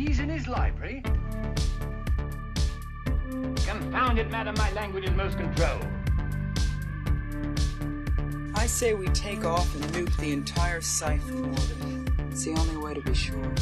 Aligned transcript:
He's 0.00 0.18
in 0.18 0.30
his 0.30 0.48
library. 0.48 1.02
Confound 3.66 4.18
it, 4.18 4.30
madam, 4.30 4.54
my 4.56 4.72
language 4.72 5.04
is 5.04 5.10
most 5.10 5.36
controlled. 5.36 5.86
I 8.54 8.64
say 8.64 8.94
we 8.94 9.08
take 9.08 9.44
off 9.44 9.74
and 9.74 9.84
nuke 9.92 10.16
the 10.16 10.32
entire 10.32 10.80
site 10.80 11.20
from 11.20 11.50
orbit. 11.50 12.10
It's 12.30 12.46
the 12.46 12.52
only 12.52 12.78
way 12.78 12.94
to 12.94 13.02
be 13.02 13.12
sure. 13.12 13.52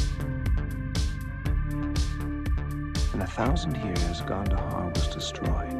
In 3.13 3.21
a 3.21 3.27
thousand 3.27 3.75
years 3.75 4.21
Gondahar 4.21 4.95
was 4.95 5.09
destroyed, 5.09 5.78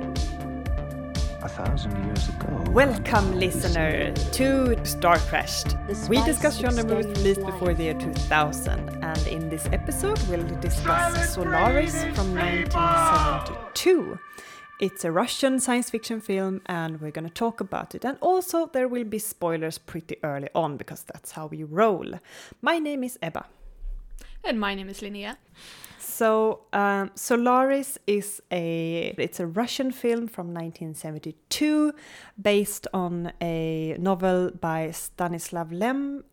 a 1.50 1.66
thousand 1.66 2.06
years 2.06 2.30
ago. 2.30 2.64
Welcome, 2.72 3.40
listener, 3.40 4.14
to 4.14 4.86
Star 4.86 5.18
Crashed. 5.18 5.76
We 5.88 6.18
spice 6.18 6.26
discuss 6.26 6.60
genre 6.60 6.84
movies 6.84 7.08
released 7.08 7.46
before 7.46 7.74
the 7.74 7.84
year 7.84 7.94
2000, 7.96 9.04
and 9.04 9.28
in 9.28 9.50
this 9.50 9.66
episode, 9.72 10.20
we'll 10.30 10.46
discuss 10.60 11.34
Solaris 11.34 12.04
from 12.16 12.34
1972. 12.36 14.20
It's 14.80 15.04
a 15.04 15.12
Russian 15.12 15.60
science 15.60 15.90
fiction 15.90 16.22
film, 16.22 16.62
and 16.68 17.02
we're 17.02 17.12
gonna 17.12 17.30
talk 17.30 17.62
about 17.62 17.96
it. 17.96 18.06
And 18.06 18.18
also, 18.22 18.68
there 18.68 18.88
will 18.88 19.04
be 19.06 19.20
spoilers 19.20 19.78
pretty 19.78 20.18
early 20.24 20.50
on 20.54 20.78
because 20.78 21.04
that's 21.04 21.32
how 21.32 21.48
we 21.48 21.64
roll. 21.64 22.20
My 22.62 22.80
name 22.80 23.04
is 23.04 23.18
Ebba. 23.22 23.46
And 24.44 24.60
my 24.60 24.76
name 24.76 24.90
is 24.90 25.02
Linnea. 25.02 25.38
So 26.00 26.62
um, 26.72 27.12
Solaris 27.16 27.98
is 28.08 28.42
a 28.52 29.14
it's 29.18 29.40
a 29.40 29.48
Russian 29.48 29.92
film 29.92 30.28
from 30.28 30.48
1972 30.48 31.94
based 32.42 32.88
on 32.94 33.34
a 33.42 33.96
novel 34.00 34.52
by 34.52 34.92
Stanislav 34.92 35.72
Lem. 35.72 36.24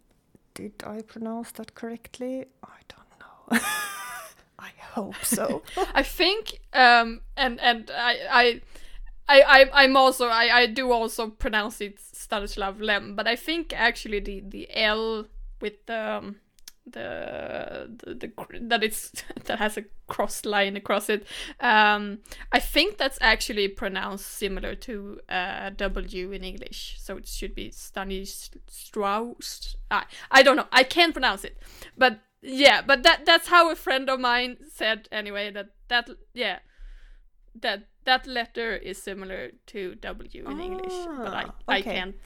Did 0.55 0.83
I 0.87 1.03
pronounce 1.03 1.51
that 1.53 1.75
correctly? 1.75 2.47
I 2.63 2.79
don't 2.89 3.21
know. 3.21 3.67
I 4.59 4.71
hope 4.93 5.23
so. 5.23 5.63
I 5.95 6.03
think, 6.03 6.61
um, 6.73 7.21
and 7.37 7.61
and 7.61 7.91
I 7.95 8.19
I. 8.31 8.61
I, 9.29 9.69
I'm 9.73 9.97
also 9.97 10.29
I, 10.29 10.57
I 10.57 10.67
do 10.67 10.93
also 10.93 11.31
pronounce 11.31 11.81
it 11.81 11.99
Stanislav 11.99 12.81
Lem, 12.81 13.17
but 13.17 13.27
I 13.27 13.35
think 13.35 13.73
actually 13.77 14.21
the 14.21 14.41
the 14.47 14.69
L 14.73 15.27
with 15.61 15.85
the 15.87 16.19
um, 16.19 16.37
the 16.87 17.91
the, 18.05 18.15
the 18.15 18.33
that 18.61 18.85
it's 18.85 19.13
that 19.45 19.59
has 19.59 19.77
a 19.77 19.85
cross 20.07 20.45
line 20.45 20.77
across 20.77 21.09
it. 21.09 21.27
Um, 21.61 22.19
I 22.53 22.61
think 22.61 22.97
that's 22.97 23.19
actually 23.21 23.69
pronounced 23.69 24.27
similar 24.27 24.75
to 24.77 25.21
uh, 25.29 25.71
W 25.71 26.33
in 26.33 26.45
English, 26.45 26.97
so 26.99 27.17
it 27.17 27.27
should 27.27 27.55
be 27.55 27.71
Stanislaus. 27.71 29.77
I 29.91 30.05
I 30.31 30.43
don't 30.43 30.57
know. 30.57 30.69
I 30.73 30.85
can't 30.85 31.13
pronounce 31.13 31.45
it, 31.45 31.59
but 31.97 32.21
yeah, 32.43 32.83
but 32.83 33.03
that 33.03 33.27
that's 33.27 33.49
how 33.49 33.71
a 33.71 33.77
friend 33.77 34.09
of 34.09 34.21
mine 34.21 34.59
said 34.73 35.09
anyway. 35.11 35.51
That 35.51 35.71
that 35.89 36.09
yeah, 36.35 36.61
that 37.61 37.85
that 38.05 38.27
letter 38.27 38.77
is 38.77 39.03
similar 39.03 39.51
to 39.67 39.95
W 39.97 40.49
in 40.49 40.61
English, 40.61 40.93
but 41.23 41.35
I 41.35 41.45
Ah, 41.47 41.55
I 41.69 41.83
can't 41.83 42.17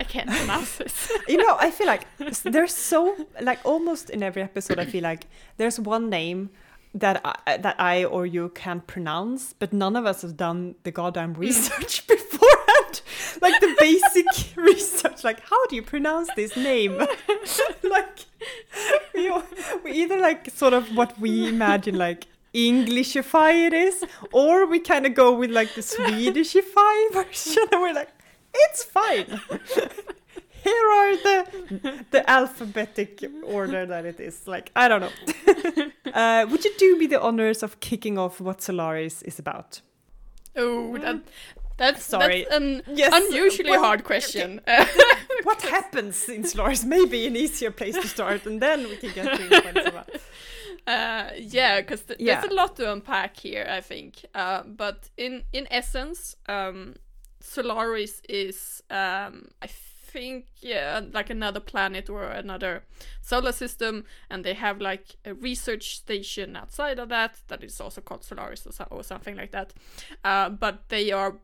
I 0.00 0.04
can't 0.04 0.28
pronounce 0.28 0.80
it. 0.80 0.92
you 1.28 1.36
know, 1.36 1.56
I 1.58 1.70
feel 1.70 1.86
like 1.86 2.06
there's 2.44 2.74
so 2.74 3.16
like 3.40 3.60
almost 3.64 4.10
in 4.10 4.22
every 4.22 4.42
episode. 4.42 4.78
I 4.78 4.84
feel 4.84 5.02
like 5.02 5.26
there's 5.56 5.78
one 5.78 6.10
name 6.10 6.50
that 6.94 7.20
I, 7.24 7.36
uh, 7.46 7.56
that 7.58 7.80
I 7.80 8.04
or 8.04 8.26
you 8.26 8.50
can't 8.50 8.86
pronounce, 8.86 9.54
but 9.54 9.72
none 9.72 9.96
of 9.96 10.04
us 10.06 10.22
have 10.22 10.36
done 10.36 10.74
the 10.82 10.90
goddamn 10.90 11.34
mm. 11.34 11.38
research 11.38 12.06
beforehand. 12.14 13.02
Like 13.40 13.58
the 13.60 13.74
basic 13.78 14.26
research, 14.56 15.24
like 15.24 15.40
how 15.40 15.66
do 15.66 15.76
you 15.76 15.82
pronounce 15.82 16.28
this 16.36 16.56
name? 16.56 16.98
like 17.82 18.18
we, 19.14 19.32
we 19.84 19.92
either 19.92 20.18
like 20.18 20.50
sort 20.50 20.74
of 20.74 20.94
what 20.94 21.18
we 21.18 21.48
imagine 21.48 21.96
like 21.96 22.26
Englishify 22.54 23.66
it 23.66 23.72
is, 23.72 24.04
or 24.30 24.66
we 24.66 24.78
kind 24.78 25.06
of 25.06 25.14
go 25.14 25.32
with 25.34 25.50
like 25.50 25.74
the 25.74 25.80
Swedishify 25.80 27.12
version, 27.12 27.64
and 27.72 27.80
we're 27.80 27.94
like, 27.94 28.10
it's 28.54 28.84
fine. 28.84 29.26
Here 30.64 30.86
are 31.00 31.16
the 31.16 32.04
the 32.12 32.30
alphabetic 32.30 33.24
order 33.44 33.84
that 33.86 34.04
it 34.06 34.20
is. 34.20 34.46
Like 34.46 34.70
I 34.76 34.86
don't 34.88 35.00
know. 35.00 35.12
uh, 36.14 36.46
would 36.50 36.64
you 36.64 36.72
do 36.78 36.96
me 36.98 37.06
the 37.08 37.20
honors 37.20 37.62
of 37.64 37.80
kicking 37.80 38.16
off 38.18 38.40
what 38.40 38.62
Solaris 38.62 39.22
is 39.22 39.38
about? 39.38 39.80
oh, 40.56 40.98
that 40.98 41.20
that's 41.78 42.04
Sorry. 42.04 42.46
That's 42.48 42.54
an 42.62 42.82
Yes, 42.94 43.12
unusually 43.14 43.70
well, 43.70 43.82
hard 43.82 44.04
question. 44.04 44.60
What 45.44 45.62
happens 45.62 46.28
in 46.28 46.44
Solaris? 46.44 46.84
Maybe 46.84 47.26
an 47.26 47.34
easier 47.34 47.72
place 47.72 47.96
to 47.96 48.06
start, 48.06 48.46
and 48.46 48.60
then 48.60 48.84
we 48.84 48.96
can 48.96 49.12
get 49.12 49.36
to 49.36 49.48
the 49.48 49.60
points 49.62 49.88
about. 49.88 50.08
Uh, 50.86 51.30
yeah, 51.36 51.80
because 51.80 52.02
th- 52.02 52.20
Yeah. 52.20 52.40
there's 52.40 52.52
a 52.52 52.54
lot 52.54 52.76
to 52.76 52.92
unpack 52.92 53.36
here, 53.36 53.66
I 53.68 53.80
think. 53.80 54.24
Uh, 54.34 54.62
but 54.64 55.10
in 55.16 55.42
in 55.52 55.66
essence, 55.70 56.36
um, 56.48 56.94
Solaris 57.42 58.22
is, 58.28 58.82
um, 58.90 59.48
I 59.60 59.66
think, 59.66 60.46
yeah, 60.60 61.00
like 61.12 61.30
another 61.30 61.60
planet 61.60 62.08
or 62.08 62.24
another 62.24 62.84
solar 63.20 63.52
system, 63.52 64.04
and 64.30 64.44
they 64.44 64.54
have 64.54 64.80
like 64.80 65.16
a 65.24 65.34
research 65.34 65.96
station 65.96 66.56
outside 66.56 66.98
of 66.98 67.08
that 67.08 67.40
that 67.48 67.64
is 67.64 67.80
also 67.80 68.00
called 68.00 68.24
Solaris 68.24 68.66
or, 68.66 68.72
so- 68.72 68.88
or 68.90 69.02
something 69.02 69.36
like 69.36 69.50
that. 69.52 69.72
Uh, 70.24 70.50
but 70.50 70.88
they 70.88 71.10
are 71.10 71.36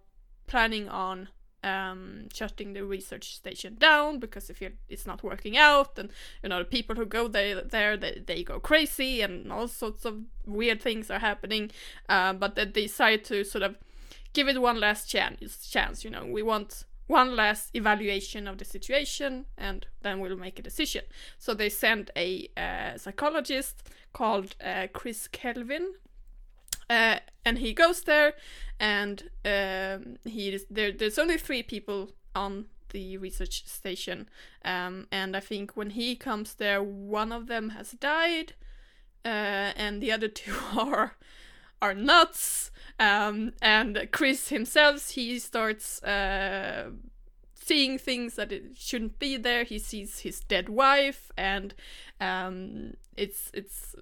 planning 0.46 0.88
on 0.88 1.28
um, 1.64 2.28
shutting 2.32 2.72
the 2.72 2.84
research 2.84 3.34
station 3.34 3.74
down 3.78 4.20
because 4.20 4.48
if 4.48 4.62
it's 4.88 5.06
not 5.06 5.22
working 5.24 5.56
out, 5.56 5.98
and 5.98 6.10
you 6.42 6.48
know 6.48 6.58
the 6.58 6.64
people 6.64 6.94
who 6.94 7.04
go 7.06 7.26
there, 7.26 7.60
there 7.62 7.96
they, 7.96 8.22
they 8.24 8.44
go 8.44 8.60
crazy, 8.60 9.22
and 9.22 9.52
all 9.52 9.66
sorts 9.66 10.04
of 10.04 10.20
weird 10.46 10.80
things 10.80 11.10
are 11.10 11.18
happening. 11.18 11.70
Uh, 12.08 12.32
but 12.32 12.54
they 12.54 12.64
decide 12.64 13.24
to 13.24 13.44
sort 13.44 13.64
of 13.64 13.76
give 14.32 14.48
it 14.48 14.60
one 14.60 14.80
last 14.80 15.08
chance. 15.08 15.68
Chance, 15.68 16.04
you 16.04 16.10
know, 16.10 16.24
we 16.24 16.42
want 16.42 16.84
one 17.06 17.34
last 17.34 17.70
evaluation 17.74 18.46
of 18.46 18.58
the 18.58 18.64
situation, 18.64 19.46
and 19.56 19.86
then 20.02 20.20
we'll 20.20 20.36
make 20.36 20.58
a 20.58 20.62
decision. 20.62 21.04
So 21.38 21.54
they 21.54 21.70
send 21.70 22.10
a 22.16 22.48
uh, 22.56 22.98
psychologist 22.98 23.82
called 24.12 24.54
uh, 24.62 24.88
Chris 24.92 25.28
Kelvin 25.28 25.94
uh, 26.90 27.18
and 27.44 27.58
he 27.58 27.72
goes 27.72 28.02
there 28.02 28.34
and 28.80 29.30
um, 29.44 30.16
he 30.24 30.58
there 30.70 30.92
there's 30.92 31.18
only 31.18 31.36
three 31.36 31.62
people 31.62 32.12
on 32.34 32.66
the 32.90 33.18
research 33.18 33.66
station 33.66 34.28
um, 34.64 35.06
and 35.12 35.36
i 35.36 35.40
think 35.40 35.72
when 35.72 35.90
he 35.90 36.16
comes 36.16 36.54
there 36.54 36.82
one 36.82 37.32
of 37.32 37.46
them 37.46 37.70
has 37.70 37.92
died 37.92 38.54
uh, 39.24 39.72
and 39.76 40.00
the 40.00 40.10
other 40.10 40.28
two 40.42 40.54
are 40.76 41.16
are 41.80 41.94
nuts 41.94 42.70
um, 42.98 43.52
and 43.62 44.08
chris 44.12 44.48
himself 44.48 45.10
he 45.10 45.38
starts 45.38 46.02
uh, 46.02 46.90
seeing 47.68 47.98
things 47.98 48.36
that 48.36 48.50
it 48.50 48.76
shouldn't 48.76 49.18
be 49.18 49.36
there. 49.36 49.62
He 49.62 49.78
sees 49.78 50.20
his 50.20 50.40
dead 50.40 50.70
wife 50.70 51.30
and 51.36 51.74
um, 52.18 52.94
it's 53.16 53.50
it's 53.52 53.94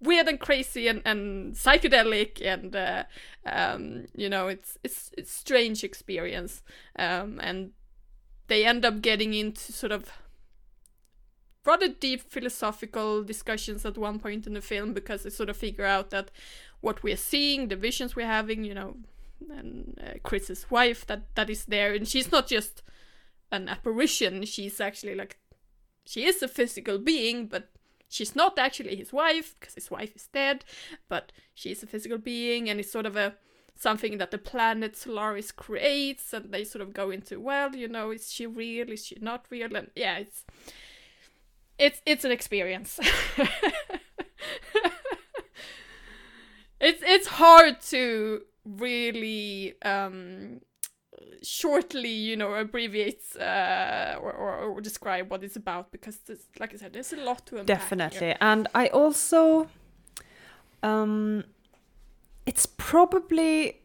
weird 0.00 0.26
and 0.26 0.40
crazy 0.40 0.88
and, 0.88 1.02
and 1.04 1.54
psychedelic 1.54 2.44
and 2.44 2.74
uh, 2.74 3.04
um, 3.44 4.06
you 4.14 4.28
know 4.28 4.48
it's 4.48 4.78
it's 4.82 5.10
it's 5.18 5.32
strange 5.32 5.84
experience. 5.84 6.62
Um, 6.98 7.38
and 7.42 7.72
they 8.48 8.64
end 8.64 8.84
up 8.86 9.02
getting 9.02 9.34
into 9.34 9.72
sort 9.72 9.92
of 9.92 10.10
rather 11.66 11.88
deep 11.88 12.22
philosophical 12.22 13.22
discussions 13.24 13.84
at 13.84 13.98
one 13.98 14.18
point 14.18 14.46
in 14.46 14.54
the 14.54 14.60
film 14.60 14.92
because 14.92 15.22
they 15.22 15.30
sort 15.30 15.48
of 15.48 15.56
figure 15.56 15.84
out 15.84 16.10
that 16.10 16.30
what 16.80 17.02
we're 17.02 17.16
seeing 17.16 17.68
the 17.68 17.76
visions 17.76 18.14
we're 18.14 18.26
having 18.26 18.64
you 18.64 18.74
know 18.74 18.96
and 19.50 19.98
uh, 20.02 20.18
chris's 20.22 20.70
wife 20.70 21.06
that 21.06 21.34
that 21.34 21.50
is 21.50 21.66
there. 21.66 21.94
And 21.94 22.06
she's 22.08 22.32
not 22.32 22.46
just 22.46 22.82
an 23.52 23.68
apparition. 23.68 24.44
She's 24.44 24.80
actually 24.80 25.14
like 25.14 25.38
she 26.04 26.24
is 26.24 26.42
a 26.42 26.48
physical 26.48 26.98
being 26.98 27.46
but 27.46 27.70
she's 28.08 28.36
not 28.36 28.58
actually 28.58 28.96
his 28.96 29.12
wife 29.12 29.54
because 29.58 29.74
his 29.74 29.90
wife 29.90 30.14
is 30.14 30.28
dead 30.28 30.64
but 31.08 31.32
she's 31.54 31.82
a 31.82 31.86
physical 31.86 32.18
being. 32.18 32.68
And 32.68 32.80
it's 32.80 32.92
sort 32.92 33.06
of 33.06 33.16
a 33.16 33.34
something 33.78 34.16
that 34.16 34.30
the 34.30 34.38
planet 34.38 34.96
solaris 34.96 35.52
creates 35.52 36.32
and 36.32 36.50
they 36.50 36.64
sort 36.64 36.80
of 36.80 36.94
go 36.94 37.10
into 37.10 37.38
well 37.38 37.76
you 37.76 37.88
know 37.88 38.10
is 38.10 38.32
she 38.32 38.46
real? 38.46 38.90
Is 38.90 39.06
she 39.06 39.18
not 39.20 39.46
real? 39.50 39.76
And 39.76 39.90
yeah 39.94 40.18
it's 40.18 40.44
it's 41.78 42.00
it's 42.06 42.24
an 42.24 42.32
experience 42.32 42.98
it's 46.80 47.02
it's 47.02 47.26
hard 47.26 47.80
to 47.80 48.42
really 48.64 49.74
um 49.82 50.60
shortly 51.42 52.10
you 52.10 52.36
know 52.36 52.54
abbreviate 52.54 53.22
uh, 53.38 54.16
or, 54.20 54.32
or, 54.32 54.56
or 54.58 54.80
describe 54.80 55.30
what 55.30 55.42
it's 55.44 55.56
about 55.56 55.92
because 55.92 56.16
there's, 56.26 56.46
like 56.58 56.74
i 56.74 56.76
said 56.76 56.92
there's 56.92 57.12
a 57.12 57.16
lot 57.16 57.46
to 57.46 57.58
unpack 57.58 57.78
Definitely. 57.78 58.18
here. 58.18 58.36
And 58.40 58.68
I 58.74 58.88
also 58.88 59.68
um 60.82 61.44
it's 62.46 62.66
probably 62.66 63.80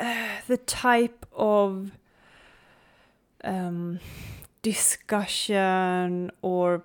uh, 0.00 0.40
the 0.46 0.56
type 0.56 1.26
of 1.32 1.92
um 3.44 4.00
discussion 4.62 6.30
or 6.42 6.84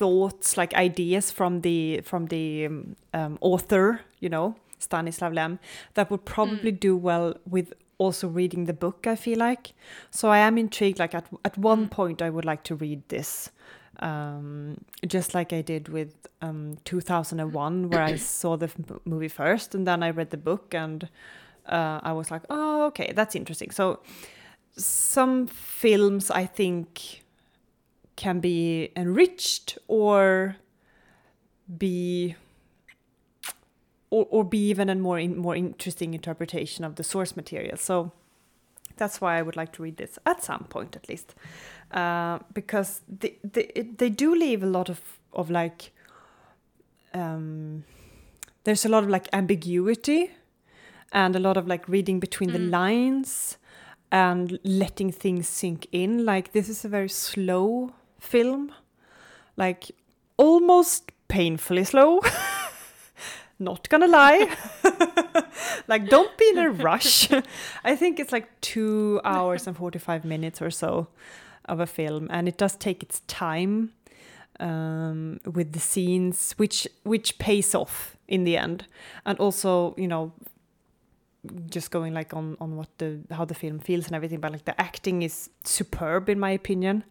thoughts, 0.00 0.56
like 0.56 0.72
ideas 0.74 1.30
from 1.30 1.60
the 1.60 2.00
from 2.02 2.26
the 2.26 2.66
um, 2.66 2.96
um, 3.12 3.38
author, 3.40 4.00
you 4.20 4.30
know, 4.30 4.54
Stanislav 4.78 5.32
Lem, 5.32 5.58
that 5.94 6.10
would 6.10 6.24
probably 6.24 6.72
do 6.72 6.96
well 6.96 7.34
with 7.44 7.74
also 7.98 8.26
reading 8.28 8.64
the 8.64 8.72
book. 8.72 9.06
I 9.06 9.16
feel 9.16 9.38
like, 9.38 9.74
so 10.10 10.30
I 10.30 10.38
am 10.38 10.56
intrigued. 10.58 10.98
Like 10.98 11.14
at 11.14 11.26
at 11.44 11.58
one 11.58 11.88
point, 11.88 12.22
I 12.22 12.30
would 12.30 12.46
like 12.46 12.62
to 12.64 12.74
read 12.74 13.02
this, 13.08 13.50
um, 14.00 14.78
just 15.06 15.34
like 15.34 15.52
I 15.52 15.62
did 15.62 15.88
with 15.88 16.14
um, 16.40 16.78
2001, 16.84 17.88
where 17.90 18.02
I 18.02 18.16
saw 18.16 18.56
the 18.56 18.70
movie 19.04 19.28
first, 19.28 19.74
and 19.74 19.86
then 19.86 20.02
I 20.02 20.10
read 20.10 20.30
the 20.30 20.42
book, 20.50 20.74
and 20.74 21.08
uh, 21.66 22.00
I 22.02 22.12
was 22.12 22.30
like, 22.30 22.42
oh, 22.48 22.86
okay, 22.86 23.12
that's 23.14 23.34
interesting. 23.36 23.70
So 23.70 24.00
some 24.76 25.46
films, 25.46 26.30
I 26.30 26.46
think 26.46 27.22
can 28.20 28.38
be 28.38 28.92
enriched 28.96 29.78
or 29.88 30.56
be 31.78 32.36
or, 34.10 34.26
or 34.28 34.44
be 34.44 34.58
even 34.68 34.90
a 34.90 34.94
more 34.94 35.18
in, 35.18 35.38
more 35.38 35.56
interesting 35.56 36.12
interpretation 36.12 36.84
of 36.84 36.96
the 36.96 37.02
source 37.02 37.34
material. 37.34 37.78
So 37.78 38.12
that's 38.98 39.22
why 39.22 39.38
I 39.38 39.42
would 39.42 39.56
like 39.56 39.72
to 39.72 39.82
read 39.82 39.96
this 39.96 40.18
at 40.26 40.44
some 40.44 40.64
point 40.68 40.96
at 40.96 41.08
least, 41.08 41.34
uh, 41.92 42.40
because 42.52 43.00
they 43.08 43.38
they, 43.42 43.88
they 43.96 44.10
do 44.10 44.34
leave 44.34 44.62
a 44.62 44.70
lot 44.78 44.90
of 44.90 45.00
of 45.32 45.48
like 45.48 45.90
um, 47.14 47.84
there's 48.64 48.84
a 48.84 48.90
lot 48.90 49.02
of 49.02 49.08
like 49.08 49.28
ambiguity 49.32 50.30
and 51.10 51.34
a 51.34 51.40
lot 51.40 51.56
of 51.56 51.66
like 51.66 51.88
reading 51.88 52.20
between 52.20 52.52
the 52.52 52.58
lines 52.58 53.56
and 54.12 54.58
letting 54.62 55.10
things 55.10 55.48
sink 55.48 55.86
in. 55.90 56.26
Like 56.26 56.52
this 56.52 56.68
is 56.68 56.84
a 56.84 56.88
very 56.88 57.08
slow 57.08 57.94
film, 58.20 58.72
like 59.56 59.90
almost 60.36 61.12
painfully 61.28 61.84
slow. 61.84 62.20
Not 63.58 63.88
gonna 63.90 64.06
lie. 64.06 64.56
like 65.88 66.08
don't 66.08 66.36
be 66.38 66.48
in 66.48 66.58
a 66.58 66.70
rush. 66.70 67.30
I 67.84 67.94
think 67.94 68.18
it's 68.18 68.32
like 68.32 68.48
two 68.60 69.20
hours 69.24 69.66
and 69.66 69.76
45 69.76 70.24
minutes 70.24 70.62
or 70.62 70.70
so 70.70 71.08
of 71.66 71.78
a 71.78 71.86
film 71.86 72.26
and 72.30 72.48
it 72.48 72.56
does 72.56 72.74
take 72.76 73.02
its 73.02 73.20
time 73.26 73.92
um, 74.60 75.40
with 75.44 75.72
the 75.72 75.78
scenes 75.78 76.54
which 76.56 76.88
which 77.04 77.38
pays 77.38 77.74
off 77.74 78.16
in 78.28 78.44
the 78.44 78.56
end 78.56 78.86
and 79.24 79.38
also 79.38 79.94
you 79.96 80.08
know 80.08 80.32
just 81.70 81.90
going 81.90 82.12
like 82.12 82.34
on 82.34 82.56
on 82.60 82.76
what 82.76 82.88
the 82.98 83.20
how 83.30 83.44
the 83.44 83.54
film 83.54 83.78
feels 83.78 84.06
and 84.06 84.16
everything 84.16 84.40
but 84.40 84.52
like 84.52 84.64
the 84.64 84.78
acting 84.80 85.22
is 85.22 85.50
superb 85.64 86.28
in 86.28 86.38
my 86.38 86.50
opinion 86.50 87.04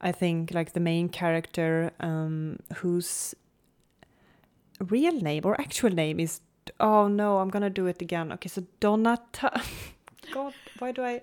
i 0.00 0.12
think 0.12 0.52
like 0.54 0.72
the 0.72 0.80
main 0.80 1.08
character 1.08 1.90
um 2.00 2.58
whose 2.76 3.34
real 4.80 5.12
name 5.20 5.42
or 5.44 5.60
actual 5.60 5.90
name 5.90 6.20
is 6.20 6.40
oh 6.80 7.08
no 7.08 7.38
i'm 7.38 7.48
gonna 7.48 7.70
do 7.70 7.86
it 7.86 8.02
again. 8.02 8.32
Okay 8.32 8.48
so 8.48 8.62
donata 8.80 9.62
god 10.32 10.54
why 10.78 10.92
do 10.92 11.02
i 11.02 11.20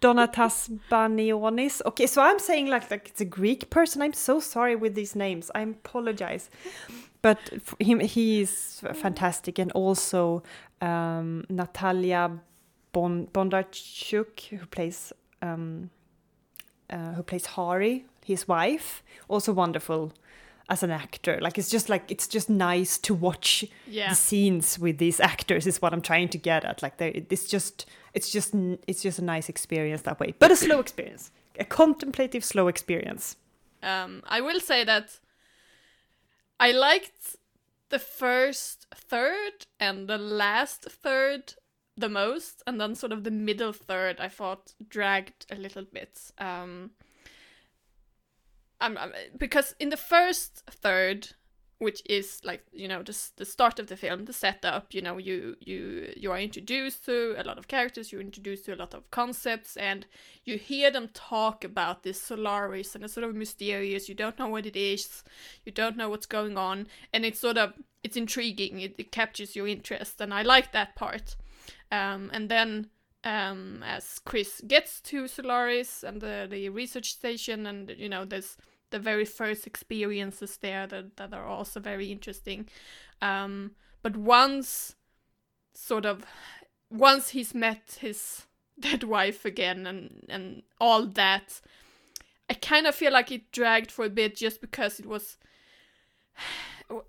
donatas 0.00 0.68
banionis? 0.90 1.80
Okay 1.86 2.06
so 2.06 2.22
i'm 2.22 2.38
saying 2.38 2.66
like 2.66 2.90
like 2.90 3.08
it's 3.08 3.20
a 3.20 3.24
greek 3.24 3.70
person. 3.70 4.02
I'm 4.02 4.12
so 4.12 4.40
sorry 4.40 4.76
with 4.76 4.94
these 4.94 5.14
names. 5.14 5.50
I 5.54 5.60
apologize. 5.62 6.50
But 7.22 7.38
him 7.80 8.00
he's 8.00 8.82
fantastic. 8.94 9.58
And 9.58 9.72
also 9.72 10.42
um, 10.80 11.44
Natalia 11.48 12.30
bon- 12.92 13.26
Bondarchuk 13.32 14.40
who 14.50 14.66
plays 14.66 15.12
um, 15.42 15.90
uh, 16.90 17.12
who 17.14 17.22
plays 17.22 17.46
Hari 17.46 18.04
his 18.26 18.46
wife 18.48 19.02
also 19.28 19.52
wonderful 19.52 20.12
as 20.68 20.82
an 20.82 20.90
actor 20.90 21.38
like 21.40 21.56
it's 21.60 21.70
just 21.70 21.88
like 21.88 22.10
it's 22.10 22.26
just 22.36 22.48
nice 22.50 22.98
to 22.98 23.14
watch 23.14 23.64
Yeah. 23.86 24.08
the 24.08 24.14
scenes 24.16 24.78
with 24.78 24.98
these 24.98 25.20
actors 25.20 25.66
is 25.66 25.80
what 25.82 25.92
I'm 25.92 26.02
trying 26.02 26.28
to 26.30 26.38
get 26.38 26.64
at 26.64 26.82
like 26.82 26.94
it's 27.00 27.46
just 27.54 27.86
it's 28.14 28.30
just 28.36 28.54
it's 28.88 29.02
just 29.02 29.18
a 29.18 29.24
nice 29.24 29.48
experience 29.48 30.02
that 30.02 30.18
way 30.20 30.34
but 30.40 30.50
a 30.50 30.56
slow 30.56 30.80
experience 30.80 31.30
a 31.58 31.64
contemplative 31.64 32.44
slow 32.44 32.66
experience 32.68 33.36
Um, 33.82 34.22
I 34.36 34.40
will 34.40 34.60
say 34.60 34.84
that 34.84 35.20
I 36.58 36.72
liked 36.72 37.36
the 37.90 37.98
first 37.98 38.86
third 39.10 39.66
and 39.78 40.08
the 40.08 40.18
last 40.18 40.82
third 41.02 41.54
the 41.98 42.08
most, 42.08 42.62
and 42.66 42.80
then 42.80 42.94
sort 42.94 43.12
of 43.12 43.22
the 43.24 43.30
middle 43.30 43.72
third 43.72 44.20
I 44.20 44.28
thought 44.28 44.74
dragged 44.88 45.46
a 45.50 45.56
little 45.56 45.84
bit. 45.92 46.18
Um, 46.38 46.90
um, 48.80 48.96
um, 48.96 49.12
because 49.36 49.74
in 49.78 49.88
the 49.88 49.96
first 49.96 50.62
third, 50.70 51.28
which 51.78 52.00
is 52.06 52.40
like 52.42 52.62
you 52.72 52.88
know 52.88 53.02
the 53.02 53.16
the 53.36 53.44
start 53.44 53.78
of 53.78 53.86
the 53.86 53.96
film, 53.96 54.24
the 54.24 54.32
setup, 54.32 54.94
you 54.94 55.02
know, 55.02 55.18
you 55.18 55.56
you 55.60 56.12
you 56.16 56.32
are 56.32 56.38
introduced 56.38 57.04
to 57.04 57.34
a 57.38 57.44
lot 57.44 57.58
of 57.58 57.68
characters, 57.68 58.12
you're 58.12 58.20
introduced 58.20 58.64
to 58.64 58.74
a 58.74 58.76
lot 58.76 58.94
of 58.94 59.10
concepts, 59.10 59.76
and 59.76 60.06
you 60.44 60.56
hear 60.56 60.90
them 60.90 61.08
talk 61.12 61.64
about 61.64 62.02
this 62.02 62.20
Solaris, 62.20 62.94
and 62.94 63.04
it's 63.04 63.14
sort 63.14 63.28
of 63.28 63.34
mysterious. 63.34 64.08
You 64.08 64.14
don't 64.14 64.38
know 64.38 64.48
what 64.48 64.66
it 64.66 64.76
is, 64.76 65.22
you 65.64 65.72
don't 65.72 65.96
know 65.96 66.08
what's 66.08 66.26
going 66.26 66.56
on, 66.56 66.86
and 67.12 67.24
it's 67.24 67.40
sort 67.40 67.58
of 67.58 67.74
it's 68.02 68.16
intriguing. 68.16 68.80
It, 68.80 68.94
it 68.98 69.12
captures 69.12 69.56
your 69.56 69.68
interest, 69.68 70.20
and 70.20 70.32
I 70.32 70.42
like 70.42 70.72
that 70.72 70.96
part. 70.96 71.36
Um, 71.92 72.30
and 72.32 72.48
then 72.48 72.88
um, 73.26 73.82
as 73.84 74.20
Chris 74.20 74.62
gets 74.68 75.00
to 75.00 75.26
Solaris 75.26 76.04
and 76.04 76.20
the, 76.20 76.46
the 76.48 76.68
research 76.68 77.12
station, 77.12 77.66
and 77.66 77.92
you 77.98 78.08
know, 78.08 78.24
there's 78.24 78.56
the 78.90 79.00
very 79.00 79.24
first 79.24 79.66
experiences 79.66 80.58
there 80.58 80.86
that, 80.86 81.16
that 81.16 81.34
are 81.34 81.44
also 81.44 81.80
very 81.80 82.12
interesting. 82.12 82.68
Um, 83.20 83.72
but 84.02 84.16
once, 84.16 84.94
sort 85.74 86.06
of, 86.06 86.24
once 86.88 87.30
he's 87.30 87.52
met 87.52 87.98
his 88.00 88.46
dead 88.78 89.02
wife 89.02 89.44
again 89.44 89.88
and, 89.88 90.24
and 90.28 90.62
all 90.80 91.04
that, 91.06 91.60
I 92.48 92.54
kind 92.54 92.86
of 92.86 92.94
feel 92.94 93.12
like 93.12 93.32
it 93.32 93.50
dragged 93.50 93.90
for 93.90 94.04
a 94.04 94.10
bit 94.10 94.36
just 94.36 94.60
because 94.60 95.00
it 95.00 95.06
was 95.06 95.36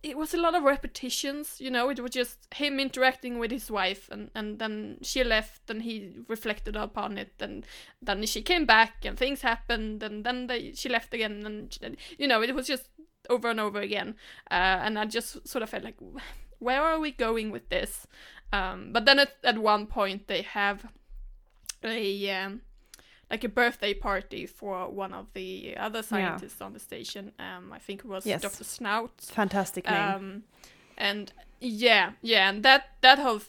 it 0.01 0.17
was 0.17 0.33
a 0.33 0.37
lot 0.37 0.55
of 0.55 0.63
repetitions, 0.63 1.57
you 1.59 1.69
know, 1.69 1.89
it 1.89 1.99
was 1.99 2.11
just 2.11 2.47
him 2.53 2.79
interacting 2.79 3.37
with 3.37 3.51
his 3.51 3.69
wife 3.69 4.09
and, 4.11 4.31
and 4.33 4.57
then 4.57 4.97
she 5.01 5.23
left 5.23 5.69
and 5.69 5.83
he 5.83 6.15
reflected 6.27 6.75
upon 6.75 7.17
it 7.17 7.33
and 7.39 7.65
then 8.01 8.25
she 8.25 8.41
came 8.41 8.65
back 8.65 9.05
and 9.05 9.17
things 9.17 9.41
happened 9.41 10.01
and 10.01 10.23
then 10.23 10.47
they, 10.47 10.73
she 10.73 10.89
left 10.89 11.13
again 11.13 11.43
and 11.45 11.77
you 12.17 12.27
know, 12.27 12.41
it 12.41 12.55
was 12.55 12.67
just 12.67 12.89
over 13.29 13.49
and 13.49 13.59
over 13.59 13.79
again. 13.79 14.15
Uh, 14.49 14.81
and 14.81 14.97
I 14.97 15.05
just 15.05 15.47
sort 15.47 15.61
of 15.61 15.69
felt 15.69 15.83
like 15.83 15.97
where 16.59 16.81
are 16.81 16.99
we 16.99 17.11
going 17.11 17.51
with 17.51 17.69
this? 17.69 18.07
Um, 18.51 18.91
but 18.91 19.05
then 19.05 19.19
at, 19.19 19.33
at 19.43 19.59
one 19.59 19.85
point 19.85 20.27
they 20.27 20.41
have 20.41 20.85
a 21.83 22.31
um, 22.31 22.61
like 23.31 23.43
a 23.43 23.49
birthday 23.49 23.93
party 23.93 24.45
for 24.45 24.89
one 24.89 25.13
of 25.13 25.25
the 25.33 25.75
other 25.77 26.01
scientists 26.03 26.61
on 26.61 26.73
the 26.73 26.79
station. 26.79 27.31
Um, 27.39 27.73
I 27.73 27.79
think 27.79 27.99
it 28.01 28.07
was 28.07 28.25
Yes. 28.25 28.41
Dr. 28.41 28.63
Snaut. 28.63 29.11
fantastic 29.21 29.85
name 29.85 30.15
Um, 30.15 30.43
and 30.97 31.31
yeah, 31.59 32.11
yeah, 32.21 32.49
and 32.49 32.63
that 32.63 32.81
that 33.01 33.19
whole 33.19 33.41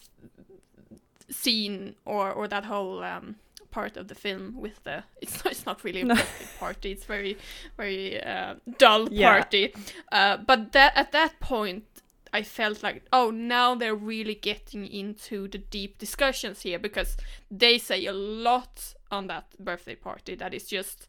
scene 1.31 1.95
or 2.05 2.33
or 2.33 2.49
that 2.49 2.65
whole 2.65 3.03
um, 3.03 3.37
part 3.71 3.97
of 3.97 4.09
the 4.09 4.15
film 4.15 4.55
with 4.57 4.83
the 4.85 5.05
it's 5.23 5.45
not, 5.45 5.53
it's 5.53 5.67
not 5.67 5.85
really 5.85 6.01
a 6.01 6.05
No. 6.05 6.15
birthday 6.15 6.47
party. 6.59 6.93
It's 6.93 7.05
very 7.05 7.37
very 7.77 8.23
uh, 8.23 8.55
dull 8.79 9.09
Yeah. 9.13 9.33
party. 9.33 9.75
Uh, 10.11 10.37
but 10.39 10.73
that 10.73 10.93
at 10.97 11.13
that 11.13 11.39
point. 11.41 11.85
I 12.31 12.43
felt 12.43 12.83
like, 12.83 13.05
oh, 13.11 13.31
now 13.31 13.75
they're 13.75 13.95
really 13.95 14.35
getting 14.35 14.87
into 14.87 15.49
the 15.49 15.57
deep 15.57 15.97
discussions 15.97 16.61
here 16.61 16.79
because 16.79 17.17
they 17.51 17.79
say 17.79 18.05
a 18.05 18.13
lot 18.13 18.93
on 19.11 19.27
that 19.27 19.55
birthday 19.59 19.95
party 19.95 20.35
that 20.35 20.55
is 20.55 20.67
just 20.67 21.09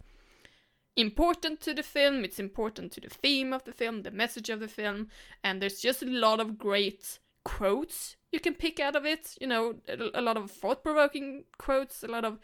important 0.96 1.62
to 1.62 1.74
the 1.74 1.84
film, 1.84 2.24
it's 2.24 2.40
important 2.40 2.92
to 2.94 3.02
the 3.02 3.10
theme 3.10 3.54
of 3.54 3.64
the 3.64 3.72
film, 3.72 4.02
the 4.04 4.12
message 4.12 4.50
of 4.50 4.60
the 4.60 4.68
film, 4.68 5.08
and 5.44 5.62
there's 5.62 5.80
just 5.80 6.02
a 6.04 6.06
lot 6.06 6.40
of 6.40 6.58
great 6.58 7.20
quotes 7.46 8.18
you 8.32 8.40
can 8.40 8.54
pick 8.54 8.80
out 8.80 8.96
of 8.96 9.06
it. 9.06 9.36
You 9.40 9.48
know, 9.48 9.76
a, 9.88 10.22
lot 10.22 10.38
of 10.38 10.52
thought 10.52 10.84
provoking 10.84 11.46
quotes, 11.58 12.04
a 12.04 12.08
lot 12.08 12.26
of 12.26 12.40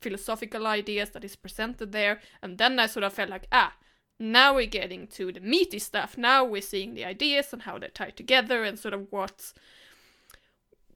philosophical 0.00 0.66
ideas 0.66 1.10
that 1.10 1.24
is 1.24 1.36
presented 1.36 1.92
there, 1.92 2.20
and 2.42 2.58
then 2.58 2.78
I 2.78 2.86
sort 2.86 3.04
of 3.04 3.12
felt 3.12 3.30
like, 3.30 3.46
ah, 3.52 3.74
now 4.18 4.54
we're 4.54 4.66
getting 4.66 5.06
to 5.08 5.32
the 5.32 5.40
meaty 5.40 5.78
stuff. 5.78 6.18
Now 6.18 6.44
we're 6.44 6.62
seeing 6.62 6.94
the 6.94 7.04
ideas 7.04 7.52
and 7.52 7.62
how 7.62 7.78
they're 7.78 7.88
tied 7.88 8.16
together 8.16 8.64
and 8.64 8.78
sort 8.78 8.94
of 8.94 9.06
what 9.10 9.52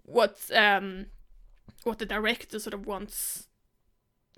what 0.05 0.51
um 0.53 1.07
what 1.85 2.01
the 2.01 2.07
director 2.07 2.59
sort 2.59 2.75
of 2.75 2.87
wants 2.87 3.47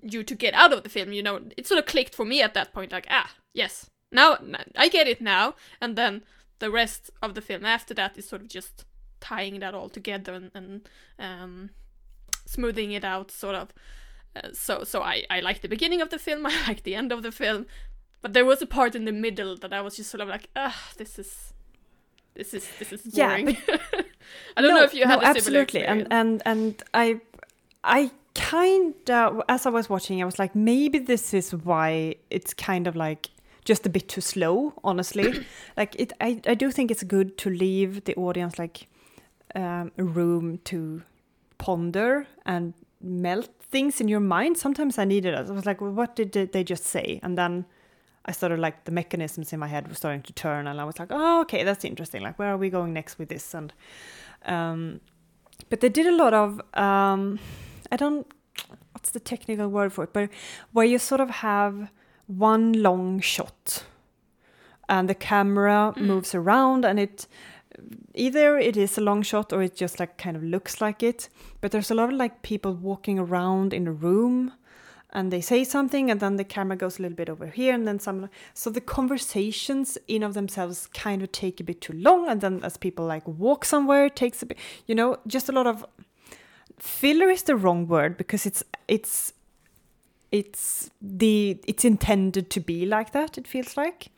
you 0.01 0.23
to 0.23 0.35
get 0.35 0.53
out 0.53 0.73
of 0.73 0.83
the 0.83 0.89
film. 0.89 1.11
You 1.11 1.23
know, 1.23 1.41
it 1.57 1.67
sort 1.67 1.79
of 1.79 1.85
clicked 1.85 2.15
for 2.15 2.25
me 2.25 2.41
at 2.41 2.53
that 2.53 2.73
point. 2.73 2.91
Like, 2.91 3.07
ah, 3.09 3.31
yes, 3.53 3.89
now 4.11 4.37
I 4.75 4.89
get 4.89 5.07
it 5.07 5.21
now. 5.21 5.55
And 5.81 5.95
then 5.95 6.23
the 6.59 6.71
rest 6.71 7.11
of 7.21 7.35
the 7.35 7.41
film 7.41 7.65
after 7.65 7.93
that 7.93 8.17
is 8.17 8.27
sort 8.27 8.41
of 8.41 8.47
just 8.47 8.85
tying 9.19 9.59
that 9.59 9.73
all 9.73 9.89
together 9.89 10.33
and, 10.33 10.51
and 10.53 10.89
um, 11.19 11.69
smoothing 12.45 12.91
it 12.91 13.03
out, 13.03 13.31
sort 13.31 13.55
of. 13.55 13.73
Uh, 14.35 14.49
so, 14.53 14.83
so 14.83 15.01
I 15.01 15.23
I 15.29 15.39
like 15.39 15.61
the 15.61 15.69
beginning 15.69 16.01
of 16.01 16.09
the 16.09 16.19
film. 16.19 16.45
I 16.45 16.67
like 16.67 16.83
the 16.83 16.95
end 16.95 17.11
of 17.11 17.23
the 17.23 17.31
film. 17.31 17.65
but 18.21 18.33
there 18.33 18.45
was 18.45 18.61
a 18.61 18.65
part 18.65 18.95
in 18.95 19.05
the 19.05 19.11
middle 19.11 19.55
that 19.57 19.73
I 19.73 19.81
was 19.81 19.95
just 19.95 20.09
sort 20.09 20.21
of 20.21 20.27
like, 20.27 20.49
ah, 20.55 20.89
this 20.97 21.19
is, 21.19 21.53
this 22.33 22.53
is 22.53 22.67
this 22.79 22.91
is 22.91 23.01
boring. 23.03 23.49
Yeah, 23.49 23.53
boring. 23.67 24.05
I 24.57 24.61
don't 24.61 24.73
know 24.73 24.83
if 24.83 24.93
you 24.93 25.05
had 25.05 25.21
no, 25.21 25.29
a 25.29 25.39
similar 25.39 25.61
absolutely, 25.61 25.85
and 25.85 26.07
and 26.11 26.41
and 26.45 26.83
I, 26.93 27.21
I 27.83 28.11
kind 28.35 28.93
of 29.09 29.41
as 29.49 29.65
I 29.65 29.69
was 29.69 29.89
watching, 29.89 30.21
I 30.21 30.25
was 30.25 30.37
like, 30.39 30.55
maybe 30.55 30.99
this 30.99 31.33
is 31.33 31.53
why 31.53 32.15
it's 32.29 32.53
kind 32.53 32.87
of 32.87 32.95
like 32.95 33.29
just 33.63 33.85
a 33.85 33.89
bit 33.89 34.07
too 34.07 34.21
slow. 34.21 34.73
Honestly, 34.83 35.45
like 35.77 35.95
it, 35.99 36.13
I 36.21 36.41
I 36.47 36.53
do 36.55 36.71
think 36.71 36.91
it's 36.91 37.03
good 37.03 37.37
to 37.39 37.49
leave 37.49 38.03
the 38.03 38.15
audience 38.15 38.59
like 38.59 38.87
um, 39.55 39.91
room 39.97 40.59
to 40.65 41.01
ponder 41.57 42.27
and 42.45 42.73
melt 43.01 43.49
things 43.71 44.01
in 44.01 44.07
your 44.07 44.19
mind. 44.19 44.57
Sometimes 44.57 44.97
I 44.97 45.05
needed 45.05 45.33
it. 45.33 45.49
I 45.49 45.51
was 45.51 45.65
like, 45.65 45.81
well, 45.81 45.91
what 45.91 46.15
did 46.15 46.31
they- 46.51 46.63
just 46.63 46.85
say? 46.85 47.19
And 47.23 47.37
then 47.37 47.65
I 48.25 48.31
started 48.33 48.59
like 48.59 48.83
the 48.85 48.91
mechanisms 48.91 49.53
in 49.53 49.59
my 49.59 49.67
head 49.67 49.87
were 49.87 49.95
starting 49.95 50.21
to 50.23 50.33
turn, 50.33 50.67
and 50.67 50.81
I 50.81 50.83
was 50.83 50.99
like, 50.99 51.09
oh, 51.11 51.41
okay, 51.41 51.63
that's 51.63 51.85
interesting. 51.85 52.21
Like, 52.23 52.37
where 52.39 52.49
are 52.49 52.57
we 52.57 52.69
going 52.69 52.93
next 52.93 53.17
with 53.19 53.29
this? 53.29 53.53
And 53.53 53.73
um, 54.45 54.99
but 55.69 55.79
they 55.79 55.89
did 55.89 56.05
a 56.07 56.15
lot 56.15 56.33
of 56.33 56.59
um, 56.73 57.39
I 57.91 57.97
don't 57.97 58.27
what's 58.91 59.11
the 59.11 59.19
technical 59.19 59.67
word 59.67 59.91
for 59.91 60.05
it, 60.05 60.13
but 60.13 60.29
where 60.71 60.85
you 60.85 60.97
sort 60.97 61.21
of 61.21 61.29
have 61.29 61.89
one 62.27 62.73
long 62.73 63.19
shot, 63.19 63.83
and 64.87 65.09
the 65.09 65.15
camera 65.15 65.93
mm. 65.95 66.01
moves 66.01 66.33
around, 66.33 66.85
and 66.85 66.99
it 66.99 67.27
either 68.13 68.57
it 68.57 68.77
is 68.77 68.97
a 68.97 69.01
long 69.01 69.21
shot 69.21 69.51
or 69.51 69.61
it 69.61 69.75
just 69.75 69.99
like 69.99 70.17
kind 70.17 70.37
of 70.37 70.43
looks 70.43 70.79
like 70.79 71.03
it. 71.03 71.29
But 71.61 71.71
there's 71.71 71.91
a 71.91 71.95
lot 71.95 72.09
of 72.09 72.15
like 72.15 72.41
people 72.41 72.73
walking 72.73 73.19
around 73.19 73.73
in 73.73 73.87
a 73.87 73.91
room 73.91 74.53
and 75.15 75.31
they 75.31 75.41
say 75.41 75.63
something 75.63 76.11
and 76.11 76.19
then 76.19 76.35
the 76.35 76.43
camera 76.43 76.75
goes 76.75 76.99
a 76.99 77.01
little 77.01 77.15
bit 77.15 77.29
over 77.29 77.47
here 77.47 77.73
and 77.73 77.87
then 77.87 77.99
some 77.99 78.29
so 78.53 78.69
the 78.69 78.81
conversations 78.81 79.97
in 80.07 80.21
of 80.23 80.33
themselves 80.33 80.87
kind 80.87 81.23
of 81.23 81.31
take 81.31 81.59
a 81.59 81.63
bit 81.63 81.79
too 81.79 81.93
long 81.93 82.27
and 82.27 82.41
then 82.41 82.59
as 82.63 82.75
people 82.75 83.05
like 83.05 83.25
walk 83.25 83.63
somewhere 83.63 84.05
it 84.07 84.15
takes 84.15 84.43
a 84.43 84.45
bit 84.45 84.57
you 84.87 84.93
know 84.93 85.17
just 85.25 85.47
a 85.47 85.53
lot 85.53 85.65
of 85.65 85.85
filler 86.77 87.29
is 87.29 87.43
the 87.43 87.55
wrong 87.55 87.87
word 87.87 88.17
because 88.17 88.45
it's 88.45 88.63
it's 88.87 89.33
it's 90.31 90.89
the 91.01 91.59
it's 91.67 91.85
intended 91.85 92.49
to 92.49 92.59
be 92.59 92.85
like 92.85 93.11
that 93.11 93.37
it 93.37 93.47
feels 93.47 93.77
like. 93.77 94.11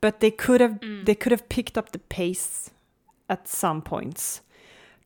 But 0.00 0.20
they 0.20 0.30
could 0.30 0.60
have 0.60 0.78
they 1.04 1.14
could 1.14 1.32
have 1.32 1.48
picked 1.48 1.76
up 1.76 1.92
the 1.92 1.98
pace 1.98 2.70
at 3.28 3.48
some 3.48 3.82
points 3.82 4.40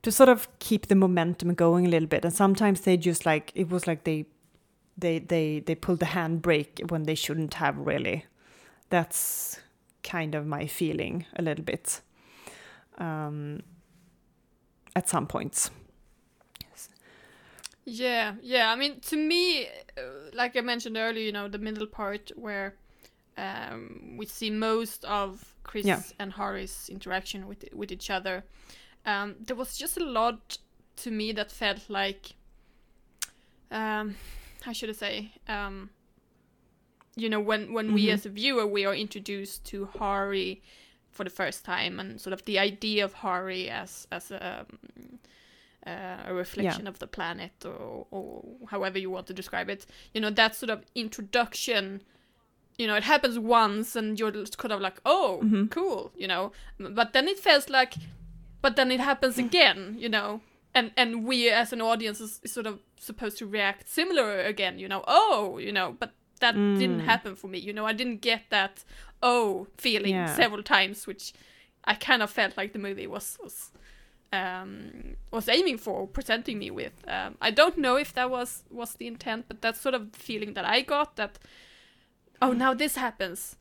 to 0.02 0.12
sort 0.12 0.28
of 0.28 0.49
keep 0.59 0.87
the 0.87 0.95
momentum 0.95 1.54
going 1.54 1.87
a 1.87 1.88
little 1.88 2.09
bit. 2.09 2.25
And 2.25 2.35
sometimes 2.35 2.83
they 2.83 2.97
just 2.97 3.25
like 3.26 3.52
it 3.54 3.71
was 3.71 3.87
like 3.87 4.04
they 4.04 4.26
they 4.97 5.19
they 5.19 5.61
they 5.61 5.75
pulled 5.75 6.00
the 6.00 6.07
handbrake 6.07 6.90
when 6.90 7.04
they 7.04 7.14
shouldn't 7.14 7.54
have 7.54 7.78
really. 7.78 8.26
That's 8.90 9.59
kind 10.02 10.35
of 10.35 10.47
my 10.47 10.66
feeling 10.66 11.25
a 11.37 11.42
little 11.42 11.64
bit 11.64 12.00
um 12.99 13.62
at 14.95 15.09
some 15.09 15.26
points 15.26 15.71
Yeah, 17.85 18.35
yeah. 18.43 18.71
I 18.71 18.77
mean, 18.77 19.01
to 19.01 19.17
me, 19.17 19.67
uh, 19.67 20.03
like 20.33 20.57
I 20.57 20.61
mentioned 20.61 20.97
earlier, 20.97 21.25
you 21.25 21.33
know, 21.33 21.49
the 21.49 21.59
middle 21.59 21.87
part 21.87 22.31
where 22.37 22.77
um, 23.37 24.15
we 24.17 24.27
see 24.27 24.51
most 24.51 25.05
of 25.05 25.55
Chris 25.65 25.87
Yeah. 25.87 26.03
and 26.19 26.33
Hari's 26.33 26.89
interaction 26.89 27.47
with 27.49 27.65
with 27.73 27.91
each 27.91 28.11
other. 28.11 28.45
Um, 29.05 29.35
there 29.41 29.57
was 29.57 29.77
just 29.77 29.97
a 29.97 30.05
lot 30.05 30.59
to 30.97 31.11
me 31.11 31.33
that 31.33 31.51
felt 31.51 31.89
like, 31.91 32.35
um, 33.71 34.15
how 34.62 34.73
should 34.73 34.91
I 34.91 34.93
say, 34.93 35.33
um, 35.49 35.91
you 37.17 37.29
know, 37.29 37.41
when 37.41 37.73
when 37.73 37.93
we 37.93 38.07
Mhm. 38.07 38.12
as 38.15 38.27
a 38.27 38.29
viewer 38.31 38.67
we 38.67 38.85
are 38.87 38.95
introduced 38.95 39.65
to 39.67 39.87
Hari 39.99 40.62
for 41.11 41.25
the 41.25 41.31
first 41.31 41.65
time 41.65 41.99
and 42.01 42.21
sort 42.21 42.33
of 42.33 42.45
the 42.45 42.59
idea 42.59 43.05
of 43.05 43.12
Hari 43.15 43.69
as 43.69 44.07
as 44.12 44.31
a 44.31 44.61
um, 44.61 45.19
uh, 45.87 46.19
a 46.27 46.35
reflection 46.35 46.87
of 46.87 46.99
the 46.99 47.07
planet 47.07 47.53
or, 47.65 48.07
or 48.11 48.45
however 48.71 48.99
you 48.99 49.11
want 49.11 49.27
to 49.27 49.35
describe 49.35 49.69
it 49.69 49.85
you 50.15 50.21
know 50.21 50.31
that 50.31 50.55
sort 50.55 50.71
of 50.71 50.85
introduction 50.95 52.03
you 52.79 52.87
know 52.87 52.95
it 52.95 53.05
happens 53.05 53.39
once 53.39 53.97
and 53.97 54.19
you're 54.19 54.31
just 54.31 54.59
kind 54.59 54.73
of 54.73 54.81
like 54.81 54.99
oh 55.05 55.41
Mhm. 55.43 55.71
cool 55.71 56.12
you 56.17 56.27
know 56.29 56.53
but 56.79 57.12
then 57.12 57.29
it 57.29 57.39
feels 57.39 57.69
like 57.69 57.95
but 58.61 58.77
then 58.77 58.91
it 58.91 59.01
happens 59.01 59.39
again 59.39 59.97
you 59.99 60.09
know 60.09 60.41
and 60.75 60.91
and 60.97 61.25
we 61.27 61.51
as 61.51 61.73
an 61.73 61.81
audience 61.83 62.21
is, 62.21 62.41
sort 62.47 62.67
of 62.67 62.79
supposed 62.99 63.37
to 63.39 63.47
react 63.47 63.89
similar 63.89 64.41
again 64.41 64.79
you 64.79 64.89
know 64.89 65.03
oh 65.07 65.59
you 65.59 65.73
know 65.73 65.97
but 65.99 66.12
that 66.41 66.55
didn't 66.75 67.01
Mm. 67.01 67.05
happen 67.05 67.37
for 67.37 67.49
me 67.49 67.59
you 67.59 67.73
know 67.73 67.87
i 67.87 67.93
didn't 67.93 68.21
get 68.21 68.43
that 68.51 68.85
oh 69.23 69.67
feeling 69.79 70.15
Yeah. 70.15 70.35
several 70.35 70.62
times 70.62 71.07
which 71.07 71.33
i 71.85 71.95
kind 71.95 72.23
of 72.23 72.31
felt 72.31 72.57
like 72.57 72.73
the 72.73 72.79
movie 72.79 73.07
was 73.07 73.39
was 73.43 73.71
um, 74.33 75.17
was 75.31 75.49
aiming 75.49 75.79
for, 75.79 76.07
presenting 76.07 76.59
me 76.59 76.71
with. 76.71 76.93
Um, 77.07 77.37
I 77.41 77.51
don't 77.51 77.77
know 77.79 77.97
if 77.97 78.12
that 78.15 78.31
was 78.31 78.65
was 78.71 78.95
the 78.95 79.07
intent, 79.07 79.45
but 79.49 79.61
that's 79.62 79.81
sort 79.81 79.95
of 79.95 80.12
the 80.12 80.19
feeling 80.19 80.55
that 80.55 80.65
I 80.65 80.81
got. 80.83 81.17
That 81.17 81.39
oh, 82.41 82.53
now 82.53 82.75
this 82.75 82.97
happens. 82.97 83.57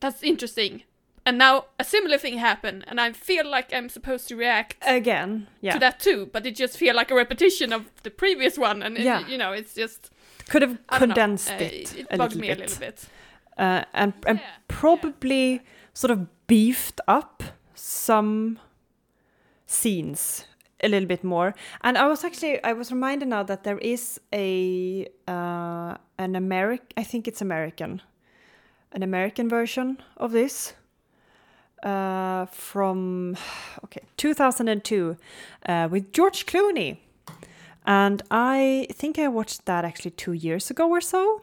That's 0.00 0.22
interesting. 0.22 0.82
And 1.26 1.36
now 1.38 1.66
a 1.78 1.84
similar 1.84 2.18
thing 2.18 2.38
happened, 2.38 2.84
and 2.88 2.98
I 3.00 3.12
feel 3.12 3.46
like 3.46 3.72
I'm 3.74 3.88
supposed 3.90 4.26
to 4.28 4.36
react 4.36 4.76
again 4.86 5.46
yeah 5.60 5.74
to 5.74 5.78
that 5.78 6.00
too. 6.00 6.28
But 6.32 6.46
it 6.46 6.56
just 6.56 6.76
feel 6.78 6.94
like 6.96 7.10
a 7.10 7.14
repetition 7.14 7.72
of 7.72 7.82
the 8.02 8.10
previous 8.10 8.56
one, 8.58 8.82
and 8.82 8.96
it- 8.96 9.04
Yeah. 9.04 9.28
you 9.28 9.36
know, 9.38 9.52
it's 9.52 9.74
just 9.74 10.10
could 10.48 10.62
have 10.62 10.72
know, 10.72 10.98
condensed 10.98 11.50
uh, 11.52 11.56
it, 11.64 11.94
It 11.96 12.06
a 12.10 12.16
bugged 12.16 12.34
little 12.34 12.40
me 12.40 12.48
bit 12.48 12.58
a 12.58 12.60
little 12.62 12.78
bit. 12.80 13.04
uh, 13.58 13.84
and 13.92 14.12
and 14.26 14.38
Yeah, 14.38 14.46
probably 14.68 15.60
sort 15.92 16.10
of 16.10 16.26
beefed 16.46 17.00
up 17.06 17.42
some 17.74 18.58
scenes 19.70 20.46
a 20.82 20.88
little 20.88 21.06
bit 21.06 21.22
more. 21.22 21.54
And 21.82 21.96
I 21.98 22.06
was 22.06 22.24
actually 22.24 22.62
I 22.64 22.72
was 22.72 22.90
reminded 22.90 23.28
now 23.28 23.42
that 23.44 23.64
there 23.64 23.78
is 23.78 24.20
a 24.32 25.06
uh, 25.28 25.96
an 26.18 26.36
American 26.36 26.86
I 26.96 27.04
think 27.04 27.28
it's 27.28 27.42
American 27.42 28.02
an 28.92 29.02
American 29.02 29.48
version 29.48 29.98
of 30.16 30.32
this 30.32 30.74
uh, 31.82 32.46
from 32.46 33.36
okay 33.84 34.02
2002 34.16 35.16
uh, 35.66 35.88
with 35.90 36.12
George 36.12 36.46
Clooney. 36.46 36.98
And 37.86 38.22
I 38.30 38.86
think 38.92 39.18
I 39.18 39.28
watched 39.28 39.64
that 39.66 39.84
actually 39.84 40.12
two 40.12 40.32
years 40.32 40.70
ago 40.70 40.88
or 40.88 41.00
so. 41.00 41.42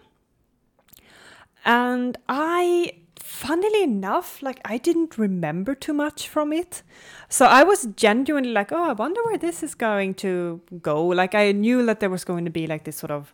And 1.65 2.17
I, 2.29 2.93
funnily 3.27 3.83
enough, 3.83 4.41
like 4.41 4.61
I 4.63 4.77
didn't 4.77 5.17
remember 5.17 5.75
too 5.75 5.93
much 5.93 6.29
from 6.29 6.53
it. 6.53 6.81
So 7.27 7.45
I 7.45 7.63
was 7.63 7.85
genuinely 7.97 8.51
like, 8.51 8.71
oh, 8.71 8.89
I 8.89 8.93
wonder 8.93 9.21
where 9.25 9.37
this 9.37 9.61
is 9.61 9.75
going 9.75 10.13
to 10.15 10.61
go. 10.81 11.05
Like 11.05 11.35
I 11.35 11.51
knew 11.51 11.85
that 11.85 11.99
there 11.99 12.09
was 12.09 12.23
going 12.23 12.45
to 12.45 12.51
be 12.51 12.67
like 12.67 12.85
this 12.85 12.95
sort 12.95 13.11
of 13.11 13.33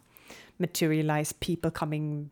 materialized 0.57 1.39
people 1.41 1.69
coming 1.69 2.31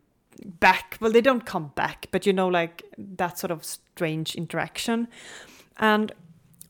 back. 0.60 0.98
Well, 1.00 1.12
they 1.12 1.22
don't 1.22 1.46
come 1.46 1.72
back, 1.76 2.08
but 2.10 2.26
you 2.26 2.34
know, 2.34 2.48
like 2.48 2.84
that 2.98 3.38
sort 3.38 3.52
of 3.52 3.64
strange 3.64 4.36
interaction. 4.36 5.08
And 5.78 6.12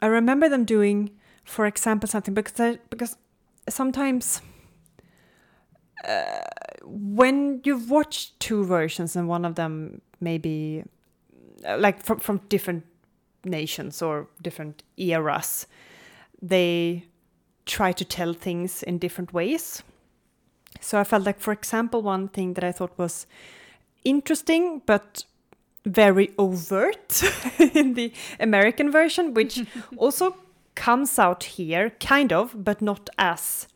I 0.02 0.08
remember 0.08 0.50
them 0.50 0.66
doing, 0.66 1.12
for 1.46 1.66
example, 1.68 2.10
something 2.10 2.34
because 2.34 2.60
I, 2.60 2.80
because 2.90 3.16
sometimes 3.70 4.42
uh, 6.06 6.42
when 6.84 7.62
you've 7.64 7.90
watched 7.90 8.38
two 8.42 8.66
versions 8.66 9.16
and 9.16 9.30
one 9.30 9.46
of 9.46 9.56
them 9.56 10.02
maybe 10.22 10.84
uh, 11.68 11.78
like 11.78 12.04
from 12.04 12.20
from 12.20 12.42
different 12.50 12.84
nations 13.44 14.02
or 14.02 14.28
different 14.42 14.84
eras, 14.98 15.68
they 16.42 17.06
try 17.66 17.92
to 17.92 18.06
tell 18.06 18.34
things 18.34 18.84
in 18.84 18.98
different 18.98 19.34
ways. 19.34 19.84
So 20.80 21.00
I 21.00 21.04
felt 21.04 21.26
like, 21.26 21.40
for 21.40 21.52
example, 21.52 22.02
one 22.02 22.28
thing 22.28 22.54
that 22.54 22.64
I 22.64 22.72
thought 22.72 22.98
was 22.98 23.28
interesting 24.04 24.82
but 24.86 25.26
very 25.86 26.32
overt 26.38 27.24
in 27.76 27.94
the 27.94 28.14
American 28.40 28.92
version, 28.92 29.34
which 29.34 29.64
also 29.98 30.36
comes 30.76 31.20
out 31.20 31.44
here, 31.44 31.92
kind 32.00 32.32
of, 32.32 32.64
but 32.64 32.82
not 32.82 33.10
as 33.18 33.68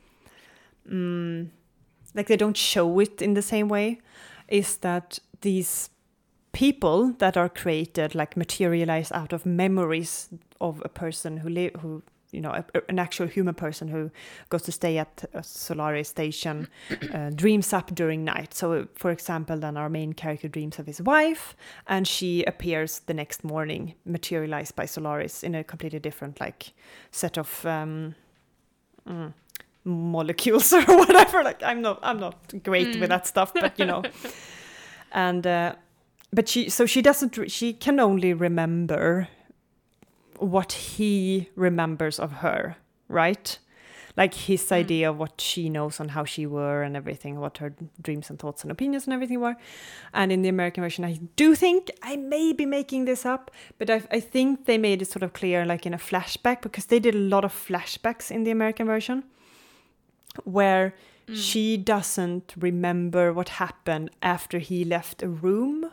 mm, 0.90 1.48
like 2.14 2.28
they 2.28 2.38
don't 2.38 2.58
show 2.58 3.00
it 3.00 3.22
in 3.22 3.34
the 3.34 3.42
same 3.42 3.68
way. 3.68 4.00
Is 4.48 4.78
that 4.78 5.20
these 5.42 5.90
people 6.56 7.12
that 7.18 7.36
are 7.36 7.50
created 7.50 8.16
like 8.16 8.38
materialize 8.38 9.12
out 9.12 9.34
of 9.34 9.46
memories 9.46 10.30
of 10.62 10.82
a 10.86 10.90
person 10.90 11.36
who 11.36 11.50
live 11.50 11.74
who 11.82 12.02
you 12.32 12.40
know 12.40 12.52
a, 12.52 12.64
an 12.88 12.98
actual 12.98 13.28
human 13.28 13.54
person 13.54 13.90
who 13.90 14.10
goes 14.48 14.62
to 14.62 14.72
stay 14.72 14.98
at 14.98 15.26
a 15.34 15.44
Solaris 15.44 16.08
station 16.08 16.70
uh, 17.14 17.30
dreams 17.32 17.74
up 17.74 17.94
during 17.94 18.24
night. 18.24 18.54
So 18.54 18.88
for 18.96 19.12
example 19.12 19.58
then 19.60 19.76
our 19.76 19.90
main 19.90 20.14
character 20.14 20.48
dreams 20.48 20.80
of 20.80 20.86
his 20.86 21.02
wife 21.02 21.58
and 21.88 22.08
she 22.08 22.46
appears 22.46 23.00
the 23.00 23.14
next 23.14 23.44
morning 23.44 23.94
materialized 24.06 24.78
by 24.78 24.86
Solaris 24.86 25.44
in 25.44 25.56
a 25.56 25.64
completely 25.64 26.00
different 26.00 26.40
like 26.40 26.72
set 27.12 27.38
of 27.38 27.66
um, 27.66 28.16
mm, 29.06 29.34
molecules 29.84 30.72
or 30.74 30.84
whatever. 30.86 31.44
Like 31.44 31.62
I'm 31.64 31.82
not 31.82 32.00
I'm 32.02 32.20
not 32.22 32.64
great 32.64 32.98
with 32.98 33.10
that 33.10 33.28
stuff 33.28 33.54
but 33.54 33.78
you 33.78 33.86
know. 33.86 34.04
And 35.16 35.48
uh, 35.48 35.76
but 36.36 36.50
she 36.50 36.70
so 36.70 36.86
she 36.86 37.01
doesn't 37.01 37.50
she 37.50 37.72
can 37.72 38.00
only 38.00 38.34
remember 38.34 39.30
what 40.38 40.74
he 40.74 41.50
remembers 41.56 42.20
of 42.20 42.32
her, 42.44 42.75
right? 43.08 43.58
Like 44.18 44.34
his 44.34 44.63
mm. 44.65 44.74
idea 44.74 45.10
of 45.10 45.18
what 45.18 45.39
she 45.39 45.70
knows 45.70 46.00
on 46.01 46.10
how 46.10 46.25
she 46.25 46.46
were 46.46 46.84
and 46.84 46.98
everything, 46.98 47.39
what 47.39 47.58
her 47.60 47.74
dreams 48.01 48.30
and 48.30 48.38
thoughts 48.38 48.63
and 48.63 48.72
opinions 48.72 49.06
and 49.06 49.13
everything 49.13 49.39
were. 49.39 49.56
And 50.13 50.30
in 50.30 50.42
the 50.42 50.50
American 50.50 50.84
version, 50.84 51.06
I 51.06 51.20
do 51.38 51.56
think 51.56 51.89
I 52.01 52.18
may 52.18 52.51
be 52.51 52.65
making 52.65 53.06
this 53.06 53.25
up, 53.25 53.50
but 53.77 53.89
I, 53.89 54.01
I 54.12 54.20
think 54.20 54.65
they 54.65 54.77
made 54.77 55.01
it 55.01 55.08
sort 55.08 55.24
of 55.24 55.32
clear, 55.32 55.65
like 55.65 55.86
in 55.86 55.94
a 55.94 55.98
flashback, 55.98 56.62
because 56.62 56.88
they 56.88 57.00
did 57.00 57.15
a 57.15 57.20
lot 57.20 57.46
of 57.46 57.54
flashbacks 57.54 58.30
in 58.30 58.44
the 58.44 58.51
American 58.51 58.88
version, 58.88 59.24
where 60.44 60.96
mm. 61.27 61.36
she 61.36 61.77
doesn't 61.77 62.54
remember 62.58 63.32
what 63.32 63.50
happened 63.50 64.12
after 64.22 64.60
he 64.60 64.84
left 64.84 65.24
a 65.24 65.30
room 65.30 65.92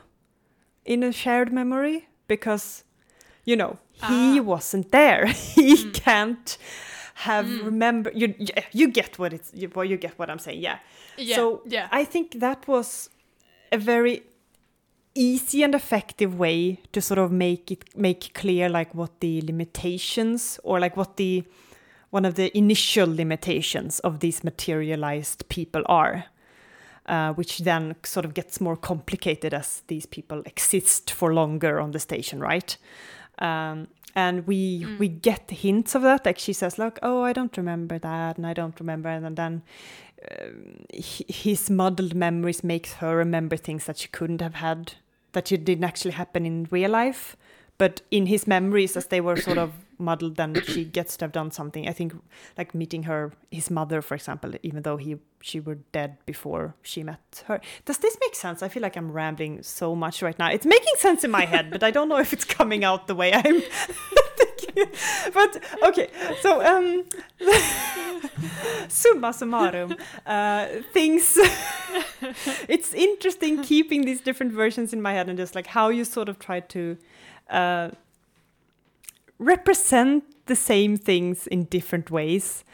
in 0.84 1.02
a 1.02 1.12
shared 1.12 1.52
memory 1.52 2.08
because 2.28 2.84
you 3.44 3.56
know 3.56 3.78
he 3.92 4.38
ah. 4.38 4.42
wasn't 4.42 4.90
there. 4.90 5.26
He 5.54 5.76
mm. 5.76 5.94
can't 5.94 6.58
have 7.14 7.46
mm. 7.46 7.64
remember 7.64 8.10
you 8.14 8.34
you- 8.38 8.62
you 8.72 8.88
get 8.88 9.18
what 9.18 9.32
it's 9.32 9.50
you, 9.54 9.70
well, 9.74 9.84
you 9.84 9.96
get 9.96 10.18
what 10.18 10.30
i'm 10.30 10.38
saying 10.38 10.60
yeah. 10.60 10.78
Yeah, 11.16 11.36
so 11.36 11.62
yeah. 11.66 11.88
i 11.92 12.04
think 12.04 12.40
that 12.40 12.66
was 12.66 13.10
a 13.70 13.78
very 13.78 14.22
easy 15.14 15.62
and 15.62 15.74
effective 15.74 16.38
way 16.38 16.80
to 16.92 17.00
sort 17.00 17.18
of 17.18 17.30
make 17.30 17.70
it 17.70 17.96
make 17.96 18.32
clear 18.34 18.68
like 18.68 18.94
what 18.94 19.20
the 19.20 19.42
limitations 19.42 20.58
or 20.64 20.80
like 20.80 20.96
what 20.96 21.16
the 21.16 21.44
one 22.10 22.24
of 22.24 22.34
the 22.34 22.56
initial 22.56 23.08
limitations 23.14 23.98
of 24.00 24.20
these 24.20 24.42
materialized 24.44 25.48
people 25.48 25.82
are 25.86 26.24
uh, 27.06 27.32
which 27.34 27.58
then 27.58 27.96
sort 28.04 28.24
of 28.24 28.34
gets 28.34 28.60
more 28.60 28.76
complicated 28.76 29.52
as 29.54 29.82
these 29.88 30.06
people 30.06 30.42
exist 30.46 31.10
for 31.10 31.34
longer 31.34 31.80
on 31.80 31.92
the 31.92 31.98
station, 31.98 32.40
right? 32.40 32.76
Um, 33.38 33.88
and 34.14 34.46
we 34.46 34.86
we 34.98 35.08
get 35.08 35.50
hints 35.50 35.94
of 35.94 36.02
that. 36.02 36.26
Like 36.26 36.38
she 36.38 36.52
says, 36.52 36.78
like, 36.78 36.98
"Oh, 37.02 37.22
I 37.22 37.32
don't 37.32 37.56
remember 37.56 37.98
that, 37.98 38.36
and 38.36 38.46
I 38.46 38.52
don't 38.52 38.78
remember," 38.78 39.08
and 39.08 39.36
then 39.36 39.62
um, 40.30 40.84
his 40.92 41.70
muddled 41.70 42.14
memories 42.14 42.62
makes 42.62 42.94
her 42.94 43.16
remember 43.16 43.56
things 43.56 43.86
that 43.86 43.98
she 43.98 44.08
couldn't 44.08 44.40
have 44.40 44.54
had, 44.54 44.94
that 45.32 45.46
didn't 45.46 45.84
actually 45.84 46.12
happen 46.12 46.46
in 46.46 46.68
real 46.70 46.90
life. 46.90 47.36
But 47.78 48.02
in 48.10 48.26
his 48.26 48.46
memories, 48.46 48.96
as 48.96 49.06
they 49.06 49.20
were 49.20 49.36
sort 49.36 49.58
of 49.58 49.72
muddled, 50.02 50.36
then 50.36 50.60
she 50.66 50.84
gets 50.84 51.16
to 51.16 51.24
have 51.24 51.32
done 51.32 51.50
something. 51.50 51.88
I 51.88 51.92
think, 51.92 52.12
like 52.58 52.74
meeting 52.74 53.04
her, 53.04 53.32
his 53.50 53.70
mother, 53.70 54.02
for 54.02 54.14
example, 54.14 54.52
even 54.62 54.82
though 54.82 54.98
he 54.98 55.16
she 55.42 55.58
were 55.60 55.76
dead 55.90 56.18
before 56.24 56.74
she 56.82 57.02
met 57.02 57.44
her. 57.46 57.60
Does 57.84 57.98
this 57.98 58.16
make 58.20 58.34
sense? 58.34 58.62
I 58.62 58.68
feel 58.68 58.82
like 58.82 58.96
I'm 58.96 59.10
rambling 59.10 59.62
so 59.62 59.94
much 59.94 60.22
right 60.22 60.38
now. 60.38 60.50
It's 60.50 60.66
making 60.66 60.94
sense 60.98 61.24
in 61.24 61.30
my 61.30 61.44
head, 61.44 61.70
but 61.70 61.82
I 61.82 61.90
don't 61.90 62.08
know 62.08 62.18
if 62.18 62.32
it's 62.32 62.44
coming 62.44 62.84
out 62.84 63.06
the 63.06 63.14
way 63.14 63.32
I'm 63.32 63.60
thinking. 64.36 64.86
But 65.34 65.62
okay, 65.82 66.08
so 66.40 66.64
um, 66.64 67.04
summa 68.88 69.32
summarum, 69.32 69.98
uh, 70.26 70.66
things. 70.92 71.38
it's 72.68 72.94
interesting 72.94 73.62
keeping 73.62 74.04
these 74.04 74.20
different 74.20 74.52
versions 74.52 74.92
in 74.92 75.02
my 75.02 75.12
head 75.12 75.28
and 75.28 75.36
just 75.36 75.54
like 75.54 75.66
how 75.66 75.88
you 75.88 76.04
sort 76.04 76.28
of 76.28 76.38
try 76.38 76.60
to 76.60 76.96
uh, 77.50 77.90
represent 79.42 80.24
the 80.46 80.56
same 80.56 80.96
things 80.96 81.46
in 81.46 81.64
different 81.64 82.10
ways, 82.10 82.64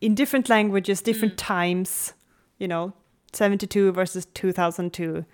in 0.00 0.14
different 0.14 0.48
languages, 0.48 1.02
different 1.02 1.36
times. 1.36 2.14
You 2.58 2.68
know, 2.68 2.92
seventy-two 3.32 3.92
versus 3.92 4.26
two 4.26 4.52
thousand 4.52 4.92
two, 4.92 5.24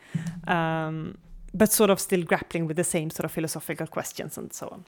um, 0.49 1.19
but 1.53 1.71
sort 1.71 1.91
of 1.91 2.01
still 2.01 2.23
grappling 2.23 2.67
with 2.67 2.77
the 2.77 2.85
same 2.85 3.11
sort 3.11 3.25
of 3.25 3.33
philosophical 3.33 3.87
questions 3.87 4.39
and 4.39 4.53
so 4.53 4.69
on. 4.69 4.85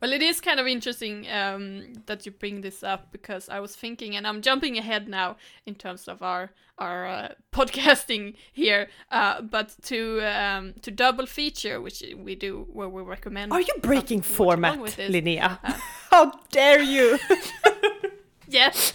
Well, 0.00 0.12
it 0.12 0.22
is 0.22 0.40
kind 0.40 0.60
of 0.60 0.66
interesting 0.66 1.26
um, 1.28 1.92
that 2.06 2.24
you 2.24 2.32
bring 2.32 2.60
this 2.60 2.82
up 2.82 3.10
because 3.10 3.48
I 3.48 3.58
was 3.60 3.74
thinking, 3.74 4.14
and 4.16 4.26
I'm 4.26 4.42
jumping 4.42 4.78
ahead 4.78 5.08
now 5.08 5.36
in 5.66 5.74
terms 5.74 6.06
of 6.08 6.22
our 6.22 6.50
our 6.78 7.06
uh, 7.06 7.28
podcasting 7.52 8.34
here, 8.52 8.88
uh, 9.10 9.42
but 9.42 9.74
to 9.82 10.20
um, 10.20 10.74
to 10.82 10.90
double 10.90 11.26
feature, 11.26 11.80
which 11.80 12.02
we 12.16 12.34
do, 12.36 12.66
where 12.72 12.88
we 12.88 13.02
recommend. 13.02 13.52
Are 13.52 13.60
you 13.60 13.74
breaking 13.82 14.22
something 14.22 14.36
to 14.36 14.44
watch 14.44 14.58
along 14.58 14.88
format. 14.88 15.10
Linnea? 15.10 15.58
How 16.10 16.32
dare 16.50 16.80
you, 16.80 17.18
Yes, 18.48 18.94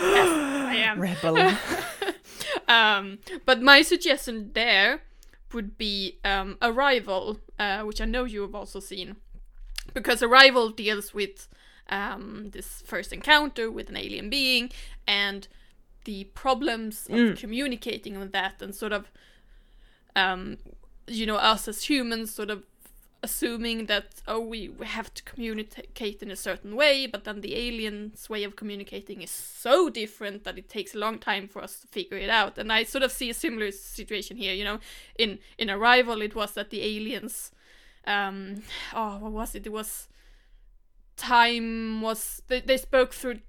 yes, 0.00 0.28
I 0.28 0.76
am. 0.76 1.00
rebel? 1.00 1.56
Um, 2.66 3.18
but 3.44 3.60
my 3.62 3.82
suggestion 3.82 4.50
there 4.54 5.02
would 5.52 5.76
be 5.78 6.18
um, 6.24 6.56
Arrival, 6.60 7.40
uh, 7.58 7.82
which 7.82 8.00
I 8.00 8.04
know 8.04 8.24
you 8.24 8.42
have 8.42 8.54
also 8.54 8.80
seen, 8.80 9.16
because 9.94 10.22
Arrival 10.22 10.70
deals 10.70 11.14
with 11.14 11.48
um, 11.88 12.50
this 12.52 12.82
first 12.84 13.12
encounter 13.12 13.70
with 13.70 13.88
an 13.88 13.96
alien 13.96 14.28
being 14.30 14.70
and 15.06 15.48
the 16.04 16.24
problems 16.24 17.06
of 17.10 17.36
communicating 17.38 18.18
with 18.18 18.32
that, 18.32 18.62
and 18.62 18.74
sort 18.74 18.92
of, 18.92 19.10
um, 20.16 20.56
you 21.06 21.26
know, 21.26 21.36
us 21.36 21.68
as 21.68 21.84
humans 21.84 22.34
sort 22.34 22.50
of 22.50 22.62
assuming 23.22 23.86
that 23.86 24.22
oh 24.28 24.38
we, 24.38 24.68
we 24.68 24.86
have 24.86 25.12
to 25.12 25.22
communicate 25.24 26.22
in 26.22 26.30
a 26.30 26.36
certain 26.36 26.76
way 26.76 27.04
but 27.04 27.24
then 27.24 27.40
the 27.40 27.56
aliens 27.56 28.30
way 28.30 28.44
of 28.44 28.54
communicating 28.54 29.22
is 29.22 29.30
so 29.30 29.90
different 29.90 30.44
that 30.44 30.56
it 30.56 30.68
takes 30.68 30.94
a 30.94 30.98
long 30.98 31.18
time 31.18 31.48
for 31.48 31.60
us 31.60 31.80
to 31.80 31.86
figure 31.88 32.16
it 32.16 32.30
out. 32.30 32.56
And 32.58 32.72
i 32.72 32.84
sort 32.84 33.02
of 33.02 33.10
see 33.10 33.28
a 33.28 33.34
similar 33.34 33.72
situation 33.72 34.36
here 34.36 34.54
you 34.54 34.64
know. 34.64 34.78
In 35.18 35.40
in 35.58 35.68
arrival 35.68 36.22
it 36.22 36.36
was 36.36 36.52
that 36.52 36.70
the 36.70 36.82
aliens 36.82 37.50
um 38.06 38.62
oh 38.94 39.18
what 39.18 39.32
was 39.32 39.54
it 39.54 39.66
it 39.66 39.72
was 39.72 40.08
time 41.16 42.00
was 42.00 42.42
they, 42.48 42.60
they 42.60 42.76
spoke 42.76 43.12
through 43.12 43.40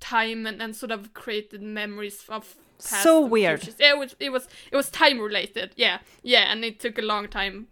time 0.00 0.46
and, 0.46 0.60
and 0.60 0.74
sort 0.76 0.90
of 0.92 1.14
created 1.14 1.62
memories 1.62 2.24
of 2.28 2.56
past 2.78 3.02
So 3.02 3.24
weird. 3.24 3.60
futures. 3.60 3.76
Yeah, 3.80 3.92
it 3.92 3.98
was 3.98 4.16
it 4.20 4.30
was 4.30 4.48
it 4.70 4.76
was 4.76 4.90
time 4.90 5.18
related. 5.20 5.72
Yeah, 5.76 5.98
yeah, 6.22 6.50
and 6.52 6.64
it 6.64 6.80
took 6.80 6.98
a 6.98 7.02
long 7.02 7.28
time 7.28 7.68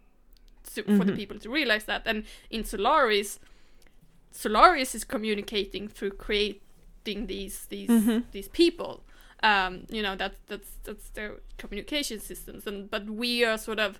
to, 0.73 0.83
for 0.83 1.03
the 1.05 1.13
people 1.13 1.37
to 1.39 1.49
realize 1.49 1.83
that. 1.85 2.03
And 2.05 2.23
in 2.49 2.63
Solaris, 2.63 3.39
Solaris 4.31 4.95
is 4.95 5.03
communicating 5.03 5.87
through 5.87 6.11
creating 6.11 7.27
these 7.27 7.65
these 7.65 8.23
these 8.31 8.47
people. 8.47 9.03
Um, 9.43 9.85
you 9.89 10.01
know 10.01 10.15
that 10.15 10.35
that's 10.47 10.69
that's 10.83 11.09
their 11.09 11.35
communication 11.57 12.19
systems, 12.19 12.65
and 12.65 12.89
but 12.89 13.09
we 13.09 13.43
are 13.45 13.57
sort 13.57 13.79
of 13.79 13.99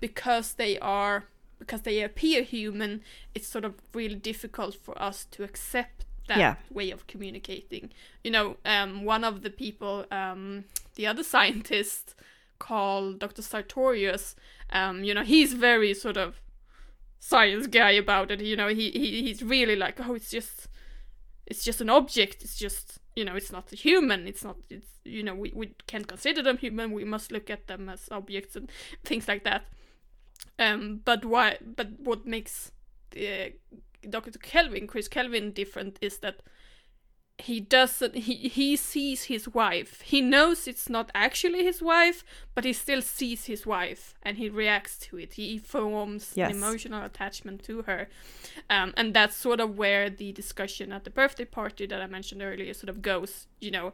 because 0.00 0.52
they 0.54 0.78
are 0.78 1.24
because 1.58 1.82
they 1.82 2.02
appear 2.02 2.42
human. 2.42 3.02
It's 3.34 3.48
sort 3.48 3.64
of 3.64 3.74
really 3.94 4.14
difficult 4.16 4.74
for 4.74 5.00
us 5.00 5.24
to 5.32 5.42
accept 5.44 6.04
that 6.28 6.38
Yeah. 6.38 6.56
way 6.70 6.90
of 6.90 7.06
communicating. 7.06 7.90
You 8.24 8.30
know, 8.32 8.56
um, 8.64 9.04
one 9.04 9.24
of 9.24 9.42
the 9.42 9.50
people, 9.50 10.04
um, 10.10 10.64
the 10.96 11.06
other 11.06 11.22
scientist 11.34 12.14
called 12.58 13.18
Dr. 13.20 13.42
Sartorius, 13.42 14.34
um, 14.70 15.04
you 15.04 15.14
know, 15.14 15.22
he's 15.22 15.52
very 15.52 15.94
sort 15.94 16.16
of 16.16 16.40
science 17.20 17.66
guy 17.66 17.90
about 17.92 18.30
it. 18.30 18.40
You 18.40 18.56
know, 18.56 18.68
he, 18.68 18.90
he 18.90 19.22
he's 19.22 19.42
really 19.42 19.76
like, 19.76 20.00
oh, 20.00 20.14
it's 20.14 20.30
just, 20.30 20.68
it's 21.46 21.64
just 21.64 21.80
an 21.80 21.90
object. 21.90 22.42
It's 22.42 22.56
just, 22.56 22.98
you 23.14 23.24
know, 23.24 23.36
it's 23.36 23.52
not 23.52 23.70
human. 23.70 24.26
It's 24.26 24.44
not. 24.44 24.56
It's 24.68 24.88
you 25.04 25.22
know, 25.22 25.34
we 25.36 25.52
we 25.54 25.68
can't 25.86 26.08
consider 26.08 26.42
them 26.42 26.58
human. 26.58 26.90
We 26.90 27.04
must 27.04 27.30
look 27.30 27.48
at 27.50 27.68
them 27.68 27.88
as 27.88 28.08
objects 28.10 28.56
and 28.56 28.70
things 29.04 29.28
like 29.28 29.44
that. 29.44 29.64
Um, 30.58 31.00
but 31.04 31.24
why? 31.24 31.58
But 31.60 31.88
what 32.00 32.26
makes 32.26 32.72
uh, 33.16 33.50
Dr. 34.08 34.38
Kelvin, 34.38 34.86
Chris 34.86 35.08
Kelvin, 35.08 35.52
different 35.52 35.98
is 36.00 36.18
that 36.18 36.40
he 37.38 37.60
doesn't 37.60 38.14
he 38.14 38.48
he 38.48 38.76
sees 38.76 39.24
his 39.24 39.46
wife 39.46 40.00
he 40.00 40.22
knows 40.22 40.66
it's 40.66 40.88
not 40.88 41.10
actually 41.14 41.62
his 41.64 41.82
wife 41.82 42.24
but 42.54 42.64
he 42.64 42.72
still 42.72 43.02
sees 43.02 43.44
his 43.44 43.66
wife 43.66 44.14
and 44.22 44.38
he 44.38 44.48
reacts 44.48 44.96
to 44.96 45.18
it 45.18 45.34
he 45.34 45.58
forms 45.58 46.32
Yes. 46.34 46.50
an 46.50 46.56
emotional 46.56 47.04
attachment 47.04 47.62
to 47.64 47.82
her 47.82 48.08
um, 48.70 48.94
and 48.96 49.12
that's 49.12 49.36
sort 49.36 49.60
of 49.60 49.76
where 49.76 50.08
the 50.08 50.32
discussion 50.32 50.92
at 50.92 51.04
the 51.04 51.10
birthday 51.10 51.44
party 51.44 51.84
that 51.84 52.00
i 52.00 52.06
mentioned 52.06 52.40
earlier 52.40 52.72
sort 52.72 52.88
of 52.88 53.02
goes 53.02 53.46
you 53.60 53.70
know 53.70 53.92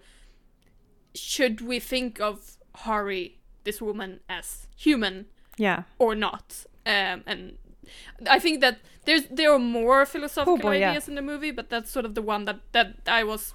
should 1.14 1.61
we 1.61 1.81
think 1.81 2.20
of 2.20 2.59
hari 2.77 3.38
this 3.64 3.83
woman 3.83 4.20
as 4.29 4.68
human 4.77 5.27
Yeah. 5.58 5.82
or 5.98 6.14
not. 6.14 6.64
Um, 6.86 7.22
and 7.26 7.56
I 8.30 8.38
think 8.38 8.60
that 8.60 8.78
there's 9.04 9.24
there 9.30 9.52
are 9.52 9.58
more 9.58 10.06
philosophical 10.06 10.54
Oh 10.54 10.58
boy, 10.58 10.78
yeah. 10.78 10.90
ideas 10.90 11.08
in 11.08 11.14
the 11.14 11.22
movie, 11.22 11.50
but 11.52 11.68
that's 11.68 11.90
sort 11.90 12.04
of 12.06 12.14
the 12.14 12.22
one 12.22 12.44
that 12.44 12.60
that 12.72 12.94
I 13.06 13.24
was 13.24 13.54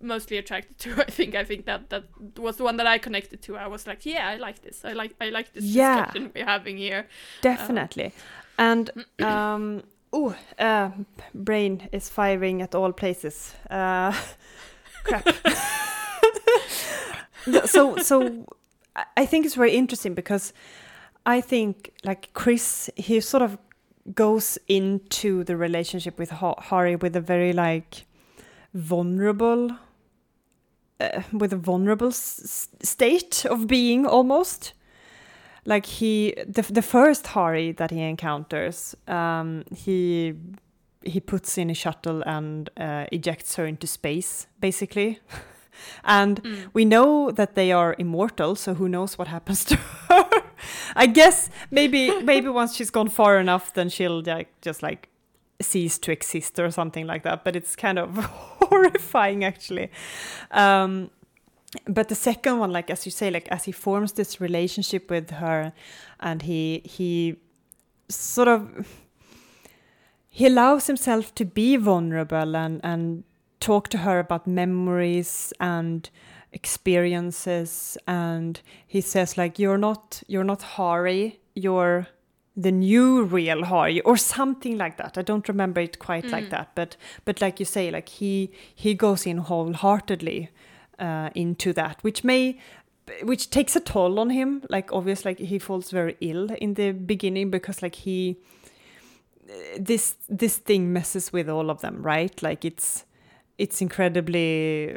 mostly 0.00 0.36
attracted 0.38 0.78
to. 0.78 0.90
I 1.08 1.10
think 1.10 1.34
I 1.34 1.44
think 1.44 1.64
that 1.66 1.88
that 1.90 2.04
was 2.38 2.56
the 2.56 2.64
one 2.64 2.76
that 2.78 2.86
I 2.86 2.98
connected 2.98 3.42
to. 3.42 3.56
I 3.56 3.66
was 3.68 3.86
like, 3.86 4.06
yeah, 4.06 4.28
I 4.28 4.36
like 4.36 4.62
this. 4.62 4.84
I 4.84 4.92
like 4.92 5.14
I 5.20 5.30
like 5.30 5.52
this 5.52 5.64
Yeah. 5.64 5.96
discussion 6.04 6.30
we're 6.34 6.44
having 6.46 6.78
here. 6.78 7.06
Definitely. 7.42 8.12
and 8.58 8.90
um 9.22 9.82
oh, 10.12 10.34
uh, 10.58 10.90
brain 11.34 11.88
is 11.92 12.08
firing 12.08 12.62
at 12.62 12.74
all 12.74 12.92
places. 12.92 13.54
Uh, 13.70 14.12
crap. 15.04 15.26
So 17.66 17.96
so 17.98 18.46
I 19.16 19.26
think 19.26 19.44
it's 19.46 19.54
very 19.56 19.72
interesting 19.76 20.14
because 20.14 20.52
I 21.26 21.40
think 21.40 21.92
like 22.04 22.30
Chris, 22.34 22.90
he 22.96 23.20
sort 23.20 23.42
of 23.42 23.58
goes 24.14 24.58
into 24.68 25.44
the 25.44 25.56
relationship 25.56 26.18
with 26.18 26.30
Ha- 26.30 26.60
Hari 26.60 26.96
with 26.96 27.16
a 27.16 27.20
very 27.20 27.52
like 27.52 28.04
vulnerable, 28.74 29.70
uh, 31.00 31.22
with 31.32 31.52
a 31.52 31.56
vulnerable 31.56 32.08
s- 32.08 32.68
state 32.82 33.46
of 33.46 33.66
being 33.66 34.06
almost. 34.06 34.74
Like 35.66 35.86
he, 35.86 36.34
the 36.46 36.60
the 36.62 36.82
first 36.82 37.28
Hari 37.28 37.72
that 37.72 37.90
he 37.90 38.00
encounters, 38.02 38.94
um, 39.08 39.64
he 39.74 40.34
he 41.06 41.20
puts 41.20 41.56
in 41.56 41.70
a 41.70 41.74
shuttle 41.74 42.22
and 42.26 42.68
uh, 42.76 43.06
ejects 43.12 43.56
her 43.56 43.64
into 43.66 43.86
space, 43.86 44.46
basically. 44.60 45.20
and 46.04 46.40
we 46.74 46.84
know 46.84 47.30
that 47.30 47.54
they 47.54 47.72
are 47.72 47.94
immortal, 47.98 48.54
so 48.56 48.74
who 48.74 48.88
knows 48.88 49.16
what 49.18 49.28
happens 49.28 49.64
to 49.64 49.76
her? 49.76 50.03
I 50.96 51.06
guess 51.06 51.50
maybe 51.70 52.20
maybe 52.22 52.48
once 52.48 52.74
she's 52.74 52.90
gone 52.90 53.08
far 53.08 53.38
enough, 53.38 53.74
then 53.74 53.88
she'll 53.88 54.22
like 54.22 54.48
just 54.60 54.82
like 54.82 55.08
cease 55.60 55.98
to 55.98 56.12
exist 56.12 56.58
or 56.58 56.70
something 56.70 57.06
like 57.06 57.22
that. 57.22 57.44
But 57.44 57.56
it's 57.56 57.76
kind 57.76 57.98
of 57.98 58.16
horrifying, 58.60 59.44
actually. 59.44 59.90
Um, 60.50 61.10
but 61.86 62.08
the 62.08 62.14
second 62.14 62.58
one, 62.58 62.72
like 62.72 62.90
as 62.90 63.04
you 63.04 63.12
say, 63.12 63.30
like 63.30 63.48
as 63.48 63.64
he 63.64 63.72
forms 63.72 64.12
this 64.12 64.40
relationship 64.40 65.10
with 65.10 65.30
her, 65.30 65.72
and 66.20 66.42
he 66.42 66.82
he 66.84 67.36
sort 68.08 68.48
of 68.48 69.02
he 70.28 70.46
allows 70.46 70.86
himself 70.86 71.34
to 71.34 71.44
be 71.44 71.76
vulnerable 71.76 72.56
and 72.56 72.80
and 72.84 73.24
talk 73.60 73.88
to 73.88 73.98
her 73.98 74.18
about 74.18 74.46
memories 74.46 75.52
and 75.58 76.10
experiences 76.54 77.98
and 78.06 78.60
he 78.86 79.00
says 79.00 79.36
like 79.36 79.58
you're 79.58 79.76
not 79.76 80.22
you're 80.28 80.44
not 80.44 80.62
Hari 80.62 81.40
you're 81.54 82.06
the 82.56 82.70
new 82.70 83.24
real 83.24 83.64
Hari 83.64 84.00
or 84.02 84.16
something 84.16 84.78
like 84.78 84.96
that. 84.96 85.18
I 85.18 85.22
don't 85.22 85.48
remember 85.48 85.80
it 85.80 85.98
quite 85.98 86.26
like 86.26 86.50
that 86.50 86.70
but 86.74 86.96
but 87.24 87.40
like 87.40 87.58
you 87.58 87.66
say 87.66 87.90
like 87.90 88.08
he 88.08 88.52
he 88.74 88.94
goes 88.94 89.26
in 89.26 89.38
wholeheartedly 89.38 90.50
uh, 90.98 91.30
into 91.34 91.72
that 91.72 92.02
which 92.02 92.22
may 92.22 92.58
which 93.22 93.50
takes 93.50 93.76
a 93.76 93.80
toll 93.80 94.18
on 94.18 94.30
him. 94.30 94.62
Like 94.70 94.92
obviously 94.92 95.32
like 95.32 95.38
he 95.40 95.58
falls 95.58 95.90
very 95.90 96.16
ill 96.20 96.50
in 96.52 96.74
the 96.74 96.92
beginning 96.92 97.50
because 97.50 97.82
like 97.82 97.96
he 97.96 98.36
this 99.78 100.14
this 100.28 100.56
thing 100.56 100.92
messes 100.92 101.32
with 101.32 101.48
all 101.48 101.68
of 101.68 101.80
them 101.80 102.00
right? 102.00 102.40
Like 102.42 102.64
it's 102.64 103.04
it's 103.58 103.82
incredibly 103.82 104.96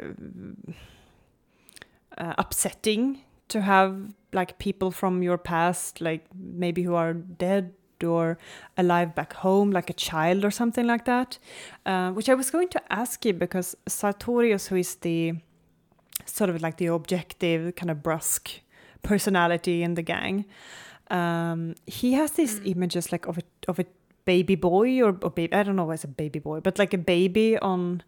uh, 2.18 2.34
upsetting 2.38 3.20
to 3.48 3.62
have 3.62 3.96
like 4.32 4.58
people 4.58 4.90
from 4.90 5.22
your 5.22 5.38
past 5.38 6.00
like 6.00 6.26
maybe 6.34 6.82
who 6.82 6.94
are 6.94 7.14
dead 7.14 7.72
or 8.04 8.38
alive 8.76 9.14
back 9.14 9.32
home 9.32 9.70
like 9.70 9.90
a 9.90 9.94
child 9.94 10.44
or 10.44 10.50
something 10.50 10.86
like 10.86 11.04
that 11.04 11.38
uh, 11.86 12.10
which 12.12 12.28
i 12.28 12.34
was 12.34 12.50
going 12.50 12.68
to 12.68 12.80
ask 12.92 13.24
you 13.24 13.32
because 13.32 13.76
sartorius 13.86 14.66
who 14.66 14.76
is 14.76 14.96
the 14.96 15.32
sort 16.26 16.50
of 16.50 16.60
like 16.62 16.76
the 16.76 16.86
objective 16.86 17.74
kind 17.74 17.90
of 17.90 18.02
brusque 18.02 18.50
personality 19.02 19.82
in 19.82 19.94
the 19.94 20.02
gang 20.02 20.44
um, 21.10 21.74
he 21.86 22.12
has 22.12 22.32
these 22.32 22.60
images 22.64 23.10
like 23.10 23.26
of 23.26 23.38
a 23.38 23.42
of 23.66 23.78
a 23.78 23.86
baby 24.24 24.56
boy 24.56 25.00
or, 25.00 25.16
or 25.22 25.30
baby 25.30 25.54
I 25.54 25.62
don't 25.62 25.76
know 25.76 25.86
why 25.86 25.94
it's 25.94 26.04
a 26.04 26.08
baby 26.08 26.38
boy 26.38 26.60
but 26.60 26.78
like 26.78 26.92
a 26.92 26.98
baby 26.98 27.58
on 27.58 28.02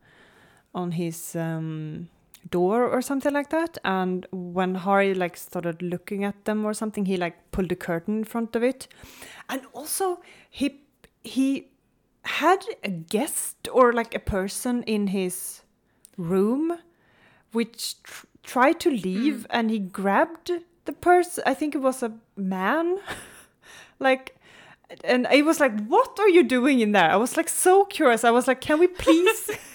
on 0.75 0.93
his 0.93 1.35
um, 1.35 2.09
door 2.51 2.89
or 2.89 3.03
something 3.03 3.33
like 3.33 3.51
that. 3.51 3.79
And 3.85 4.27
when 4.33 4.75
Hari 4.75 5.15
like 5.15 5.37
started 5.37 5.83
looking 5.83 6.25
at 6.25 6.45
them 6.45 6.65
or 6.65 6.75
something 6.75 7.07
he 7.07 7.17
like 7.17 7.51
pulled 7.53 7.73
a 7.73 7.77
curtain 7.77 8.19
in 8.19 8.25
front 8.25 8.57
of 8.57 8.63
it. 8.63 8.89
And 9.49 9.63
also 9.73 10.21
he 10.49 10.83
he 11.23 11.69
had 12.23 12.65
a 12.85 12.91
guest 12.91 13.69
or 13.73 13.93
like 13.93 14.15
a 14.15 14.19
person 14.19 14.83
in 14.85 15.09
his 15.09 15.63
room 16.17 16.79
which 17.53 18.03
tr- 18.03 18.27
tried 18.43 18.79
to 18.81 18.91
leave 18.91 19.35
mm. 19.35 19.47
and 19.51 19.71
he 19.71 19.79
grabbed 19.79 20.51
the 20.85 20.93
person 20.93 21.43
i 21.47 21.55
think 21.55 21.75
it 21.75 21.79
was 21.79 22.03
a 22.03 22.13
man. 22.37 22.99
Like 24.01 24.41
and 25.05 25.27
I 25.29 25.43
was 25.43 25.61
like, 25.61 25.87
"What 25.87 26.19
are 26.19 26.29
you 26.29 26.43
doing 26.43 26.81
in 26.81 26.93
there?" 26.93 27.11
I 27.11 27.17
was 27.17 27.37
like 27.37 27.49
so 27.49 27.85
curious. 27.85 28.25
I 28.25 28.31
was 28.31 28.49
like, 28.49 28.61
"Can 28.61 28.79
we 28.81 28.89
please, 28.89 29.51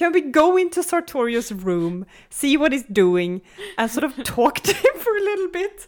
can 0.00 0.12
we 0.12 0.22
go 0.22 0.56
into 0.56 0.82
Sartorius' 0.82 1.52
room, 1.52 2.06
see 2.30 2.56
what 2.56 2.72
he's 2.72 2.84
doing, 2.84 3.42
and 3.76 3.90
sort 3.90 4.04
of 4.04 4.24
talk 4.24 4.60
to 4.60 4.72
him 4.72 4.94
for 4.96 5.14
a 5.14 5.20
little 5.20 5.48
bit?" 5.48 5.86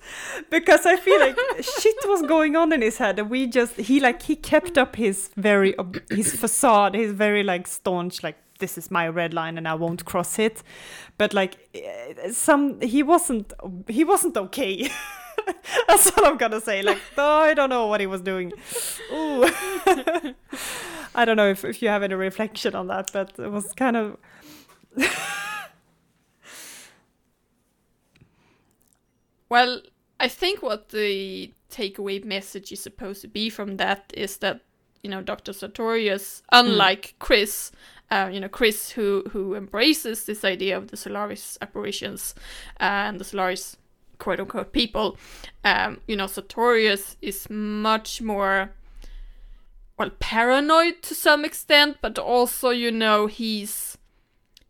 Because 0.50 0.84
I 0.84 0.96
feel 0.96 1.18
like 1.18 1.34
shit 1.62 1.96
was 2.04 2.20
going 2.20 2.54
on 2.54 2.74
in 2.74 2.82
his 2.82 2.98
head, 2.98 3.18
and 3.18 3.30
we 3.30 3.46
just 3.46 3.76
he 3.76 4.00
like 4.00 4.20
he 4.20 4.36
kept 4.36 4.76
up 4.76 4.96
his 4.96 5.30
very 5.38 5.74
his 6.10 6.34
facade, 6.36 6.94
his 6.94 7.12
very 7.12 7.42
like 7.42 7.66
staunch 7.66 8.22
like 8.22 8.36
this 8.58 8.76
is 8.76 8.90
my 8.90 9.08
red 9.08 9.32
line 9.32 9.56
and 9.56 9.66
I 9.66 9.76
won't 9.76 10.04
cross 10.04 10.38
it, 10.38 10.62
but 11.16 11.32
like 11.32 11.56
eh, 11.74 12.32
some 12.32 12.82
he 12.82 13.02
wasn't 13.02 13.54
he 13.88 14.04
wasn't 14.04 14.36
okay. 14.36 14.90
That's 15.88 16.10
all 16.12 16.26
I'm 16.26 16.36
gonna 16.36 16.60
say. 16.60 16.82
Like, 16.82 17.00
oh, 17.16 17.38
I 17.38 17.54
don't 17.54 17.70
know 17.70 17.86
what 17.86 18.00
he 18.02 18.06
was 18.06 18.20
doing. 18.20 18.52
Ooh. 19.10 19.48
I 21.14 21.24
don't 21.24 21.36
know 21.36 21.50
if, 21.50 21.64
if 21.64 21.82
you 21.82 21.88
have 21.88 22.02
any 22.02 22.14
reflection 22.14 22.74
on 22.74 22.86
that, 22.88 23.10
but 23.12 23.38
it 23.38 23.50
was 23.50 23.72
kind 23.74 23.96
of. 23.96 24.16
Well, 29.52 29.82
I 30.18 30.28
think 30.28 30.62
what 30.62 30.88
the 30.88 31.52
takeaway 31.70 32.24
message 32.24 32.72
is 32.72 32.82
supposed 32.82 33.20
to 33.20 33.28
be 33.28 33.50
from 33.50 33.76
that 33.76 34.10
is 34.16 34.38
that 34.38 34.62
you 35.02 35.10
know 35.10 35.20
Dr. 35.20 35.52
Sartorius, 35.52 36.42
unlike 36.52 37.16
Chris, 37.18 37.70
uh, 38.10 38.30
you 38.32 38.40
know 38.40 38.48
Chris 38.48 38.92
who 38.92 39.24
who 39.30 39.54
embraces 39.54 40.24
this 40.24 40.42
idea 40.42 40.74
of 40.74 40.88
the 40.88 40.96
Solaris 40.96 41.58
apparitions 41.60 42.34
and 42.78 43.20
the 43.20 43.24
Solaris 43.24 43.76
quote 44.16 44.40
unquote 44.40 44.72
people, 44.72 45.18
um, 45.64 46.00
you 46.08 46.16
know 46.16 46.28
Sartorius 46.28 47.18
is 47.20 47.50
much 47.50 48.22
more 48.22 48.72
well 50.02 50.10
paranoid 50.18 51.02
to 51.02 51.14
some 51.14 51.44
extent, 51.44 51.96
but 52.02 52.18
also 52.18 52.70
you 52.70 52.90
know 52.90 53.26
he's 53.26 53.98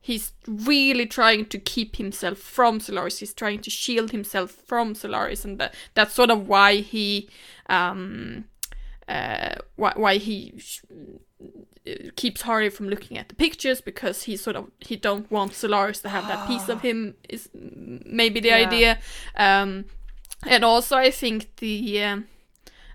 he's 0.01 0.33
really 0.47 1.07
trying 1.07 1.47
to 1.47 1.59
keep 1.59 1.97
himself 1.97 2.39
from 2.39 2.81
Solaris. 2.81 3.19
He's 3.19 3.35
trying 3.35 3.61
to 3.61 3.71
shield 3.71 4.11
himself 4.11 4.51
from 4.51 4.95
Solaris, 4.95 5.45
and 5.45 5.59
that, 5.59 5.75
that's 5.95 6.13
sort 6.15 6.31
of 6.31 6.49
why 6.49 6.77
he, 6.77 7.29
um, 7.69 8.47
uh, 9.09 9.55
why, 9.77 9.93
why 9.95 10.17
he 10.17 10.55
sh- 10.59 10.81
keeps 12.17 12.43
Hari 12.43 12.69
from 12.69 12.89
looking 12.89 13.17
at 13.17 13.29
the 13.29 13.35
pictures 13.35 13.81
because 13.81 14.25
he 14.25 14.37
sort 14.37 14.57
of 14.57 14.71
he 14.81 14.97
don't 14.97 15.31
want 15.31 15.55
Solaris 15.55 16.01
to 16.03 16.09
have 16.09 16.27
that 16.29 16.47
piece 16.49 16.69
of 16.69 16.81
him. 16.83 17.15
Is 17.29 17.49
maybe 17.55 18.41
the 18.41 18.49
Yeah. 18.49 18.67
idea, 18.67 18.99
um, 19.37 19.85
and 20.47 20.65
also 20.65 20.97
I 20.97 21.11
think 21.11 21.57
the. 21.57 22.03
Um, 22.03 22.27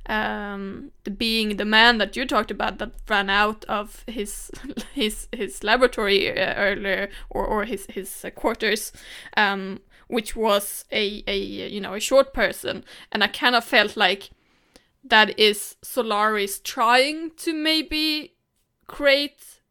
um, 0.08 0.91
the 1.04 1.12
being 1.12 1.58
the 1.58 1.65
man 1.65 1.98
that 1.98 2.15
you 2.15 2.26
talked 2.26 2.52
about 2.52 2.78
that 2.80 2.91
ran 3.10 3.30
out 3.30 3.65
of 3.65 4.04
his 4.08 4.50
his 4.93 5.28
his 5.32 5.63
laboratory 5.63 6.32
uh, 6.32 6.54
earlier 6.56 7.10
or, 7.30 7.46
or 7.46 7.65
his 7.65 7.86
his 7.89 8.24
uh, 8.26 8.30
quarters, 8.32 8.91
um, 9.36 9.82
which 10.08 10.36
was 10.36 10.86
a 10.91 11.24
a 11.28 11.38
you 11.38 11.82
know 11.82 11.93
a 11.93 12.00
short 12.00 12.34
person, 12.34 12.84
and 13.12 13.24
I 13.24 13.28
kind 13.28 13.56
of 13.56 13.65
felt 13.65 13.98
like 13.98 14.30
that 15.04 15.38
is 15.38 15.76
Solaris 15.82 16.60
trying 16.60 17.32
to 17.38 17.54
maybe 17.54 18.36
create 18.88 19.62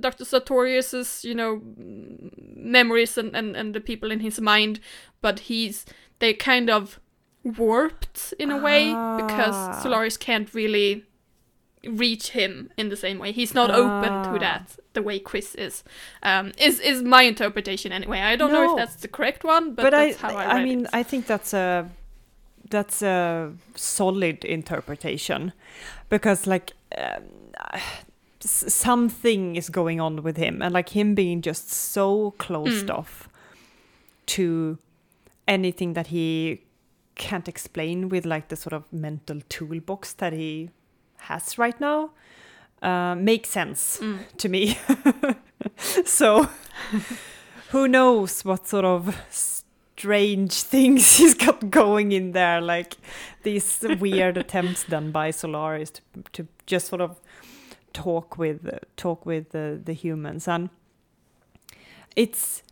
Dr. 0.00 0.24
Sartorius's 0.24 1.24
you 1.24 1.34
know 1.34 1.60
memories 1.76 3.18
and, 3.18 3.36
and 3.36 3.54
and 3.56 3.74
the 3.74 3.80
people 3.80 4.10
in 4.10 4.20
his 4.20 4.40
mind, 4.40 4.80
but 5.20 5.40
he's 5.40 5.84
they 6.18 6.32
kind 6.32 6.70
of 6.70 6.98
warped 7.58 8.34
in 8.38 8.50
a 8.50 8.56
way 8.58 8.92
Ah. 8.92 9.16
because 9.22 9.82
Solaris 9.82 10.16
can't 10.16 10.52
really 10.54 11.04
reach 11.84 12.30
him 12.30 12.70
in 12.76 12.88
the 12.88 12.96
same 12.96 13.18
way. 13.18 13.30
He's 13.32 13.54
not 13.54 13.70
open 13.70 14.12
Ah. 14.12 14.32
to 14.32 14.38
that 14.40 14.76
the 14.94 15.02
way 15.02 15.18
Chris 15.20 15.54
is. 15.54 15.84
Um, 16.22 16.52
is 16.58 16.80
is 16.80 17.02
my 17.02 17.22
interpretation 17.22 17.92
anyway. 17.92 18.20
I 18.32 18.36
don't 18.36 18.50
know 18.52 18.70
if 18.72 18.76
that's 18.76 18.96
the 19.02 19.08
correct 19.08 19.44
one, 19.44 19.74
but, 19.74 19.82
But, 19.84 19.94
I, 19.94 20.06
that's 20.06 20.20
how 20.20 20.34
I, 20.36 20.44
I, 20.60 20.64
mean, 20.64 20.80
it. 20.86 20.90
I 21.00 21.02
think 21.04 21.26
that's 21.26 21.52
a 21.54 21.88
that's 22.70 23.02
a 23.02 23.52
solid 23.76 24.44
interpretation, 24.44 25.52
because 26.08 26.46
like 26.50 26.72
um, 26.98 27.22
something 28.40 29.56
is 29.56 29.68
going 29.70 30.00
on 30.00 30.22
with 30.22 30.36
him, 30.36 30.62
and 30.62 30.72
like 30.74 30.88
him 30.90 31.14
being 31.14 31.42
just 31.42 31.70
so 31.70 32.32
closed 32.38 32.86
Mm. 32.88 32.98
off 32.98 33.28
to 34.26 34.78
anything 35.46 35.94
that 35.94 36.08
he 36.08 36.60
can't 37.16 37.48
explain 37.48 38.08
with 38.08 38.24
like 38.26 38.48
the 38.48 38.56
sort 38.56 38.72
of 38.72 38.92
mental 38.92 39.40
toolbox 39.48 40.12
that 40.14 40.32
he 40.32 40.70
has 41.18 41.58
right 41.58 41.80
now 41.80 42.10
uh, 42.82 43.14
makes 43.16 43.48
sense 43.50 43.98
Mm. 44.00 44.18
to 44.36 44.48
me. 44.48 44.78
so 46.04 46.48
who 47.70 47.88
knows 47.88 48.44
what 48.44 48.68
sort 48.68 48.84
of 48.84 49.16
strange 49.30 50.52
things 50.62 51.16
he's 51.16 51.34
got 51.34 51.70
going 51.70 52.12
in 52.12 52.32
there, 52.32 52.60
like 52.60 52.96
these 53.42 53.82
weird 53.98 54.36
attempts 54.36 54.84
done 54.84 55.10
by 55.10 55.30
Solaris 55.30 55.90
to, 55.90 56.02
to 56.32 56.46
just 56.66 56.86
sort 56.88 57.00
of 57.00 57.18
talk 57.92 58.36
with 58.36 58.66
uh, 58.68 58.78
talk 58.96 59.24
with 59.24 59.50
the, 59.50 59.80
the 59.82 59.94
humans, 59.94 60.46
and 60.46 60.68
it's 62.14 62.62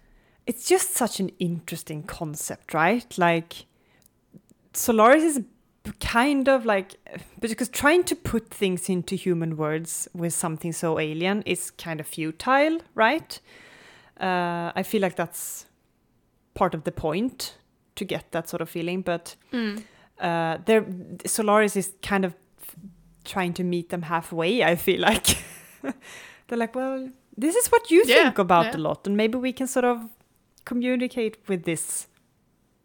it's 0.46 0.68
just 0.68 0.92
such 0.94 1.18
an 1.20 1.30
interesting 1.38 2.02
concept, 2.02 2.74
right? 2.74 3.16
Like 3.16 3.64
Solaris 4.76 5.22
is 5.22 5.40
kind 6.00 6.48
of 6.48 6.64
like 6.64 6.94
because 7.40 7.68
trying 7.68 8.04
to 8.04 8.14
put 8.16 8.48
things 8.48 8.88
into 8.88 9.14
human 9.16 9.56
words 9.56 10.08
with 10.14 10.32
something 10.32 10.72
so 10.72 10.98
alien 10.98 11.42
is 11.42 11.70
kind 11.70 12.00
of 12.00 12.06
futile, 12.06 12.80
right? 12.94 13.38
Uh, 14.18 14.72
I 14.74 14.82
feel 14.82 15.02
like 15.02 15.16
that's 15.16 15.66
part 16.54 16.74
of 16.74 16.84
the 16.84 16.92
point 16.92 17.58
to 17.96 18.04
get 18.04 18.32
that 18.32 18.48
sort 18.48 18.62
of 18.62 18.68
feeling, 18.70 19.02
but 19.02 19.36
uh, 20.20 20.58
there 20.64 20.86
Solaris 21.26 21.76
is 21.76 21.92
kind 22.02 22.24
of 22.24 22.34
trying 23.24 23.52
to 23.54 23.64
meet 23.64 23.88
them 23.90 24.02
halfway. 24.02 24.62
I 24.64 24.76
feel 24.76 25.00
like 25.00 25.36
they're 26.48 26.58
like, 26.58 26.74
well, 26.74 27.10
this 27.36 27.54
is 27.56 27.68
what 27.68 27.90
you 27.90 28.04
Yeah, 28.06 28.22
think 28.24 28.38
about 28.38 28.66
yeah. 28.66 28.76
a 28.76 28.80
lot, 28.80 29.06
and 29.06 29.16
maybe 29.16 29.36
we 29.38 29.52
can 29.52 29.66
sort 29.66 29.84
of 29.84 29.98
communicate 30.64 31.36
with 31.48 31.64
this 31.64 32.06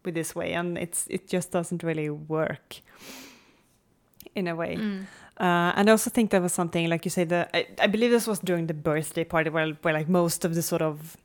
with 0.03 0.15
this 0.15 0.35
way, 0.35 0.53
and 0.53 0.77
it's 0.77 1.07
it 1.09 1.27
just 1.27 1.51
doesn't 1.51 1.83
really 1.83 2.09
work 2.09 2.77
in 4.35 4.47
a 4.47 4.55
way. 4.55 4.75
Mm. 4.75 5.05
Uh, 5.39 5.71
and 5.75 5.89
I 5.89 5.91
also 5.91 6.09
think 6.09 6.31
there 6.31 6.41
was 6.41 6.51
something 6.53 6.89
like 6.89 7.05
you 7.05 7.11
say 7.11 7.23
the 7.23 7.47
I, 7.55 7.67
I 7.79 7.87
believe 7.87 8.11
this 8.11 8.27
was 8.27 8.39
during 8.39 8.67
the 8.67 8.73
birthday 8.73 9.23
party 9.23 9.49
where 9.49 9.71
where 9.81 9.93
like 9.93 10.09
most 10.09 10.45
of 10.45 10.53
the 10.55 10.61
sort 10.61 10.81
of 10.81 11.17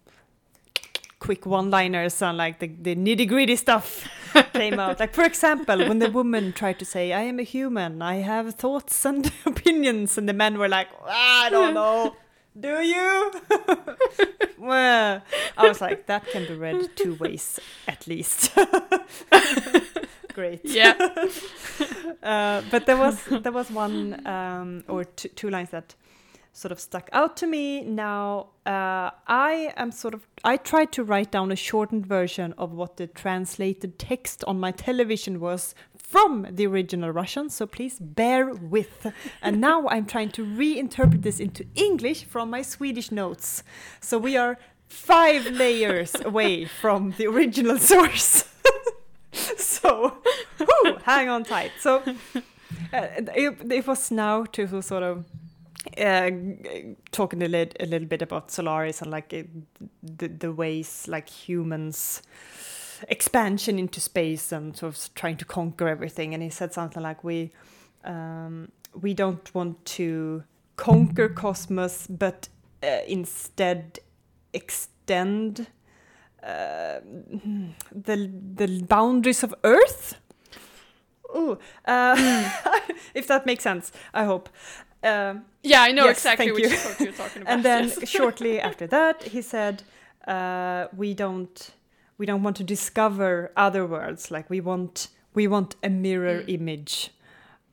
quick 1.18 1.46
one-liners 1.46 2.20
and 2.20 2.36
like 2.36 2.58
the, 2.58 2.66
the 2.66 2.94
nitty-gritty 2.94 3.56
stuff 3.56 4.06
came 4.52 4.78
out. 4.78 5.00
Like 5.00 5.14
for 5.14 5.24
example, 5.24 5.78
when 5.88 5.98
the 5.98 6.10
woman 6.10 6.52
tried 6.52 6.78
to 6.80 6.84
say, 6.84 7.12
"I 7.12 7.22
am 7.22 7.38
a 7.38 7.42
human, 7.42 8.02
I 8.02 8.16
have 8.16 8.54
thoughts 8.54 9.04
and 9.04 9.32
opinions," 9.46 10.18
and 10.18 10.28
the 10.28 10.34
men 10.34 10.58
were 10.58 10.68
like, 10.68 10.88
"I 11.08 11.48
don't 11.50 11.74
know." 11.80 12.16
Do 12.56 12.80
you? 12.82 13.32
well, 14.58 15.22
was 15.74 15.80
like, 15.80 16.06
that 16.06 16.26
can 16.28 16.46
be 16.46 16.54
read 16.54 16.96
two 16.96 17.14
ways 17.14 17.60
at 17.86 18.06
least. 18.06 18.54
Great. 20.34 20.60
Yeah. 20.64 20.94
Uh, 22.22 22.62
but 22.70 22.86
there 22.86 22.96
was 22.96 23.22
there 23.26 23.52
was 23.52 23.70
one 23.70 24.26
um, 24.26 24.82
or 24.88 25.04
two, 25.04 25.28
two 25.28 25.50
lines 25.50 25.68
that 25.68 25.94
sort 26.54 26.72
of 26.72 26.80
stuck 26.80 27.10
out 27.12 27.36
to 27.36 27.46
me. 27.46 27.82
Now 27.82 28.46
uh, 28.64 29.10
I 29.26 29.74
am 29.76 29.92
sort 29.92 30.14
of 30.14 30.26
I 30.42 30.56
tried 30.56 30.90
to 30.92 31.04
write 31.04 31.30
down 31.32 31.52
a 31.52 31.56
shortened 31.56 32.06
version 32.06 32.54
of 32.56 32.72
what 32.72 32.96
the 32.96 33.08
translated 33.08 33.98
text 33.98 34.42
on 34.44 34.58
my 34.58 34.70
television 34.70 35.38
was 35.38 35.74
from 36.14 36.46
the 36.48 36.66
original 36.66 37.10
Russian. 37.10 37.50
So 37.50 37.66
please 37.66 37.98
bear 37.98 38.54
with. 38.54 39.12
And 39.42 39.60
now 39.60 39.88
I'm 39.88 40.06
trying 40.06 40.30
to 40.30 40.46
reinterpret 40.46 41.22
this 41.22 41.40
into 41.40 41.66
English 41.74 42.24
from 42.24 42.50
my 42.50 42.62
Swedish 42.62 43.10
notes. 43.10 43.64
So 44.00 44.16
we 44.16 44.36
are 44.36 44.56
five 44.88 45.46
layers 45.46 46.14
away 46.24 46.64
from 46.64 47.14
the 47.18 47.26
original 47.26 47.78
source. 47.90 48.44
so 49.32 50.16
whew, 50.58 50.96
hang 51.04 51.28
on 51.28 51.44
tight. 51.44 51.72
So 51.80 52.02
uh, 52.92 53.06
it, 53.34 53.72
it 53.72 53.86
was 53.86 54.10
now 54.10 54.44
to 54.44 54.82
sort 54.82 55.02
of 55.02 55.24
uh, 55.98 56.30
talking 57.12 57.42
a, 57.42 57.46
a 57.46 57.86
little 57.86 58.08
bit 58.08 58.22
about 58.22 58.50
Solaris 58.50 59.02
and 59.02 59.10
like 59.10 59.32
uh, 59.34 59.42
the, 60.02 60.28
the 60.28 60.52
ways 60.52 61.06
like 61.08 61.28
humans 61.28 62.22
expansion 63.08 63.78
into 63.78 64.00
space 64.00 64.52
and 64.52 64.76
sort 64.76 64.94
of 64.94 65.14
trying 65.14 65.36
to 65.36 65.44
conquer 65.44 65.88
everything. 65.88 66.34
And 66.34 66.42
he 66.42 66.50
said 66.50 66.72
something 66.72 67.02
like 67.02 67.22
we 67.22 67.50
um, 68.04 68.70
we 69.00 69.14
don't 69.14 69.52
want 69.54 69.84
to 69.84 70.44
conquer 70.76 71.28
cosmos, 71.28 72.06
but 72.06 72.48
uh, 72.82 72.98
instead 73.06 73.98
extend 74.54 75.66
uh, 76.42 77.00
the 78.04 78.30
the 78.56 78.82
boundaries 78.88 79.42
of 79.44 79.54
Earth. 79.62 80.16
Ooh, 81.36 81.58
uh, 81.86 82.14
if 83.14 83.26
that 83.26 83.44
makes 83.46 83.62
sense, 83.64 83.92
I 84.12 84.24
hope. 84.24 84.48
Um, 85.02 85.44
Yeah, 85.62 85.82
I 85.88 85.92
know 85.92 86.04
Yes, 86.04 86.18
exactly 86.18 86.52
which 86.52 86.62
you. 86.62 86.68
you're 86.68 87.12
talking 87.12 87.42
about. 87.42 87.48
and 87.52 87.62
then 87.64 87.84
yes. 87.88 88.08
shortly 88.08 88.60
after 88.60 88.86
that, 88.86 89.22
he 89.22 89.42
said, 89.42 89.82
uh, 90.28 90.86
"We 90.96 91.14
don't, 91.14 91.70
we 92.18 92.26
don't 92.26 92.42
want 92.44 92.56
to 92.56 92.64
discover 92.64 93.50
other 93.56 93.86
worlds. 93.86 94.30
Like 94.30 94.48
we 94.50 94.60
want, 94.60 95.08
we 95.34 95.48
want 95.48 95.76
a 95.82 95.88
mirror 95.88 96.42
Mm. 96.42 96.48
image 96.54 97.10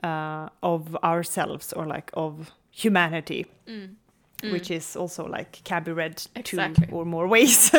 uh, 0.04 0.50
of 0.62 0.96
ourselves 1.04 1.74
or 1.74 1.86
like 1.86 2.12
of 2.14 2.52
humanity." 2.72 3.46
Mm. 3.68 3.96
Which 4.44 4.72
is 4.72 4.96
also 4.96 5.28
like 5.28 5.62
can 5.64 5.84
be 5.84 5.92
read 5.92 6.22
Exactly. 6.36 6.88
two 6.88 6.94
or 6.96 7.06
more 7.06 7.28
ways, 7.36 7.74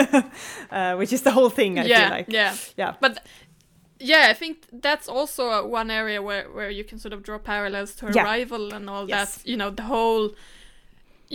uh, 0.70 0.94
which 0.96 1.12
is 1.12 1.22
the 1.22 1.30
whole 1.30 1.50
thing. 1.50 1.78
I 1.78 1.84
yeah, 1.84 2.00
feel 2.00 2.10
like, 2.18 2.26
yeah. 2.28 2.56
yeah, 2.76 2.94
But 3.00 3.18
yeah, 3.98 4.26
I 4.30 4.34
think 4.34 4.66
that's 4.72 5.08
also 5.08 5.66
one 5.66 5.90
area 5.90 6.20
where, 6.22 6.50
where 6.50 6.70
you 6.70 6.84
can 6.84 6.98
sort 6.98 7.12
of 7.12 7.22
draw 7.22 7.38
parallels 7.38 7.94
to 7.96 8.10
Yeah. 8.12 8.24
Arrival 8.24 8.72
and 8.74 8.88
all 8.90 9.08
Yes. 9.08 9.36
that. 9.36 9.46
You 9.48 9.56
know, 9.56 9.70
the 9.70 9.82
whole, 9.84 10.30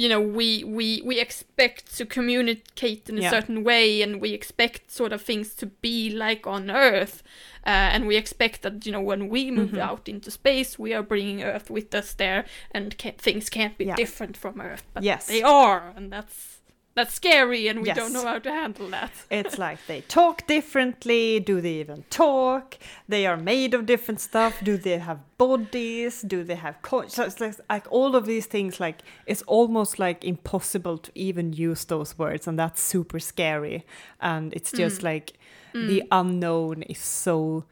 you 0.02 0.08
know, 0.10 0.22
we 0.22 0.64
we 0.64 1.02
we 1.04 1.20
expect 1.20 1.98
to 1.98 2.06
communicate 2.06 3.10
in 3.10 3.18
a 3.18 3.22
Yeah. 3.22 3.32
certain 3.32 3.64
way, 3.64 4.02
and 4.04 4.22
we 4.22 4.30
expect 4.34 4.92
sort 4.92 5.12
of 5.14 5.22
things 5.22 5.56
to 5.56 5.66
be 5.82 6.10
like 6.12 6.46
on 6.46 6.70
Earth, 6.70 7.24
uh, 7.66 7.70
and 7.94 8.06
we 8.08 8.16
expect 8.16 8.62
that 8.62 8.86
you 8.86 8.92
know 8.92 9.02
when 9.02 9.28
we 9.28 9.52
move 9.52 9.72
Mhm. 9.72 9.80
out 9.90 10.08
into 10.08 10.30
space, 10.32 10.78
we 10.80 10.94
are 10.94 11.04
bringing 11.04 11.42
Earth 11.44 11.70
with 11.72 11.96
us 11.96 12.14
there, 12.14 12.46
and 12.72 12.96
ca- 13.02 13.18
things 13.18 13.50
can't 13.50 13.78
be 13.78 13.86
Yeah. 13.86 13.96
different 13.96 14.38
from 14.38 14.62
Earth, 14.62 14.84
but 14.94 15.04
Yes. 15.04 15.26
they 15.28 15.42
are, 15.42 15.94
and 15.96 16.12
that's 16.14 16.57
that's 16.98 17.14
scary, 17.14 17.68
and 17.70 17.80
we 17.82 17.88
Yes. 17.88 17.98
don't 17.98 18.12
know 18.14 18.26
how 18.32 18.40
to 18.40 18.52
handle 18.52 18.90
that. 18.90 19.12
It's 19.30 19.58
like 19.58 19.80
they 19.88 20.02
talk 20.02 20.46
differently. 20.48 21.40
Do 21.40 21.62
they 21.62 21.76
even 21.84 22.04
talk? 22.10 22.78
They 23.08 23.26
are 23.28 23.38
made 23.38 23.72
of 23.78 23.86
different 23.86 24.20
stuff. 24.20 24.54
Do 24.64 24.78
they 24.78 24.98
have 24.98 25.20
bodies? 25.38 26.22
Do 26.34 26.44
they 26.44 26.56
have 26.56 26.76
co- 26.82 27.08
so 27.08 27.24
it's 27.24 27.40
like, 27.40 27.56
like 27.70 27.86
all 27.92 28.16
of 28.16 28.26
these 28.26 28.48
things? 28.48 28.80
Like 28.80 28.98
it's 29.26 29.44
almost 29.48 30.00
like 30.00 30.20
impossible 30.34 30.98
to 30.98 31.12
even 31.14 31.54
use 31.54 31.86
those 31.86 32.18
words, 32.18 32.48
and 32.48 32.58
that's 32.60 32.82
super 32.82 33.20
scary. 33.20 33.86
And 34.20 34.54
it's 34.54 34.72
just 34.72 35.04
like 35.04 35.34
the 35.74 36.02
unknown 36.12 36.82
is 36.90 36.98
so 37.00 37.64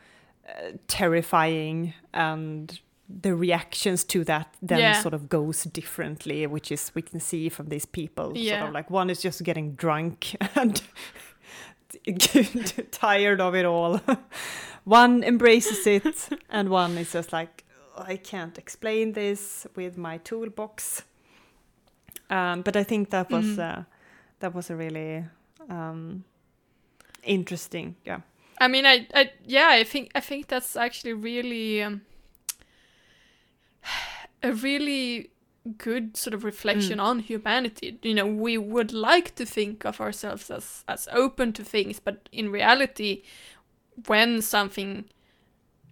uh, 0.47 0.77
terrifying, 0.87 1.93
and 2.13 2.79
the 3.07 3.35
reactions 3.35 4.03
to 4.03 4.23
that 4.23 4.47
then 4.61 4.79
Yeah. 4.79 4.93
sort 5.01 5.13
of 5.13 5.29
goes 5.29 5.63
differently, 5.65 6.47
which 6.47 6.71
is 6.71 6.91
we 6.95 7.01
can 7.01 7.19
see 7.19 7.49
from 7.49 7.67
these 7.69 7.85
people. 7.85 8.25
Sort 8.29 8.37
Yeah. 8.37 8.67
of 8.67 8.73
like 8.73 8.89
one 8.89 9.09
is 9.11 9.21
just 9.21 9.43
getting 9.43 9.75
drunk 9.75 10.35
and 10.55 10.81
tired 12.91 13.41
of 13.41 13.55
it 13.55 13.65
all. 13.65 13.99
one 14.83 15.23
embraces 15.23 15.87
it, 15.87 16.29
and 16.49 16.69
one 16.69 16.97
is 16.97 17.11
just 17.13 17.31
like, 17.33 17.63
I 17.97 18.17
can't 18.17 18.57
explain 18.57 19.13
this 19.13 19.67
with 19.75 19.97
my 19.97 20.17
toolbox. 20.17 21.03
Um, 22.29 22.61
but 22.63 22.75
I 22.75 22.83
think 22.83 23.09
that 23.11 23.29
was 23.31 23.45
Mhm. 23.45 23.59
uh, 23.59 23.83
that 24.39 24.53
was 24.53 24.69
a 24.69 24.75
really 24.75 25.25
um, 25.69 26.23
interesting, 27.23 27.95
yeah, 28.05 28.19
I 28.61 28.67
mean, 28.67 28.85
I, 28.85 29.07
I, 29.15 29.31
yeah, 29.45 29.69
I 29.71 29.83
think, 29.83 30.11
I 30.15 30.19
think 30.21 30.47
that's 30.47 30.75
actually 30.75 31.13
really, 31.13 31.81
um, 31.83 32.01
a 34.43 34.51
really 34.53 35.31
good 35.77 36.15
sort 36.15 36.33
of 36.33 36.43
reflection 36.43 36.99
on 36.99 37.19
humanity. 37.19 37.97
You 38.03 38.13
know, 38.13 38.27
we 38.27 38.57
would 38.57 38.93
like 38.93 39.35
to 39.35 39.45
think 39.45 39.85
of 39.85 39.99
ourselves 39.99 40.51
as 40.51 40.83
as 40.87 41.07
open 41.11 41.53
to 41.53 41.63
things, 41.63 41.99
but 41.99 42.29
in 42.31 42.51
reality, 42.51 43.23
when 44.07 44.41
something 44.41 45.05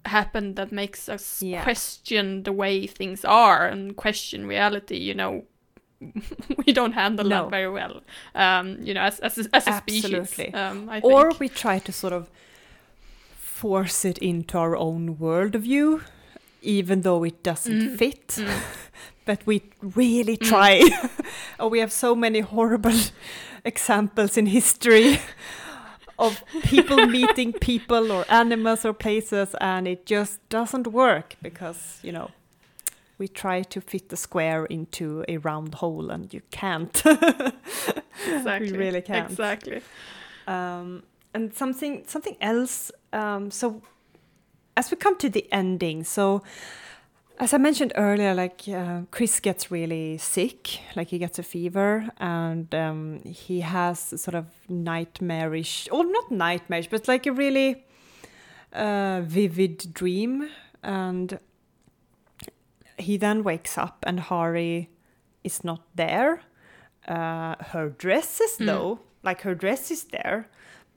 happened 0.06 0.56
that 0.58 0.72
makes 0.72 1.08
us 1.10 1.42
Yeah. 1.42 1.64
question 1.64 2.44
the 2.44 2.52
way 2.52 2.88
things 2.88 3.24
are 3.26 3.66
and 3.68 3.96
question 3.96 4.46
reality, 4.48 4.98
you 4.98 5.14
know. 5.14 5.44
we 6.68 6.74
don't 6.74 6.92
handle 6.94 7.26
No. 7.26 7.44
that 7.44 7.50
very 7.50 7.70
well, 7.72 8.02
um, 8.36 8.78
you 8.84 8.94
know, 8.94 9.02
as 9.02 9.20
as 9.22 9.38
a, 9.38 9.56
as 9.56 9.68
a 9.68 9.74
species. 9.78 10.40
Um, 10.54 10.90
I 10.90 11.00
or 11.02 11.32
we 11.40 11.48
try 11.50 11.80
to 11.80 11.92
sort 11.94 12.14
of 12.14 12.30
force 13.36 14.04
it 14.10 14.18
into 14.18 14.58
our 14.58 14.76
own 14.76 15.16
worldview, 15.16 16.02
even 16.64 17.02
though 17.02 17.24
it 17.26 17.44
doesn't 17.44 17.82
Mm. 17.82 17.98
fit. 17.98 18.28
Mm. 18.28 18.50
but 19.26 19.46
we 19.46 19.62
really 19.82 20.38
try. 20.38 20.82
oh, 21.60 21.68
we 21.70 21.80
have 21.80 21.92
so 21.92 22.16
many 22.16 22.40
horrible 22.42 23.00
examples 23.66 24.38
in 24.38 24.46
history 24.48 25.20
of 26.20 26.44
people 26.64 27.08
meeting 27.08 27.54
people 27.54 28.12
or 28.12 28.26
animals 28.30 28.86
or 28.86 28.94
places, 28.94 29.56
and 29.62 29.88
it 29.88 30.06
just 30.06 30.40
doesn't 30.50 30.88
work 30.88 31.36
because, 31.42 32.00
you 32.04 32.12
know, 32.12 32.30
we 33.18 33.28
try 33.28 33.62
to 33.64 33.82
fit 33.82 34.10
the 34.10 34.18
square 34.18 34.66
into 34.66 35.24
a 35.28 35.38
round 35.38 35.76
hole 35.76 36.10
and 36.12 36.34
you 36.34 36.42
can't. 36.52 37.02
exactly. 38.28 38.78
really 38.78 39.02
can't. 39.02 39.30
Exactly. 39.30 39.82
Um, 40.48 41.04
and 41.34 41.54
something 41.54 42.04
something 42.08 42.36
else. 42.42 42.92
Um, 43.12 43.50
so 43.52 43.82
as 44.76 44.92
we 44.92 44.98
come 44.98 45.18
to 45.18 45.30
the 45.30 45.52
ending, 45.52 46.04
so 46.04 46.42
as 47.40 47.54
I 47.54 47.58
mentioned 47.58 47.94
earlier, 47.96 48.34
like 48.34 48.62
uh, 48.68 49.02
Chris 49.12 49.40
gets 49.40 49.72
really 49.72 50.18
sick, 50.18 50.80
like 50.96 51.10
he 51.10 51.18
gets 51.18 51.40
a 51.40 51.44
fever, 51.44 52.10
and 52.18 52.74
um, 52.76 53.22
he 53.24 53.62
has 53.62 54.00
sort 54.00 54.36
of 54.36 54.46
nightmarish, 54.70 55.90
or 55.92 56.06
not 56.06 56.32
nightmarish, 56.32 56.88
but 56.88 57.08
like 57.08 57.26
a 57.26 57.32
really 57.32 57.84
uh, 58.72 59.22
vivid 59.26 59.94
dream, 59.94 60.50
and 60.84 61.40
he 62.98 63.18
then 63.18 63.44
wakes 63.44 63.78
up, 63.78 64.04
and 64.08 64.20
Hari 64.20 64.90
is 65.44 65.64
not 65.64 65.82
there. 65.96 66.42
Uh, 67.08 67.56
her 67.72 67.90
dress 67.90 68.40
is 68.40 68.58
though, 68.58 69.00
like 69.24 69.42
her 69.42 69.56
dress 69.56 69.92
is 69.92 70.06
there, 70.06 70.48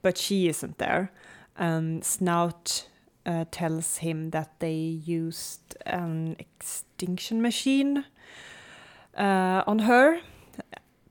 but 0.02 0.18
she 0.18 0.48
isn't 0.48 0.78
there. 0.78 1.10
And 1.56 2.04
Snaut 2.04 2.86
uh, 3.26 3.44
tells 3.50 3.98
him 3.98 4.30
that 4.30 4.60
they 4.60 4.74
used 4.74 5.76
an 5.84 6.36
extinction 6.38 7.42
machine 7.42 8.04
uh, 9.18 9.62
on 9.66 9.80
her 9.80 10.20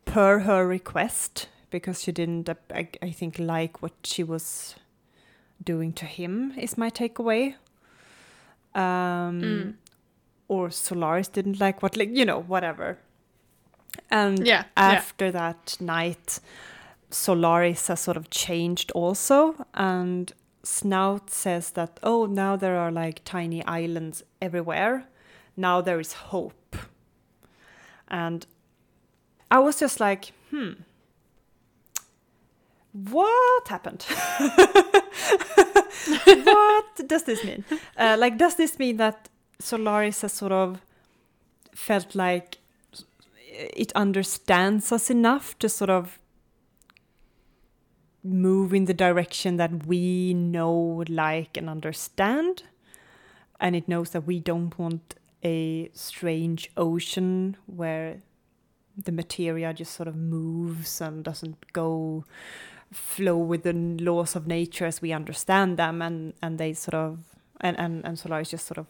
per 0.06 0.40
her 0.40 0.66
request 0.66 1.50
because 1.70 2.02
she 2.02 2.12
didn't, 2.12 2.50
I, 2.74 2.88
I 3.02 3.12
think, 3.12 3.38
like 3.38 3.82
what 3.82 3.94
she 4.04 4.24
was 4.24 4.76
doing 5.64 5.94
to 5.94 6.06
him, 6.06 6.54
is 6.58 6.78
my 6.78 6.90
takeaway. 6.90 7.56
Um, 8.74 9.78
Or 10.48 10.70
Solaris 10.70 11.28
didn't 11.28 11.60
like 11.60 11.82
what, 11.82 11.98
like, 11.98 12.12
you 12.16 12.24
know, 12.24 12.40
whatever. 12.40 12.98
And 14.12 14.46
Yeah, 14.46 14.66
yeah. 14.78 14.92
after 14.98 15.32
that 15.32 15.76
night, 15.80 16.40
Solaris 17.10 17.88
has 17.88 18.00
sort 18.02 18.16
of 18.18 18.30
changed 18.30 18.92
also. 18.92 19.56
And 19.74 20.32
Snaut 20.66 21.30
says 21.30 21.72
that, 21.72 22.00
oh, 22.02 22.26
now 22.26 22.56
there 22.56 22.78
are 22.78 22.92
like 22.92 23.24
tiny 23.24 23.64
islands 23.66 24.24
everywhere. 24.42 25.06
Now 25.56 25.80
there 25.82 26.00
is 26.00 26.14
hope. 26.14 26.76
And 28.08 28.46
I 29.52 29.60
was 29.60 29.80
just 29.80 30.00
like, 30.00 30.32
hmm, 30.50 30.72
what 32.92 33.68
happened? 33.68 34.04
what 36.44 37.08
does 37.08 37.24
this 37.24 37.44
mean? 37.44 37.64
Uh, 37.98 38.16
like, 38.18 38.38
does 38.38 38.56
this 38.56 38.80
mean 38.80 38.98
that 38.98 39.30
Solaris 39.60 40.22
has 40.22 40.34
sort 40.34 40.52
of 40.52 40.82
felt 41.74 42.16
like 42.16 42.58
it 43.48 43.92
understands 43.94 44.92
us 44.92 45.10
enough 45.10 45.58
to 45.60 45.70
sort 45.70 45.90
of 45.90 46.20
move 48.26 48.74
in 48.74 48.86
the 48.86 48.94
direction 48.94 49.58
that 49.58 49.86
we 49.86 50.34
know, 50.34 51.04
like, 51.08 51.56
and 51.56 51.70
understand. 51.70 52.64
And 53.60 53.76
it 53.76 53.88
knows 53.88 54.10
that 54.10 54.22
we 54.22 54.40
don't 54.40 54.78
want 54.78 55.16
a 55.44 55.90
strange 55.94 56.72
ocean 56.76 57.56
where 57.68 58.22
the 58.98 59.12
material 59.12 59.74
just 59.74 59.94
sort 59.94 60.08
of 60.08 60.16
moves 60.16 61.00
and 61.00 61.24
doesn't 61.24 61.72
go 61.74 62.26
flow 62.92 63.38
with 63.38 63.64
the 63.64 63.74
laws 63.74 64.36
of 64.36 64.48
nature 64.48 64.86
as 64.86 65.02
we 65.02 65.12
understand 65.12 65.78
them 65.78 66.02
and 66.02 66.34
and 66.42 66.58
they 66.58 66.74
sort 66.74 66.94
of 66.94 67.20
and 67.62 67.78
and, 67.78 68.06
and 68.06 68.18
Solaris 68.18 68.50
just 68.52 68.66
sort 68.66 68.78
of 68.78 68.88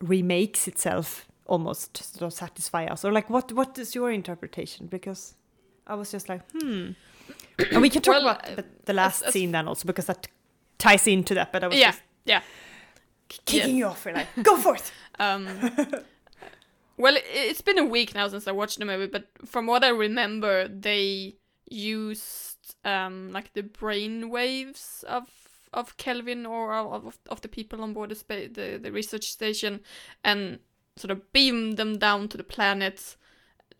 remakes 0.00 0.66
itself 0.66 1.26
almost 1.46 1.94
to 1.94 2.02
sort 2.02 2.22
of 2.22 2.32
satisfy 2.32 2.84
us. 2.86 3.04
Or 3.04 3.12
like 3.12 3.30
what 3.30 3.52
what 3.52 3.78
is 3.78 3.94
your 3.94 4.10
interpretation? 4.10 4.86
Because 4.86 5.34
I 5.86 5.94
was 5.94 6.10
just 6.10 6.28
like 6.28 6.42
hmm 6.52 6.90
and 7.70 7.80
we 7.82 7.90
can 7.90 8.02
talk 8.02 8.14
Well, 8.22 8.28
about 8.30 8.64
the, 8.84 8.92
last 8.92 9.22
as- 9.22 9.28
as- 9.28 9.32
scene 9.32 9.52
then 9.52 9.68
also 9.68 9.86
because 9.86 10.06
that 10.06 10.28
ties 10.78 11.06
into 11.06 11.34
that 11.34 11.52
but 11.52 11.62
I 11.64 11.68
was 11.68 11.78
Yeah, 11.78 11.90
just 11.92 12.02
yeah. 12.24 12.42
kicking 13.28 13.58
Yes. 13.70 13.78
you 13.78 13.86
off 13.86 14.04
we're 14.04 14.12
like 14.14 14.28
go 14.42 14.56
forth 14.56 14.90
Um, 15.20 15.46
well, 16.96 17.16
it, 17.16 17.24
it's 17.32 17.60
been 17.60 17.78
a 17.78 17.84
week 17.84 18.14
now 18.14 18.28
since 18.28 18.48
I 18.48 18.52
watched 18.52 18.78
the 18.78 18.84
movie, 18.84 19.06
but 19.06 19.26
from 19.44 19.66
what 19.66 19.84
I 19.84 19.88
remember, 19.88 20.68
they 20.68 21.36
used 21.70 22.74
um, 22.84 23.30
like 23.32 23.52
the 23.54 23.62
brain 23.62 24.28
waves 24.30 25.04
of 25.08 25.24
of 25.72 25.96
Kelvin 25.96 26.46
or 26.46 26.72
of, 26.74 27.18
of 27.28 27.40
the 27.40 27.48
people 27.48 27.80
on 27.82 27.92
board 27.94 28.10
the, 28.10 28.14
spa- 28.14 28.48
the 28.52 28.78
the 28.82 28.92
research 28.92 29.30
station, 29.30 29.80
and 30.24 30.58
sort 30.96 31.10
of 31.10 31.32
beamed 31.32 31.76
them 31.76 31.98
down 31.98 32.28
to 32.28 32.36
the 32.36 32.44
planet 32.44 33.16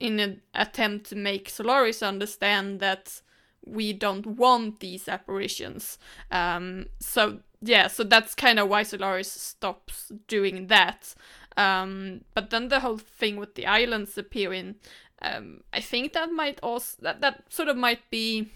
in 0.00 0.18
an 0.18 0.40
attempt 0.54 1.06
to 1.10 1.16
make 1.16 1.48
Solaris 1.48 2.02
understand 2.02 2.80
that 2.80 3.22
we 3.66 3.92
don't 3.92 4.26
want 4.26 4.80
these 4.80 5.08
apparitions. 5.08 5.98
Um, 6.30 6.86
so 7.00 7.40
yeah, 7.60 7.86
so 7.86 8.04
that's 8.04 8.34
kind 8.34 8.58
of 8.58 8.68
why 8.68 8.82
Solaris 8.82 9.30
stops 9.30 10.12
doing 10.28 10.66
that. 10.68 11.14
Um, 11.56 12.22
but 12.34 12.50
then 12.50 12.68
the 12.68 12.80
whole 12.80 12.98
thing 12.98 13.36
with 13.36 13.54
the 13.54 13.66
islands 13.66 14.18
appearing, 14.18 14.76
um, 15.22 15.62
I 15.72 15.80
think 15.80 16.12
that 16.12 16.30
might 16.30 16.60
also 16.62 16.96
that 17.02 17.20
that 17.20 17.44
sort 17.52 17.68
of 17.68 17.76
might 17.76 18.10
be 18.10 18.50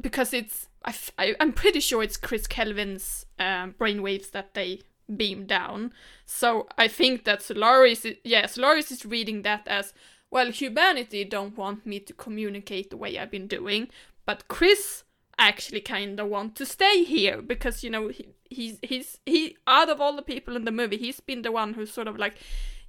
because 0.00 0.32
it's 0.32 0.68
I 0.84 1.34
I'm 1.40 1.52
pretty 1.52 1.80
sure 1.80 2.02
it's 2.02 2.16
Chris 2.16 2.46
Kelvin's 2.46 3.26
um, 3.38 3.74
brainwaves 3.78 4.30
that 4.30 4.54
they 4.54 4.80
beam 5.14 5.46
down. 5.46 5.92
So 6.24 6.66
I 6.78 6.88
think 6.88 7.24
that 7.24 7.42
Solaris, 7.42 8.04
is, 8.04 8.16
yeah, 8.24 8.46
Solaris 8.46 8.90
is 8.90 9.04
reading 9.04 9.42
that 9.42 9.66
as 9.66 9.92
well. 10.34 10.50
Humanity 10.50 11.24
don't 11.24 11.56
want 11.56 11.86
me 11.86 12.00
to 12.00 12.12
communicate 12.12 12.90
the 12.90 12.98
way 12.98 13.18
I've 13.18 13.30
been 13.30 13.46
doing, 13.46 13.88
but 14.26 14.48
Chris 14.48 15.04
actually 15.38 15.80
kind 15.80 16.20
of 16.20 16.28
want 16.28 16.54
to 16.56 16.66
stay 16.66 17.02
here 17.02 17.42
because 17.42 17.82
you 17.82 17.90
know 17.90 18.08
he, 18.08 18.28
he's 18.50 18.78
he's 18.82 19.18
he 19.24 19.56
out 19.66 19.88
of 19.88 20.00
all 20.00 20.14
the 20.14 20.22
people 20.22 20.56
in 20.56 20.64
the 20.66 20.70
movie, 20.70 20.98
he's 20.98 21.20
been 21.20 21.42
the 21.42 21.52
one 21.52 21.74
who's 21.74 21.92
sort 21.92 22.08
of 22.08 22.18
like, 22.18 22.34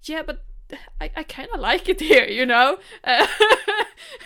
yeah, 0.03 0.23
but 0.23 0.43
I, 0.99 1.11
I 1.15 1.23
kind 1.23 1.49
of 1.53 1.59
like 1.59 1.87
it 1.87 2.01
here, 2.11 2.25
you 2.25 2.45
know. 2.45 2.79
Uh, 3.03 3.27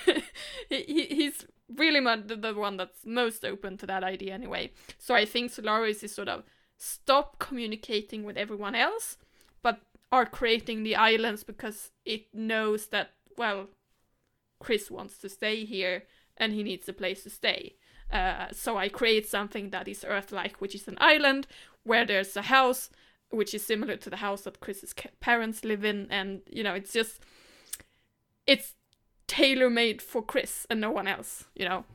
he, 0.69 0.84
he, 0.84 1.05
he's 1.05 1.45
really 1.75 1.99
the, 1.99 2.36
the 2.36 2.53
one 2.53 2.77
that's 2.77 3.05
most 3.05 3.45
open 3.45 3.77
to 3.77 3.86
that 3.86 4.03
idea 4.03 4.34
anyway. 4.34 4.71
So 4.97 5.13
I 5.13 5.25
think 5.25 5.51
Solaris 5.51 6.03
is 6.03 6.13
sort 6.13 6.29
of 6.29 6.43
stop 6.77 7.39
communicating 7.39 8.23
with 8.23 8.38
everyone 8.38 8.75
else, 8.75 9.17
are 10.12 10.26
creating 10.26 10.84
the 10.84 10.95
islands 10.95 11.43
because 11.43 11.91
it 12.06 12.34
knows 12.34 12.88
that 12.88 13.12
well, 13.38 13.67
Chris 14.60 14.91
wants 14.91 15.17
to 15.19 15.30
stay 15.30 15.63
here 15.65 16.04
and 16.36 16.54
he 16.54 16.63
needs 16.63 16.89
a 16.89 16.93
place 16.93 17.24
to 17.24 17.30
stay. 17.30 17.76
Uh, 18.12 18.48
so 18.52 18.78
I 18.78 18.89
create 18.89 19.28
something 19.28 19.69
that 19.69 19.88
is 19.88 20.04
Earth-like, 20.06 20.60
which 20.60 20.76
is 20.76 20.88
an 20.88 20.98
island 21.00 21.48
where 21.84 22.06
there's 22.06 22.36
a 22.36 22.43
house 22.43 22.89
which 23.30 23.54
is 23.54 23.63
similar 23.63 23.95
to 23.95 24.10
the 24.10 24.17
house 24.17 24.41
that 24.41 24.60
Chris's 24.60 24.93
parents 25.19 25.63
live 25.63 25.86
in, 25.86 26.08
and 26.10 26.41
you 26.50 26.63
know, 26.63 26.74
it's 26.74 26.91
just 26.91 27.22
it's 28.48 28.74
tailor 29.28 29.69
made 29.69 30.02
for 30.02 30.24
Chris 30.24 30.65
and 30.69 30.82
no 30.82 30.89
one 30.89 31.08
else. 31.08 31.45
You 31.56 31.65
know, 31.65 31.86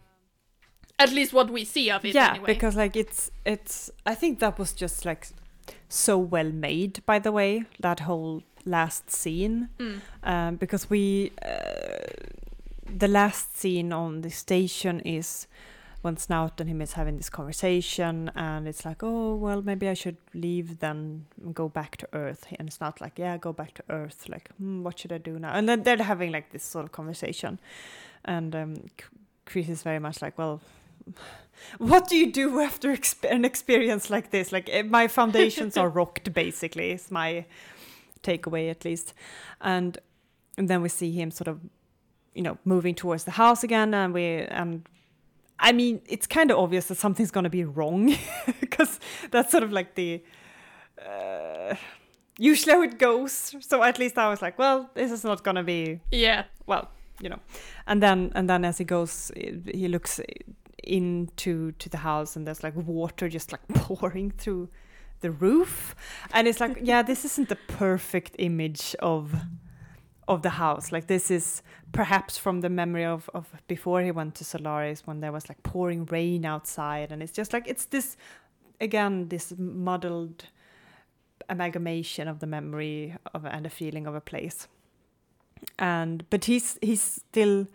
at 0.99 1.11
least 1.13 1.33
what 1.33 1.51
we 1.51 1.65
see 1.65 1.91
of 1.91 2.05
it. 2.05 2.15
yeah 2.15 2.31
anyway. 2.31 2.55
because 2.55 2.77
like 2.77 2.97
it's 2.97 3.31
it's 3.45 3.91
i 4.07 4.15
think 4.15 4.39
that 4.39 4.59
was 4.59 4.73
just 4.73 5.05
like 5.05 5.29
so 5.95 6.19
well 6.19 6.51
made 6.51 7.05
by 7.07 7.19
the 7.19 7.31
way 7.31 7.65
that 7.81 8.01
whole 8.01 8.43
last 8.65 9.11
scene. 9.11 9.69
Mm. 9.79 10.01
um, 10.23 10.57
because 10.57 10.91
we 10.91 11.33
uh, 11.45 11.99
the 12.87 13.09
last 13.09 13.57
scene 13.57 13.93
on 13.93 14.23
the 14.23 14.31
station 14.31 15.01
is 15.01 15.47
when 16.03 16.17
Snaut 16.17 16.61
and 16.61 16.69
him 16.69 16.83
is 16.83 16.93
having 16.93 17.17
this 17.17 17.31
conversation 17.31 18.31
and 18.35 18.69
it's 18.69 18.85
like 18.85 19.03
oh 19.03 19.37
well 19.37 19.63
maybe 19.63 19.89
I 19.89 19.95
should 19.95 20.17
leave 20.35 20.81
then 20.81 21.27
go 21.53 21.69
back 21.69 21.97
to 21.99 22.09
Earth. 22.13 22.47
And 22.59 22.69
it's 22.69 22.81
not 22.81 23.01
like 23.01 23.19
yeah 23.19 23.37
go 23.37 23.53
back 23.53 23.75
to 23.75 23.83
Earth. 23.89 24.29
Like 24.29 24.51
hmm, 24.59 24.83
what 24.83 24.99
should 24.99 25.13
I 25.13 25.19
do 25.19 25.39
now? 25.39 25.53
And 25.53 25.69
then 25.69 25.83
they're 25.85 26.03
having 26.03 26.33
like 26.33 26.51
this 26.51 26.65
sort 26.65 26.85
of 26.85 26.93
conversation. 26.93 27.61
And 28.25 28.57
um, 28.57 28.75
Chris 29.47 29.69
is 29.69 29.83
very 29.83 29.99
much 30.01 30.21
like 30.23 30.37
well 30.39 30.61
what 31.79 32.09
do 32.09 32.17
you 32.17 32.31
do 32.31 32.61
after 32.61 32.93
exp- 32.93 33.31
an 33.31 33.45
experience 33.45 34.11
like 34.11 34.31
this? 34.31 34.53
Like 34.53 34.69
eh, 34.71 34.83
my 34.83 35.09
foundations 35.09 35.77
are 35.77 35.89
rocked 35.89 36.33
basically 36.33 36.93
is 36.93 37.11
my 37.11 37.47
takeaway 38.23 38.71
at 38.71 38.85
least. 38.85 39.15
And, 39.61 39.99
and 40.57 40.69
then 40.69 40.83
we 40.83 40.89
see 40.89 41.13
him 41.13 41.31
sort 41.31 41.49
of 41.49 41.61
you 42.35 42.43
know 42.43 42.59
moving 42.65 42.95
towards 42.95 43.25
the 43.25 43.31
house 43.31 43.63
again 43.63 43.95
and 43.95 44.13
we 44.13 44.25
and 44.25 44.89
i 45.61 45.71
mean 45.71 46.01
it's 46.07 46.27
kind 46.27 46.51
of 46.51 46.59
obvious 46.59 46.87
that 46.87 46.97
something's 46.97 47.31
going 47.31 47.45
to 47.45 47.51
be 47.51 47.65
wrong 47.65 48.13
because 48.61 48.99
that's 49.31 49.53
sort 49.53 49.63
of 49.63 49.73
like 49.73 49.95
the 49.95 50.21
uh, 51.01 51.75
usually 52.39 52.73
how 52.73 52.83
it 52.83 52.99
goes. 52.99 53.55
So 53.61 53.83
at 53.83 53.99
least 53.99 54.19
i 54.19 54.29
was 54.29 54.43
like 54.43 54.59
well 54.59 54.91
this 54.95 55.11
is 55.13 55.25
not 55.25 55.45
going 55.45 55.57
to 55.57 55.63
be 55.63 56.01
yeah, 56.11 56.45
well 56.67 56.91
you 57.21 57.29
know. 57.29 57.39
And 57.87 58.03
then 58.03 58.33
and 58.35 58.49
then 58.49 58.65
as 58.65 58.79
he 58.79 58.85
goes 58.85 59.31
he 59.37 59.89
looks 59.89 60.21
into 60.87 61.73
to 61.73 61.89
the 61.89 61.99
house 61.99 62.37
and 62.37 62.47
there's 62.47 62.63
like 62.63 62.75
water 62.77 63.29
just 63.29 63.53
like 63.53 63.67
pouring 63.75 64.31
through 64.31 64.69
the 65.21 65.31
roof 65.31 65.95
and 66.33 66.47
it's 66.47 66.61
like 66.61 66.79
yeah 66.83 67.01
this 67.01 67.25
isn't 67.25 67.49
the 67.49 67.57
perfect 67.57 68.37
image 68.39 68.95
of 69.01 69.35
of 70.29 70.43
the 70.43 70.51
house. 70.51 70.93
Like 70.93 71.07
this 71.07 71.31
is 71.31 71.63
perhaps 71.93 72.39
from 72.39 72.61
the 72.61 72.69
memory 72.69 73.05
of, 73.05 73.29
of 73.35 73.53
before 73.69 74.01
he 74.01 74.11
went 74.11 74.35
to 74.37 74.45
Solaris 74.45 75.07
when 75.07 75.21
there 75.21 75.33
was 75.33 75.49
like 75.49 75.63
pouring 75.63 76.05
rain 76.07 76.45
outside 76.45 77.13
and 77.13 77.23
it's 77.23 77.33
just 77.33 77.53
like 77.53 77.69
it's 77.69 77.87
this 77.87 78.17
again 78.81 79.29
this 79.29 79.55
muddled 79.57 80.47
amalgamation 81.49 82.27
of 82.27 82.41
the 82.41 82.47
memory 82.47 83.17
of 83.35 83.45
and 83.45 83.67
a 83.67 83.71
feeling 83.71 84.07
of 84.07 84.15
a 84.15 84.21
place. 84.21 84.67
And 85.79 86.29
but 86.31 86.45
he's 86.47 86.79
he's 86.83 87.03
still 87.03 87.67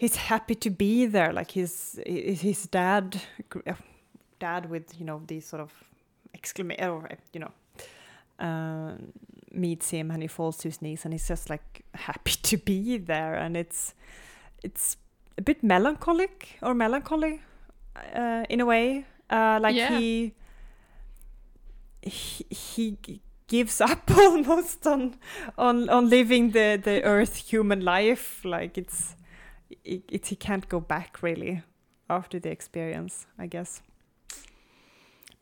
he's 0.00 0.16
happy 0.16 0.54
to 0.54 0.70
be 0.70 1.06
there 1.06 1.32
like 1.32 1.50
his 1.60 2.00
his 2.06 2.66
dad 2.70 3.20
dad 4.38 4.70
with 4.70 4.84
you 4.98 5.04
know 5.04 5.20
these 5.26 5.44
sort 5.50 5.60
of 5.62 5.72
exclamation 6.34 6.88
or 6.88 7.08
you 7.34 7.40
know 7.40 7.52
uh, 8.46 8.92
meets 9.52 9.90
him 9.90 10.10
and 10.10 10.22
he 10.22 10.28
falls 10.28 10.56
to 10.58 10.68
his 10.68 10.80
knees 10.82 11.04
and 11.04 11.12
he's 11.14 11.28
just 11.28 11.50
like 11.50 11.82
happy 11.94 12.32
to 12.42 12.56
be 12.56 12.98
there. 12.98 13.34
And 13.34 13.56
it's 13.56 13.94
it's 14.62 14.96
a 15.36 15.42
bit 15.42 15.62
melancholic 15.62 16.58
or 16.62 16.74
melancholy 16.74 17.40
uh, 18.14 18.44
in 18.48 18.60
a 18.60 18.64
way. 18.66 19.04
Uh, 19.30 19.58
like 19.60 19.74
Yeah. 19.76 19.98
he, 19.98 20.34
he 22.02 22.44
he 22.50 22.96
gives 23.48 23.80
up 23.80 24.10
almost 24.16 24.86
on 24.86 25.16
on 25.56 25.88
on 25.88 26.08
living 26.08 26.52
the 26.52 26.78
the 26.82 27.02
earth 27.02 27.36
human 27.50 27.80
life. 27.84 28.44
Like 28.44 28.78
it's 28.78 29.16
it, 29.88 30.02
it 30.08 30.26
he 30.26 30.36
can't 30.36 30.68
go 30.68 30.80
back 30.80 31.22
really 31.22 31.62
after 32.08 32.40
the 32.40 32.50
experience 32.50 33.26
i 33.38 33.46
guess 33.46 33.82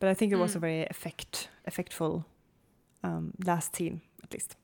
but 0.01 0.09
i 0.09 0.15
think 0.15 0.33
it 0.33 0.37
was 0.37 0.55
a 0.55 0.59
Mm. 0.59 0.61
very 0.61 0.87
effect 0.91 1.49
effectful 1.71 2.25
um, 3.05 3.33
last 3.47 3.77
scene 3.77 4.01
at 4.25 4.33
least 4.33 4.57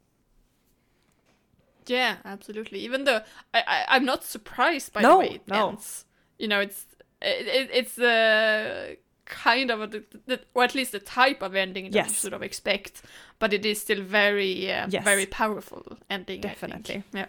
Yeah, 1.87 2.16
absolutely. 2.24 2.78
Even 2.80 3.05
though 3.05 3.20
I, 3.53 3.61
I 3.66 3.85
I'm 3.97 4.05
not 4.05 4.24
surprised 4.24 4.93
by 4.93 5.03
No, 5.03 5.14
the 5.14 5.18
way 5.18 5.35
it 5.35 5.43
no. 5.49 5.68
ends. 5.70 6.05
You 6.39 6.49
know, 6.49 6.61
it's 6.61 6.87
it, 7.20 7.47
it, 7.47 7.70
it's 7.72 7.99
uh, 7.99 8.95
kind 9.24 9.70
of 9.70 9.80
a, 9.83 9.87
the, 9.87 10.05
the, 10.26 10.41
or 10.55 10.62
at 10.64 10.74
least 10.74 10.93
the 10.93 11.01
type 11.01 11.43
of 11.43 11.55
ending 11.55 11.91
that 11.91 12.05
you 12.07 12.12
sort 12.14 12.35
of 12.35 12.43
expect, 12.43 13.03
but 13.39 13.53
it 13.53 13.64
is 13.66 13.80
still 13.80 14.03
very 14.03 14.72
uh, 14.72 14.87
Yes. 14.91 15.05
very 15.05 15.26
powerful 15.26 15.99
ending. 16.09 16.41
Definitely. 16.41 17.03
Yeah. 17.12 17.26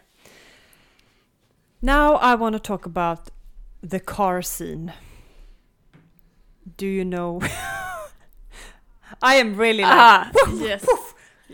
Now 1.84 2.15
i 2.15 2.34
want 2.34 2.53
to 2.53 2.59
talk 2.59 2.86
about 2.86 3.29
the 3.81 3.99
car 3.99 4.41
scene 4.41 4.91
do 6.77 6.88
you 6.88 7.03
know 7.05 7.39
i 9.21 9.36
am 9.36 9.55
really 9.55 9.84
like 9.84 9.91
Ah, 9.91 10.31
yes. 10.55 10.86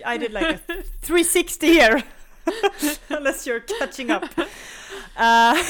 I 0.05 0.15
did 0.17 0.31
like 0.31 0.55
a 0.55 0.57
360 1.01 1.67
here, 1.67 2.03
unless 3.09 3.45
you're 3.45 3.59
catching 3.59 4.11
up. 4.11 4.23
Uh, 5.17 5.61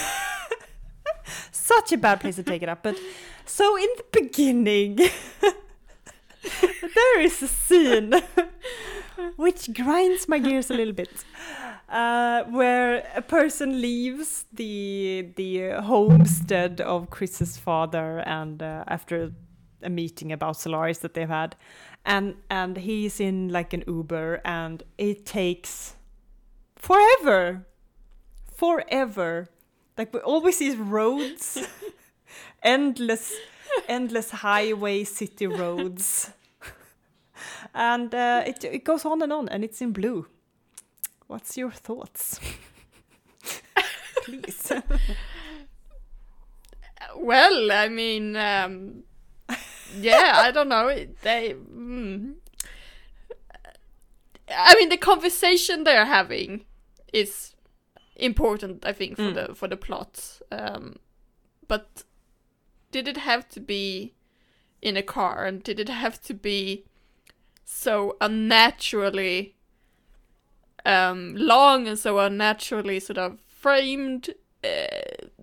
such 1.51 1.91
a 1.91 1.97
bad 1.97 2.20
place 2.22 2.36
to 2.36 2.43
take 2.43 2.62
it 2.62 2.70
up. 2.70 2.84
But 2.84 2.97
so 3.45 3.76
in 3.78 3.88
the 3.97 4.03
beginning, 4.12 4.97
there 6.95 7.20
is 7.22 7.41
a 7.41 7.47
scene 7.47 8.14
which 9.36 9.74
grinds 9.74 10.28
my 10.28 10.39
gears 10.39 10.70
a 10.70 10.74
little 10.74 10.93
bit. 10.93 11.09
Uh, 11.89 12.43
where 12.43 13.07
a 13.15 13.22
person 13.22 13.82
leaves 13.82 14.45
the 14.53 15.30
the 15.36 15.72
homestead 15.82 16.82
of 16.82 17.09
Chris's 17.09 17.57
father, 17.57 18.20
and 18.20 18.61
uh, 18.61 18.84
after 18.88 19.32
a 19.82 19.89
meeting 19.89 20.32
about 20.32 20.57
Solaris 20.57 20.99
that 20.99 21.13
they've 21.13 21.28
had, 21.28 21.55
and 22.05 22.36
and 22.49 22.78
he's 22.78 23.20
in 23.20 23.49
like 23.49 23.74
an 23.74 23.84
Uber, 23.88 24.41
and 24.45 24.84
it 24.97 25.26
takes 25.26 25.95
forever, 26.76 27.65
forever. 28.55 29.49
Like 29.97 30.13
we 30.13 30.20
always 30.22 30.57
see 30.57 30.76
roads, 30.76 31.67
endless, 32.63 33.34
endless 33.88 34.32
highway 34.32 35.03
city 35.03 35.47
roads, 35.47 36.32
and 37.74 38.14
uh, 38.14 38.43
it 38.45 38.64
it 38.64 38.84
goes 38.84 39.05
on 39.05 39.22
and 39.22 39.32
on, 39.34 39.49
and 39.49 39.64
it's 39.64 39.82
in 39.82 39.91
blue. 39.93 40.28
What's 41.28 41.57
your 41.57 41.72
thoughts? 41.72 42.39
Please. 44.26 44.72
Well, 47.16 47.72
I 47.72 47.89
mean, 47.89 48.36
um, 48.36 49.03
yeah, 49.97 50.34
I 50.36 50.51
don't 50.51 50.70
know. 50.70 50.88
They, 51.24 51.53
mm. 51.55 52.34
I 54.55 54.76
mean, 54.76 54.89
the 54.89 54.97
conversation 54.97 55.84
they're 55.84 56.05
having 56.05 56.66
is 57.14 57.55
important. 58.16 58.86
I 58.86 58.93
think 58.93 59.16
for 59.16 59.24
Mm. 59.24 59.34
the 59.47 59.55
for 59.55 59.68
the 59.68 59.78
plot. 59.78 60.39
Um, 60.51 60.97
but 61.68 62.03
did 62.91 63.07
it 63.07 63.18
have 63.18 63.47
to 63.49 63.60
be 63.60 64.14
in 64.82 64.97
a 64.97 65.03
car, 65.03 65.45
and 65.45 65.64
did 65.64 65.80
it 65.80 65.89
have 65.89 66.22
to 66.24 66.34
be 66.34 66.86
so 67.72 68.17
unnaturally 68.20 69.55
um, 70.86 71.36
long 71.36 71.88
and 71.88 71.99
so 71.99 72.17
unnaturally 72.20 72.99
sort 72.99 73.17
of 73.17 73.38
framed? 73.47 74.34
Uh, 74.63 74.88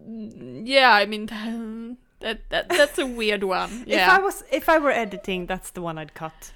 yeah, 0.05 0.93
I 0.93 1.07
mean 1.07 1.27
that 2.21 2.41
that 2.51 2.69
that's 2.69 2.99
a 2.99 3.07
weird 3.07 3.45
one. 3.45 3.85
If 3.87 4.09
I 4.09 4.19
was 4.19 4.45
if 4.51 4.69
I 4.69 4.79
were 4.79 4.91
editing, 4.91 5.47
that's 5.47 5.71
the 5.71 5.81
one 5.81 5.99
I'd 5.99 6.15
cut. 6.15 6.53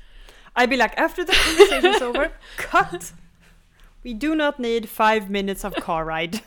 I'd 0.57 0.69
be 0.69 0.77
like, 0.77 0.99
after 0.99 1.25
the 1.25 1.33
conversation's 1.33 2.03
over, 2.03 2.33
cut. 2.57 3.13
We 4.03 4.15
do 4.15 4.35
not 4.35 4.59
need 4.59 4.89
five 4.89 5.31
minutes 5.31 5.65
of 5.65 5.75
car 5.77 6.05
ride. 6.05 6.41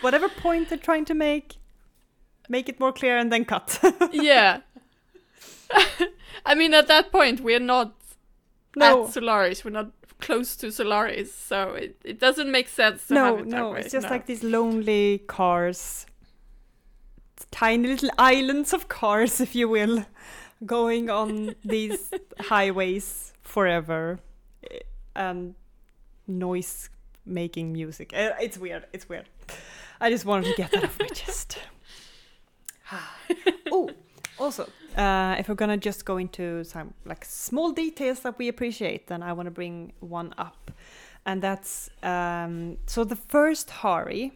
Whatever 0.00 0.28
point 0.28 0.68
they're 0.70 0.78
trying 0.78 1.04
to 1.04 1.14
make, 1.14 1.56
make 2.48 2.68
it 2.68 2.80
more 2.80 2.92
clear 2.92 3.16
and 3.16 3.30
then 3.30 3.44
cut. 3.44 3.78
yeah. 4.12 4.60
I 6.46 6.54
mean, 6.54 6.74
at 6.74 6.88
that 6.88 7.10
point, 7.10 7.40
we're 7.40 7.60
not 7.60 7.94
no, 8.76 9.06
at 9.06 9.12
Solaris. 9.12 9.64
We're 9.64 9.70
not 9.70 9.90
close 10.20 10.56
to 10.56 10.70
Solaris, 10.70 11.34
so 11.34 11.74
it, 11.74 11.96
it 12.04 12.18
doesn't 12.18 12.50
make 12.50 12.68
sense 12.68 13.06
to 13.08 13.14
no, 13.14 13.24
have 13.24 13.46
it 13.46 13.50
that 13.50 13.56
no. 13.56 13.70
way. 13.70 13.80
It's 13.80 13.92
just 13.92 14.04
no. 14.04 14.10
like 14.10 14.26
these 14.26 14.42
lonely 14.42 15.18
cars, 15.26 16.06
tiny 17.50 17.88
little 17.88 18.10
islands 18.18 18.72
of 18.72 18.88
cars, 18.88 19.40
if 19.46 19.54
you 19.54 19.68
will, 19.68 20.06
going 20.64 21.10
on 21.10 21.54
these 21.64 22.12
highways 22.40 23.32
forever, 23.42 24.18
and 25.14 25.54
noise 26.26 26.90
making 27.26 27.72
music. 27.72 28.10
Eh, 28.12 28.32
It's 28.40 28.58
weird. 28.58 28.84
It's 28.92 29.08
weird. 29.08 29.28
I 30.00 30.10
just 30.10 30.24
wanted 30.24 30.50
to 30.50 30.54
get 30.56 30.70
that 30.72 30.84
off 30.84 30.98
my 30.98 31.06
chest. 31.08 31.58
oh, 33.70 33.90
also, 34.38 34.70
uh, 34.96 35.36
if 35.38 35.48
we're 35.48 35.54
gonna 35.54 35.76
just 35.76 36.04
go 36.04 36.16
into 36.18 36.64
some 36.64 36.94
like 37.04 37.24
small 37.24 37.72
details 37.72 38.20
that 38.20 38.38
we 38.38 38.48
appreciate, 38.48 39.06
then 39.06 39.22
I 39.22 39.32
want 39.32 39.46
to 39.46 39.50
bring 39.50 39.92
one 40.00 40.34
up, 40.38 40.70
and 41.26 41.42
that's 41.42 41.90
um, 42.02 42.76
so 42.86 43.04
the 43.04 43.16
first 43.16 43.70
Hari. 43.70 44.32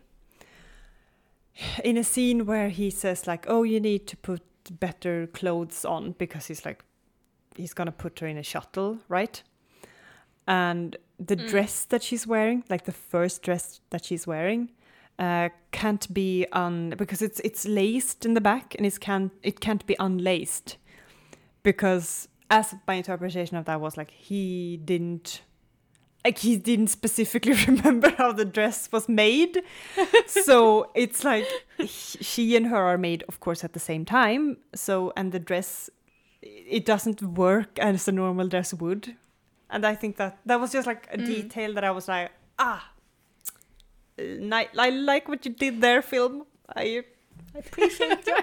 In 1.83 1.97
a 1.97 2.05
scene 2.05 2.47
where 2.47 2.69
he 2.69 2.91
says 2.91 3.27
like, 3.27 3.45
"Oh, 3.49 3.65
you 3.65 3.81
need 3.81 4.07
to 4.07 4.17
put 4.17 4.43
better 4.79 5.27
clothes 5.27 5.85
on," 5.85 6.13
because 6.19 6.47
he's 6.47 6.65
like, 6.65 6.85
he's 7.57 7.75
gonna 7.75 7.91
put 7.93 8.21
her 8.21 8.29
in 8.29 8.39
a 8.39 8.43
shuttle, 8.45 8.99
right? 9.09 9.43
And 10.47 10.97
the 11.19 11.37
Mm. 11.37 11.47
dress 11.49 11.85
that 11.87 12.03
she's 12.03 12.27
wearing, 12.29 12.63
like 12.71 12.85
the 12.85 12.93
first 12.93 13.43
dress 13.43 13.81
that 13.91 14.05
she's 14.05 14.25
wearing, 14.27 14.71
uh, 15.19 15.49
can't 15.73 16.13
be 16.15 16.47
un 16.53 16.91
because 16.97 17.23
it's 17.23 17.41
it's 17.41 17.67
laced 17.67 18.25
in 18.25 18.35
the 18.35 18.41
back 18.41 18.75
and 18.77 18.87
it 18.87 19.01
can't 19.01 19.33
it 19.43 19.61
can't 19.61 19.85
be 19.87 19.97
unlaced. 19.99 20.77
Because 21.63 22.29
as 22.51 22.75
my 22.87 22.95
interpretation 22.95 23.57
of 23.57 23.65
that 23.67 23.81
was 23.81 23.97
like 23.97 24.11
he 24.11 24.79
didn't 24.85 25.43
like 26.25 26.39
he 26.39 26.57
didn't 26.57 26.89
specifically 26.89 27.53
remember 27.67 28.11
how 28.11 28.33
the 28.33 28.45
dress 28.45 28.89
was 28.93 29.09
made. 29.09 29.63
So 30.27 30.91
it's 30.95 31.25
like 31.25 31.47
he- 31.79 31.87
she 31.87 32.57
and 32.57 32.67
her 32.69 32.77
are 32.77 32.99
made 32.99 33.25
of 33.29 33.41
course 33.41 33.65
at 33.65 33.73
the 33.73 33.81
same 33.81 34.05
time. 34.05 34.57
So 34.75 35.13
and 35.17 35.33
the 35.33 35.39
dress 35.41 35.91
it 36.43 36.85
doesn't 36.87 37.21
work 37.23 37.79
as 37.79 38.07
a 38.09 38.13
normal 38.13 38.49
dress 38.49 38.73
would. 38.75 39.17
And 39.71 39.85
i 39.85 39.95
think 39.95 40.17
that 40.17 40.39
that 40.47 40.61
was 40.61 40.73
just 40.73 40.87
like 40.87 41.07
a 41.13 41.19
Mm. 41.19 41.27
detail 41.27 41.75
that 41.75 41.85
i 41.85 41.91
was 41.91 42.09
like 42.09 42.31
ah 42.59 42.83
uh, 44.19 44.65
I 44.79 44.91
like 44.91 45.29
what 45.29 45.45
you 45.45 45.53
did 45.53 45.81
there, 45.81 46.03
film. 46.03 46.45
I 46.75 47.05
I 47.55 47.59
appreciate 47.59 48.27
you. 48.27 48.37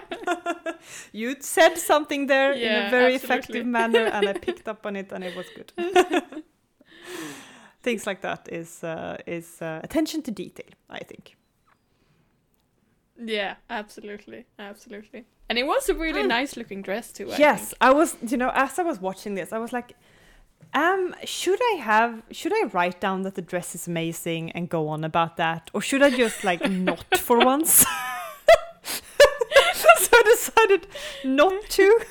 you 1.11 1.35
said 1.39 1.77
something 1.77 2.27
there 2.27 2.53
in 2.53 2.71
a 2.71 2.89
very 2.89 3.15
absolutely. 3.15 3.15
effective 3.15 3.65
manner, 3.65 4.05
and 4.05 4.27
I 4.27 4.33
picked 4.33 4.67
up 4.67 4.85
on 4.85 4.95
it, 4.95 5.11
and 5.11 5.23
it 5.23 5.35
was 5.35 5.45
good. 5.55 5.71
Things 7.83 8.07
like 8.07 8.21
that 8.21 8.49
is 8.51 8.83
uh, 8.83 9.17
is 9.25 9.61
uh, 9.61 9.79
attention 9.83 10.21
to 10.23 10.31
detail. 10.31 10.71
I 10.89 10.99
think. 10.99 11.37
Yeah, 13.17 13.55
absolutely, 13.69 14.45
absolutely. 14.59 15.25
And 15.47 15.57
it 15.57 15.65
was 15.65 15.87
a 15.89 15.93
really 15.93 16.23
nice 16.23 16.57
looking 16.57 16.81
dress 16.81 17.13
too. 17.13 17.31
I 17.31 17.37
yes, 17.37 17.69
think. 17.69 17.77
I 17.81 17.93
was. 17.93 18.15
You 18.27 18.37
know, 18.37 18.51
as 18.53 18.79
I 18.79 18.83
was 18.83 18.99
watching 18.99 19.35
this, 19.35 19.53
I 19.53 19.59
was 19.59 19.71
like, 19.71 19.93
Um, 20.75 21.15
should 21.23 21.59
I 21.71 21.77
have? 21.77 22.21
Should 22.31 22.51
I 22.53 22.67
write 22.67 22.99
down 22.99 23.21
that 23.21 23.35
the 23.35 23.41
dress 23.41 23.73
is 23.75 23.87
amazing 23.87 24.51
and 24.51 24.67
go 24.67 24.89
on 24.89 25.05
about 25.05 25.37
that, 25.37 25.71
or 25.73 25.81
should 25.81 26.03
I 26.03 26.09
just 26.09 26.43
like 26.43 26.69
not 26.89 27.17
for 27.17 27.39
once? 27.39 27.85
so 28.83 30.09
I 30.13 30.23
decided 30.25 30.87
not 31.23 31.69
to. 31.69 32.01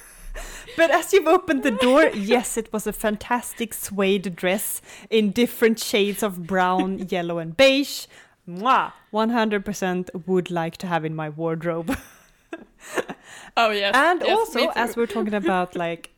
But 0.78 0.90
as 0.90 1.12
you've 1.12 1.28
opened 1.28 1.62
the 1.62 1.70
door, 1.70 2.08
yes, 2.14 2.56
it 2.56 2.72
was 2.72 2.86
a 2.86 2.92
fantastic 2.92 3.74
suede 3.74 4.34
dress 4.34 4.80
in 5.10 5.30
different 5.30 5.78
shades 5.78 6.22
of 6.22 6.46
brown, 6.46 6.98
yellow, 7.10 7.38
and 7.38 7.56
beige. 7.56 8.06
Mwah! 8.48 8.92
100% 9.12 10.26
would 10.26 10.50
like 10.50 10.76
to 10.78 10.86
have 10.86 11.04
in 11.04 11.14
my 11.14 11.28
wardrobe. 11.28 11.96
Oh 13.56 13.70
yes. 13.70 13.94
and 13.94 14.20
yes, 14.20 14.36
also, 14.36 14.72
as 14.74 14.96
we're 14.96 15.06
talking 15.06 15.34
about 15.34 15.76
like 15.76 16.10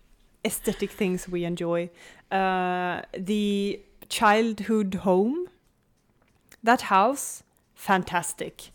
aesthetic 0.45 0.91
things 0.91 1.29
we 1.29 1.45
enjoy, 1.45 1.91
uh, 2.31 3.03
the 3.19 3.81
childhood 4.09 4.95
home, 4.97 5.49
that 6.63 6.83
house, 6.83 7.43
fantastic. 7.75 8.71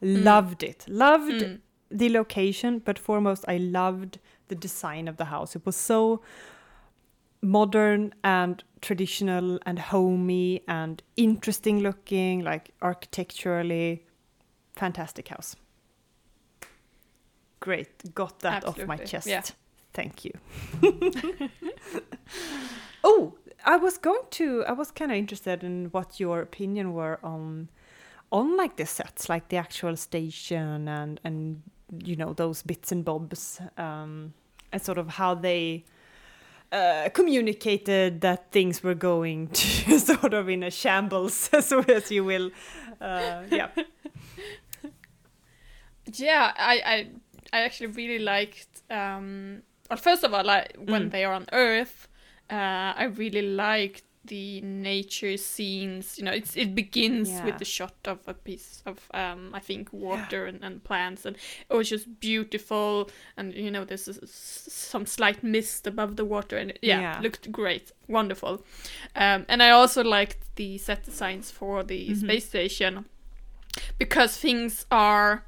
Loved 0.00 0.62
it. 0.62 0.84
Loved 0.88 1.32
Mm. 1.42 1.60
the 1.90 2.08
location, 2.08 2.78
but 2.80 2.98
foremost, 2.98 3.44
I 3.48 3.56
loved 3.58 4.18
the 4.48 4.54
design 4.56 5.08
of 5.08 5.16
the 5.16 5.26
house. 5.26 5.54
It 5.56 5.64
was 5.64 5.76
so 5.76 6.20
modern 7.40 8.12
and 8.24 8.62
traditional 8.80 9.58
and 9.66 9.78
homey 9.78 10.62
and 10.68 11.02
interesting 11.16 11.80
looking, 11.80 12.40
like 12.44 12.70
architecturally 12.80 14.04
fantastic 14.74 15.28
house. 15.28 15.56
Great, 17.60 18.12
got 18.14 18.40
that 18.40 18.64
off 18.64 18.78
my 18.86 18.96
chest. 18.96 19.26
yeah. 19.28 19.42
Thank 19.92 20.24
you. 20.24 20.32
oh, 23.04 23.34
I 23.64 23.76
was 23.76 23.98
going 23.98 24.22
to. 24.30 24.64
I 24.66 24.72
was 24.72 24.90
kind 24.90 25.10
of 25.10 25.16
interested 25.18 25.62
in 25.64 25.86
what 25.92 26.18
your 26.20 26.40
opinion 26.40 26.92
were 26.94 27.18
on, 27.22 27.68
on 28.30 28.56
like 28.56 28.76
the 28.76 28.86
sets, 28.86 29.28
like 29.28 29.48
the 29.48 29.56
actual 29.56 29.96
station 29.96 30.88
and 30.88 31.20
and 31.24 31.62
you 32.04 32.16
know 32.16 32.32
those 32.32 32.62
bits 32.62 32.90
and 32.92 33.04
bobs, 33.04 33.60
um, 33.76 34.32
and 34.72 34.82
sort 34.82 34.98
of 34.98 35.08
how 35.10 35.34
they 35.34 35.84
uh, 36.72 37.08
communicated 37.12 38.20
that 38.22 38.50
things 38.50 38.82
were 38.82 38.94
going 38.94 39.48
to 39.52 39.98
sort 39.98 40.32
of 40.34 40.48
in 40.48 40.62
a 40.62 40.70
shambles, 40.70 41.34
so 41.60 41.80
as 41.82 42.10
you 42.10 42.24
will. 42.24 42.50
Uh, 43.00 43.42
yeah. 43.50 43.68
Yeah, 46.14 46.52
I, 46.56 46.82
I 46.84 47.06
I 47.58 47.60
actually 47.62 47.88
really 47.88 48.18
liked. 48.18 48.82
Um, 48.90 49.62
well, 49.88 49.98
first 49.98 50.24
of 50.24 50.34
all, 50.34 50.44
like 50.44 50.74
when 50.76 51.08
Mm. 51.08 51.10
they 51.12 51.24
are 51.24 51.32
on 51.34 51.46
Earth, 51.52 52.08
uh, 52.52 52.92
I 53.02 53.04
really 53.16 53.42
like 53.42 54.02
the 54.24 54.60
nature 54.60 55.36
scenes. 55.36 56.16
You 56.18 56.24
know, 56.24 56.32
it's 56.32 56.56
it 56.56 56.74
begins 56.74 57.28
Yeah. 57.30 57.44
with 57.46 57.58
the 57.58 57.64
shot 57.64 57.94
of 58.04 58.18
a 58.28 58.34
piece 58.34 58.82
of 58.86 59.08
um, 59.14 59.50
I 59.52 59.58
think 59.60 59.92
water 59.92 60.46
and, 60.46 60.62
and 60.64 60.84
plants, 60.84 61.26
and 61.26 61.36
it 61.70 61.74
was 61.74 61.88
just 61.88 62.20
beautiful. 62.20 63.10
And 63.36 63.52
you 63.54 63.70
know, 63.70 63.84
there's 63.84 64.08
s- 64.08 64.68
some 64.70 65.06
slight 65.06 65.42
mist 65.42 65.86
above 65.88 66.14
the 66.16 66.24
water, 66.24 66.56
and 66.56 66.70
it, 66.70 66.78
yeah, 66.82 67.00
Yeah. 67.00 67.20
looked 67.22 67.50
great, 67.50 67.90
wonderful. 68.06 68.62
Um, 69.16 69.44
and 69.48 69.60
I 69.62 69.70
also 69.70 70.04
liked 70.04 70.38
the 70.56 70.78
set 70.78 71.04
designs 71.04 71.50
for 71.50 71.82
the 71.82 72.10
Mhm. 72.10 72.16
space 72.20 72.46
station 72.48 73.06
because 73.98 74.36
things 74.36 74.86
are 74.90 75.44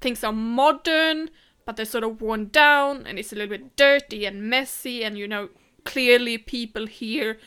things 0.00 0.22
are 0.24 0.32
modern 0.32 1.30
but 1.64 1.74
they're 1.76 1.84
sort 1.84 2.04
of 2.04 2.20
worn 2.20 2.48
down 2.52 3.04
and 3.06 3.18
it's 3.18 3.32
a 3.32 3.34
little 3.36 3.58
bit 3.58 3.74
dirty 3.76 4.24
and 4.24 4.42
messy 4.48 5.02
and 5.04 5.18
you 5.18 5.26
know 5.26 5.48
clearly 5.92 6.38
people 6.38 6.86
here 6.86 7.38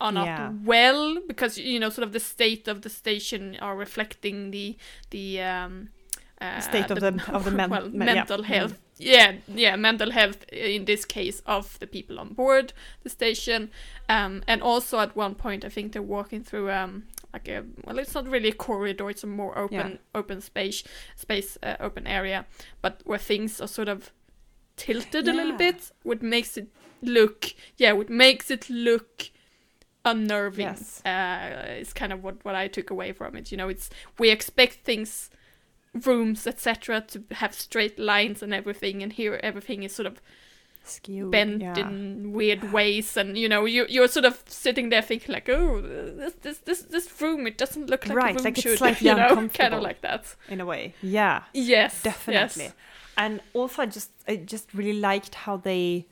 are 0.00 0.12
not 0.12 0.26
Yeah. 0.26 0.50
well 0.64 1.18
because 1.28 1.58
you 1.58 1.78
know 1.80 1.90
sort 1.90 2.06
of 2.06 2.12
the 2.12 2.20
state 2.20 2.66
of 2.68 2.80
the 2.82 2.88
station 2.90 3.56
are 3.60 3.76
reflecting 3.76 4.50
the 4.50 4.76
the 5.10 5.40
um 5.40 5.88
uh, 6.40 6.60
State 6.60 6.90
of 6.90 6.98
the- 7.00 7.22
of 7.32 7.44
the 7.44 7.50
men- 7.60 7.70
well, 7.70 7.88
me- 7.88 8.06
yeah. 8.06 8.14
mental 8.14 8.38
Mm. 8.42 8.44
health 8.54 8.74
yeah 8.98 9.32
yeah 9.64 9.76
mental 9.76 10.10
health 10.10 10.44
in 10.52 10.84
this 10.84 11.04
case 11.04 11.42
of 11.46 11.78
the 11.80 11.86
people 11.86 12.18
on 12.20 12.28
board 12.34 12.72
the 13.04 13.08
station 13.10 13.70
um 14.08 14.42
and 14.46 14.62
also 14.62 14.98
at 14.98 15.16
one 15.16 15.34
point 15.34 15.64
i 15.64 15.68
think 15.68 15.92
they're 15.92 16.10
walking 16.18 16.44
through 16.44 16.70
um 16.70 17.02
like 17.32 17.48
a 17.48 17.62
well 17.84 17.98
it's 17.98 18.14
not 18.14 18.26
really 18.28 18.50
a 18.50 18.54
corridor 18.54 19.10
it's 19.10 19.24
a 19.24 19.26
more 19.26 19.56
open 19.58 19.90
Yeah. 19.90 20.20
open 20.20 20.40
space 20.40 20.84
space 21.16 21.58
uh, 21.62 21.76
open 21.86 22.06
area 22.06 22.44
but 22.82 23.00
where 23.04 23.18
things 23.20 23.60
are 23.60 23.68
sort 23.68 23.88
of 23.88 24.12
tilted 24.76 25.28
a 25.28 25.32
little 25.32 25.56
bit 25.56 25.92
what 26.02 26.22
makes 26.22 26.56
it 26.56 26.66
look 27.08 27.54
yeah 27.76 27.92
what 27.92 28.08
makes 28.10 28.50
it 28.50 28.68
look 28.70 29.30
unnerving 30.04 30.66
Yes. 30.66 31.00
uh 31.06 31.76
is 31.78 31.92
kind 31.92 32.12
of 32.12 32.22
what 32.22 32.44
what 32.44 32.54
i 32.54 32.68
took 32.68 32.90
away 32.90 33.12
from 33.12 33.36
it 33.36 33.50
you 33.50 33.56
know 33.56 33.68
it's 33.68 33.88
we 34.18 34.30
expect 34.30 34.84
things 34.84 35.30
rooms 36.04 36.46
etc 36.46 37.00
to 37.08 37.22
have 37.32 37.54
straight 37.54 37.98
lines 37.98 38.42
and 38.42 38.52
everything 38.52 39.02
and 39.02 39.12
here 39.14 39.40
everything 39.42 39.82
is 39.82 39.94
sort 39.94 40.06
of 40.06 40.20
Skewed, 40.86 41.30
bent 41.30 41.62
yeah. 41.62 41.78
in 41.78 42.32
weird 42.34 42.70
ways 42.70 43.16
and 43.16 43.38
you 43.38 43.48
know 43.48 43.64
you 43.64 43.86
you're 43.88 44.06
sort 44.08 44.26
of 44.26 44.42
sitting 44.46 44.90
there 44.90 45.00
thinking 45.00 45.32
like 45.32 45.48
oh 45.48 45.80
this 45.80 46.34
this 46.42 46.58
this, 46.58 46.82
this 46.82 47.22
room 47.22 47.46
it 47.46 47.56
doesn't 47.56 47.88
look 47.88 48.06
like 48.06 48.14
Right, 48.18 48.32
a 48.32 48.34
room 48.34 48.44
like 48.44 48.58
it's 48.58 48.62
should 48.62 48.78
slightly 48.82 49.08
you 49.08 49.16
know 49.16 49.48
kind 49.48 49.72
of 49.72 49.82
like 49.82 50.02
that 50.02 50.34
in 50.50 50.60
a 50.60 50.66
way. 50.66 50.94
Yeah. 51.00 51.44
yes 51.54 52.02
definitely 52.02 52.64
yes. 52.64 52.74
and 53.16 53.40
also 53.54 53.80
i 53.80 53.86
just 53.86 54.10
i 54.28 54.36
just 54.36 54.74
really 54.74 55.00
liked 55.00 55.34
how 55.36 55.56
they 55.56 56.06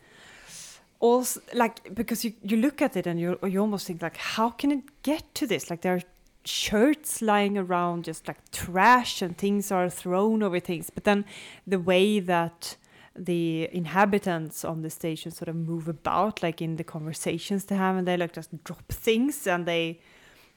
also 1.02 1.40
like 1.52 1.94
because 1.94 2.24
you 2.24 2.32
you 2.42 2.56
look 2.56 2.80
at 2.80 2.96
it 2.96 3.06
and 3.06 3.20
you 3.20 3.38
you 3.46 3.60
almost 3.60 3.86
think 3.86 4.00
like 4.00 4.16
how 4.16 4.48
can 4.48 4.70
it 4.70 5.02
get 5.02 5.34
to 5.34 5.46
this? 5.46 5.68
Like 5.68 5.82
there 5.82 5.96
are 5.96 6.02
shirts 6.44 7.20
lying 7.20 7.58
around 7.58 8.04
just 8.04 8.28
like 8.28 8.50
trash 8.52 9.20
and 9.20 9.36
things 9.36 9.72
are 9.72 9.90
thrown 9.90 10.42
over 10.42 10.60
things. 10.60 10.90
But 10.90 11.04
then 11.04 11.24
the 11.66 11.80
way 11.80 12.20
that 12.20 12.76
the 13.16 13.68
inhabitants 13.72 14.64
on 14.64 14.82
the 14.82 14.90
station 14.90 15.32
sort 15.32 15.48
of 15.48 15.56
move 15.56 15.88
about 15.88 16.42
like 16.42 16.62
in 16.62 16.76
the 16.76 16.84
conversations 16.84 17.66
they 17.66 17.76
have 17.76 17.96
and 17.96 18.08
they 18.08 18.16
like 18.16 18.32
just 18.32 18.64
drop 18.64 18.88
things 18.88 19.46
and 19.46 19.66
they 19.66 20.00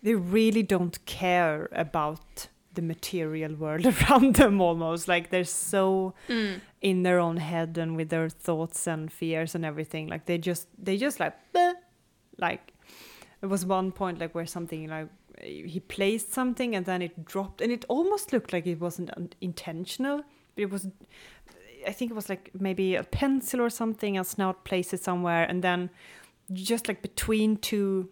they 0.03 0.13
really 0.13 0.63
don't 0.63 1.03
care 1.05 1.67
about 1.71 2.47
the 2.75 2.81
material 2.81 3.53
world 3.55 3.85
around 3.93 4.35
them 4.35 4.61
almost 4.61 5.07
like 5.07 5.29
they're 5.29 5.43
so 5.43 6.13
Mm. 6.29 6.61
in 6.81 7.03
their 7.03 7.19
own 7.19 7.37
head 7.37 7.77
and 7.77 7.95
with 7.95 8.09
their 8.09 8.29
thoughts 8.29 8.87
and 8.87 9.11
fears 9.11 9.55
and 9.55 9.65
everything 9.65 10.07
like 10.07 10.25
they 10.25 10.37
just 10.37 10.67
they 10.77 10.97
just 10.97 11.19
like 11.19 11.33
"Bleh." 11.53 11.73
like 12.37 12.73
there 13.41 13.49
was 13.49 13.65
one 13.65 13.91
point 13.91 14.19
like 14.19 14.33
where 14.35 14.45
something 14.45 14.87
like 14.89 15.07
he 15.41 15.79
placed 15.79 16.33
something 16.33 16.75
and 16.75 16.85
then 16.85 17.01
it 17.01 17.25
dropped 17.25 17.61
and 17.61 17.71
it 17.71 17.83
almost 17.87 18.31
looked 18.33 18.53
like 18.53 18.65
it 18.67 18.79
wasn't 18.79 19.09
un- 19.17 19.29
intentional 19.41 20.17
but 20.55 20.61
it 20.63 20.69
was 20.71 20.87
i 21.87 21.91
think 21.91 22.09
it 22.11 22.15
was 22.15 22.29
like 22.29 22.51
maybe 22.59 22.95
a 22.95 23.03
pencil 23.03 23.59
or 23.61 23.69
something 23.69 24.17
and 24.17 24.25
snaut 24.25 24.63
placed 24.63 24.93
it 24.93 25.03
somewhere 25.03 25.43
and 25.49 25.61
then 25.63 25.89
just 26.53 26.87
like 26.87 27.01
between 27.01 27.57
two 27.57 28.09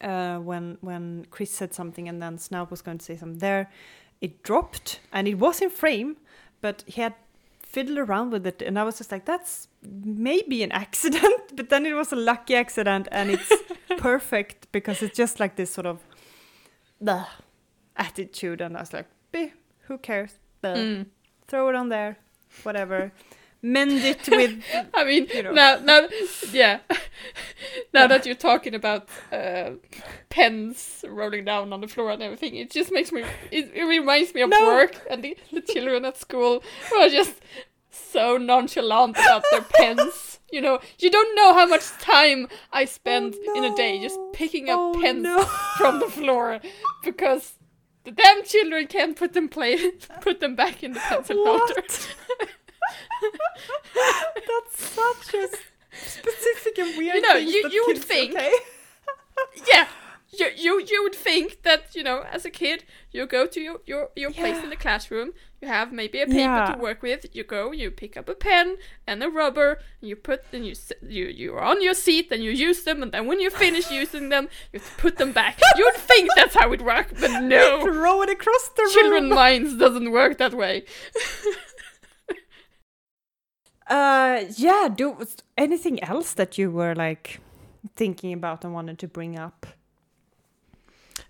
uh, 0.00 0.38
when 0.38 0.78
when 0.80 1.26
Chris 1.30 1.50
said 1.50 1.74
something 1.74 2.08
and 2.08 2.22
then 2.22 2.38
Snaut 2.38 2.70
was 2.70 2.82
going 2.82 2.98
to 2.98 3.04
say 3.04 3.16
something 3.16 3.38
there, 3.38 3.70
it 4.20 4.42
dropped 4.42 5.00
and 5.12 5.28
it 5.28 5.34
was 5.34 5.60
in 5.60 5.70
frame, 5.70 6.16
but 6.60 6.84
he 6.86 7.00
had 7.00 7.14
fiddled 7.62 7.98
around 7.98 8.32
with 8.32 8.46
it 8.46 8.62
and 8.62 8.78
I 8.78 8.84
was 8.84 8.98
just 8.98 9.10
like, 9.10 9.24
that's 9.24 9.68
maybe 9.82 10.62
an 10.62 10.72
accident, 10.84 11.56
but 11.56 11.70
then 11.70 11.86
it 11.86 11.94
was 11.94 12.12
a 12.12 12.16
lucky 12.16 12.54
accident 12.54 13.08
and 13.10 13.30
it's 13.30 13.52
perfect 13.98 14.70
because 14.72 15.02
it's 15.02 15.16
just 15.16 15.40
like 15.40 15.56
this 15.56 15.72
sort 15.72 15.86
of 15.86 16.00
the 17.00 17.26
attitude 17.96 18.60
and 18.60 18.76
I 18.76 18.80
was 18.80 18.92
like, 18.92 19.06
who 19.92 19.98
cares? 19.98 20.38
Bleh. 20.62 20.76
Mm. 20.76 21.06
Throw 21.48 21.68
it 21.68 21.74
on 21.74 21.88
there, 21.88 22.16
whatever. 22.62 23.12
Mend 23.64 23.92
it 24.04 24.28
with 24.28 24.60
I 24.94 25.04
mean, 25.04 25.28
you 25.32 25.42
know. 25.44 25.52
now, 25.52 25.76
now, 25.76 26.08
yeah. 26.50 26.80
now 27.94 28.08
that 28.08 28.26
you're 28.26 28.34
talking 28.34 28.74
about 28.74 29.08
uh, 29.30 29.72
pens 30.30 31.04
rolling 31.08 31.44
down 31.44 31.72
on 31.72 31.80
the 31.80 31.86
floor 31.86 32.10
and 32.10 32.22
everything, 32.22 32.56
it 32.56 32.70
just 32.72 32.90
makes 32.90 33.12
me. 33.12 33.22
It, 33.52 33.70
it 33.74 33.84
reminds 33.84 34.34
me 34.34 34.40
of 34.42 34.50
No. 34.50 34.66
work 34.66 35.00
and 35.08 35.22
the, 35.22 35.36
the 35.52 35.60
children 35.60 36.04
at 36.04 36.16
school 36.16 36.62
who 36.90 36.96
are 36.96 37.08
just 37.08 37.34
so 37.90 38.36
nonchalant 38.36 39.16
about 39.16 39.44
their 39.52 39.62
pens. 39.62 40.40
You 40.50 40.60
know, 40.60 40.80
you 40.98 41.08
don't 41.10 41.34
know 41.36 41.54
how 41.54 41.66
much 41.66 41.86
time 42.00 42.48
I 42.72 42.84
spend 42.84 43.34
in 43.56 43.64
a 43.64 43.74
day 43.76 44.00
just 44.02 44.18
picking 44.32 44.70
up 44.70 44.78
Oh, 44.80 44.98
pens 45.00 45.22
no. 45.22 45.44
from 45.78 46.00
the 46.00 46.08
floor 46.08 46.58
because 47.04 47.54
the 48.04 48.10
damn 48.10 48.42
children 48.44 48.86
can't 48.88 49.16
put 49.16 49.32
them 49.34 49.48
play 49.48 49.90
put 50.20 50.40
them 50.40 50.56
back 50.56 50.82
in 50.82 50.94
the 50.94 51.00
pencil 51.00 51.36
holder. 51.46 51.82
That's 53.94 54.84
such 54.94 55.34
a 55.34 55.48
specific 55.96 56.78
and 56.78 56.96
weird. 56.96 57.16
You 57.16 57.20
know, 57.22 57.34
you- 57.36 57.68
you 57.70 57.84
would 57.88 57.98
think- 57.98 58.32
okay. 58.34 58.52
yeah, 59.70 59.86
you 60.38 60.50
you 60.56 60.82
you 60.90 61.02
would 61.02 61.14
think 61.14 61.62
that 61.62 61.94
you 61.94 62.02
know 62.02 62.24
as 62.30 62.44
a 62.44 62.50
kid 62.50 62.84
you 63.12 63.26
go 63.26 63.46
to 63.46 63.60
your 63.60 63.80
your, 63.86 64.08
your 64.16 64.30
place 64.30 64.62
in 64.64 64.70
the 64.70 64.76
classroom 64.76 65.32
you 65.60 65.68
have 65.68 65.92
maybe 65.92 66.20
a 66.22 66.26
paper 66.26 66.38
Yeah. 66.38 66.72
to 66.74 66.78
work 66.80 67.02
with 67.02 67.26
you 67.36 67.44
go 67.44 67.70
you 67.72 67.90
pick 67.90 68.16
up 68.16 68.28
a 68.30 68.34
pen 68.34 68.76
and 69.06 69.22
a 69.22 69.28
rubber 69.28 69.78
and 70.00 70.08
you 70.08 70.16
put 70.16 70.44
and 70.52 70.64
you 70.66 70.74
you 71.06 71.26
you're 71.26 71.60
on 71.60 71.82
your 71.82 71.92
seat 71.94 72.28
and 72.32 72.42
you 72.42 72.50
use 72.50 72.82
them 72.84 73.02
and 73.02 73.12
then 73.12 73.26
when 73.26 73.40
you 73.40 73.50
finish 73.50 73.90
using 74.02 74.30
them 74.30 74.48
you 74.72 74.80
put 74.96 75.18
them 75.18 75.32
back 75.32 75.60
you'd 75.76 75.96
think 75.96 76.30
that's 76.34 76.54
how 76.54 76.72
it 76.72 76.80
works 76.80 77.12
but 77.20 77.42
no 77.42 77.82
Throw 77.82 78.22
it 78.22 78.30
across 78.30 78.68
the 78.76 78.88
children 78.94 79.24
room. 79.24 79.34
minds 79.34 79.76
doesn't 79.76 80.10
work 80.12 80.38
that 80.38 80.54
way 80.54 80.84
Uh, 83.92 84.44
yeah. 84.56 84.88
Do 84.94 85.10
was 85.10 85.36
anything 85.56 86.02
else 86.02 86.34
that 86.34 86.56
you 86.58 86.70
were 86.70 86.94
like 86.94 87.40
thinking 87.96 88.32
about 88.32 88.64
and 88.64 88.72
wanted 88.74 88.98
to 88.98 89.08
bring 89.08 89.38
up? 89.38 89.66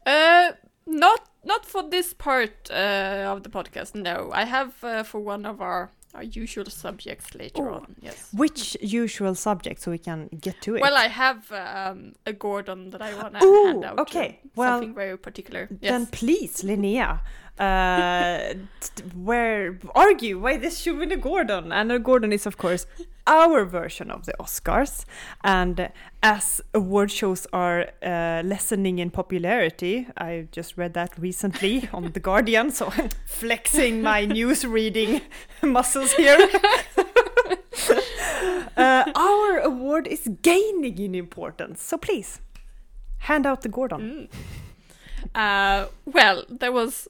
Uh, 0.06 0.52
not 0.86 1.20
not 1.44 1.66
for 1.66 1.82
this 1.90 2.14
part 2.14 2.70
uh, 2.70 3.32
of 3.32 3.42
the 3.42 3.48
podcast. 3.50 3.94
No, 3.94 4.30
I 4.32 4.44
have 4.44 4.72
uh, 4.84 5.02
for 5.02 5.20
one 5.20 5.46
of 5.46 5.60
our 5.60 5.90
our 6.14 6.22
usual 6.22 6.66
subjects 6.66 7.34
later 7.34 7.70
Oh. 7.70 7.74
on. 7.74 7.96
Yes. 8.02 8.28
Which 8.32 8.76
usual 8.82 9.34
subject 9.34 9.80
so 9.80 9.90
we 9.90 9.98
can 9.98 10.28
get 10.40 10.60
to 10.62 10.76
it? 10.76 10.82
Well, 10.82 10.96
I 10.96 11.08
have 11.08 11.50
um, 11.52 12.12
a 12.26 12.32
Gordon 12.32 12.90
that 12.90 13.00
I 13.02 13.14
want 13.14 13.34
to 13.34 13.40
hand 13.40 13.84
out. 13.84 13.96
to. 13.96 14.02
okay. 14.02 14.40
Well, 14.54 14.72
something 14.78 14.94
very 14.94 15.16
particular. 15.16 15.68
Then 15.80 16.06
please, 16.06 16.62
Linnea, 16.62 17.20
uh, 17.58 18.54
where 19.14 19.78
argue 19.94 20.38
why 20.38 20.56
this 20.56 20.78
should 20.78 20.98
win 20.98 21.12
a 21.12 21.16
Gordon? 21.16 21.72
And 21.72 21.92
a 21.92 21.98
Gordon 21.98 22.32
is, 22.32 22.46
of 22.46 22.56
course, 22.56 22.86
our 23.26 23.64
version 23.64 24.10
of 24.10 24.26
the 24.26 24.32
Oscars. 24.40 25.04
And 25.44 25.90
as 26.22 26.60
award 26.74 27.10
shows 27.10 27.46
are 27.52 27.88
uh, 28.02 28.42
lessening 28.44 28.98
in 28.98 29.10
popularity, 29.10 30.08
I 30.16 30.48
just 30.50 30.76
read 30.76 30.94
that 30.94 31.18
recently 31.18 31.88
on 31.92 32.12
The 32.12 32.20
Guardian, 32.20 32.70
so 32.70 32.92
I'm 32.96 33.10
flexing 33.26 34.02
my 34.02 34.24
news 34.38 34.64
reading 34.64 35.20
muscles 35.62 36.12
here. 36.12 36.38
uh, 38.76 39.04
our 39.14 39.58
award 39.58 40.06
is 40.06 40.28
gaining 40.42 40.98
in 40.98 41.14
importance. 41.14 41.82
So 41.82 41.98
please, 41.98 42.40
hand 43.18 43.46
out 43.46 43.62
the 43.62 43.68
Gordon. 43.68 44.28
Uh, 45.34 45.86
well, 46.04 46.44
there 46.48 46.72
was 46.72 47.08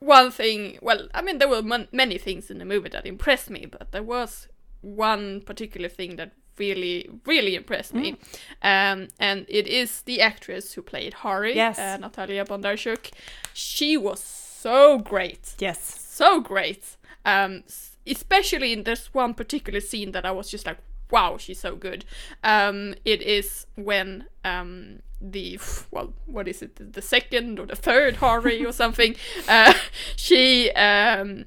one 0.00 0.30
thing. 0.30 0.78
Well, 0.82 1.08
I 1.14 1.22
mean, 1.22 1.38
there 1.38 1.48
were 1.48 1.62
many 1.62 2.18
things 2.18 2.50
in 2.50 2.58
the 2.58 2.64
movie 2.64 2.88
that 2.90 3.06
impressed 3.06 3.50
me, 3.50 3.66
but 3.66 3.92
there 3.92 4.02
was 4.02 4.48
one 4.80 5.40
particular 5.40 5.88
thing 5.88 6.16
that 6.16 6.32
really, 6.58 7.08
really 7.26 7.54
impressed 7.56 7.94
me. 7.94 8.16
Um, 8.62 9.08
and 9.18 9.44
it 9.48 9.66
is 9.66 10.02
the 10.02 10.20
actress 10.20 10.72
who 10.74 10.82
played 10.82 11.14
Hari, 11.14 11.54
Yes. 11.56 11.78
uh, 11.78 11.96
Natalia 11.96 12.44
Bondarchuk. 12.44 13.10
She 13.52 13.96
was 13.96 14.20
so 14.20 14.98
great. 14.98 15.54
Yes. 15.58 16.00
so 16.00 16.40
great. 16.40 16.96
Um, 17.24 17.64
especially 18.06 18.72
in 18.72 18.84
this 18.84 19.12
one 19.14 19.34
particular 19.34 19.80
scene 19.80 20.12
that 20.12 20.24
I 20.24 20.30
was 20.30 20.50
just 20.50 20.66
like, 20.66 20.78
wow, 21.10 21.36
she's 21.38 21.58
so 21.60 21.74
good. 21.76 22.04
Um, 22.42 22.94
it 23.04 23.22
is 23.22 23.66
when 23.76 24.26
um 24.44 25.00
the 25.32 25.58
well, 25.90 26.12
what 26.26 26.46
is 26.48 26.62
it, 26.62 26.92
the- 26.92 27.02
second 27.02 27.58
or 27.58 27.66
the 27.66 27.76
third 27.76 28.16
Hari 28.16 28.64
or 28.64 28.72
something? 28.72 29.16
Uh, 29.48 29.74
she 30.16 30.70
um 30.72 31.44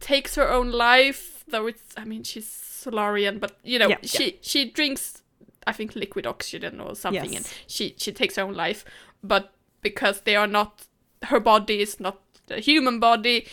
takes 0.00 0.34
her 0.34 0.48
own 0.50 0.70
life, 0.72 1.44
though 1.48 1.66
it's 1.66 1.82
I 1.96 2.04
mean 2.04 2.22
she's 2.24 2.48
Solarian, 2.48 3.38
but 3.38 3.56
you 3.64 3.78
know 3.78 3.88
Yeah, 3.88 3.98
she 4.02 4.38
she 4.42 4.70
drinks 4.70 5.22
I 5.66 5.72
think 5.72 5.94
liquid 5.96 6.26
oxygen 6.26 6.80
or 6.80 6.94
something, 6.94 7.32
Yes. 7.32 7.36
and 7.36 7.54
she 7.66 7.94
she 7.98 8.12
takes 8.12 8.36
her 8.36 8.42
own 8.42 8.54
life, 8.54 8.84
but 9.22 9.52
because 9.82 10.20
they 10.22 10.36
are 10.36 10.46
not 10.48 10.86
her 11.24 11.40
body 11.40 11.80
is 11.80 11.98
not 12.00 12.18
a 12.50 12.60
human 12.60 13.00
body, 13.00 13.46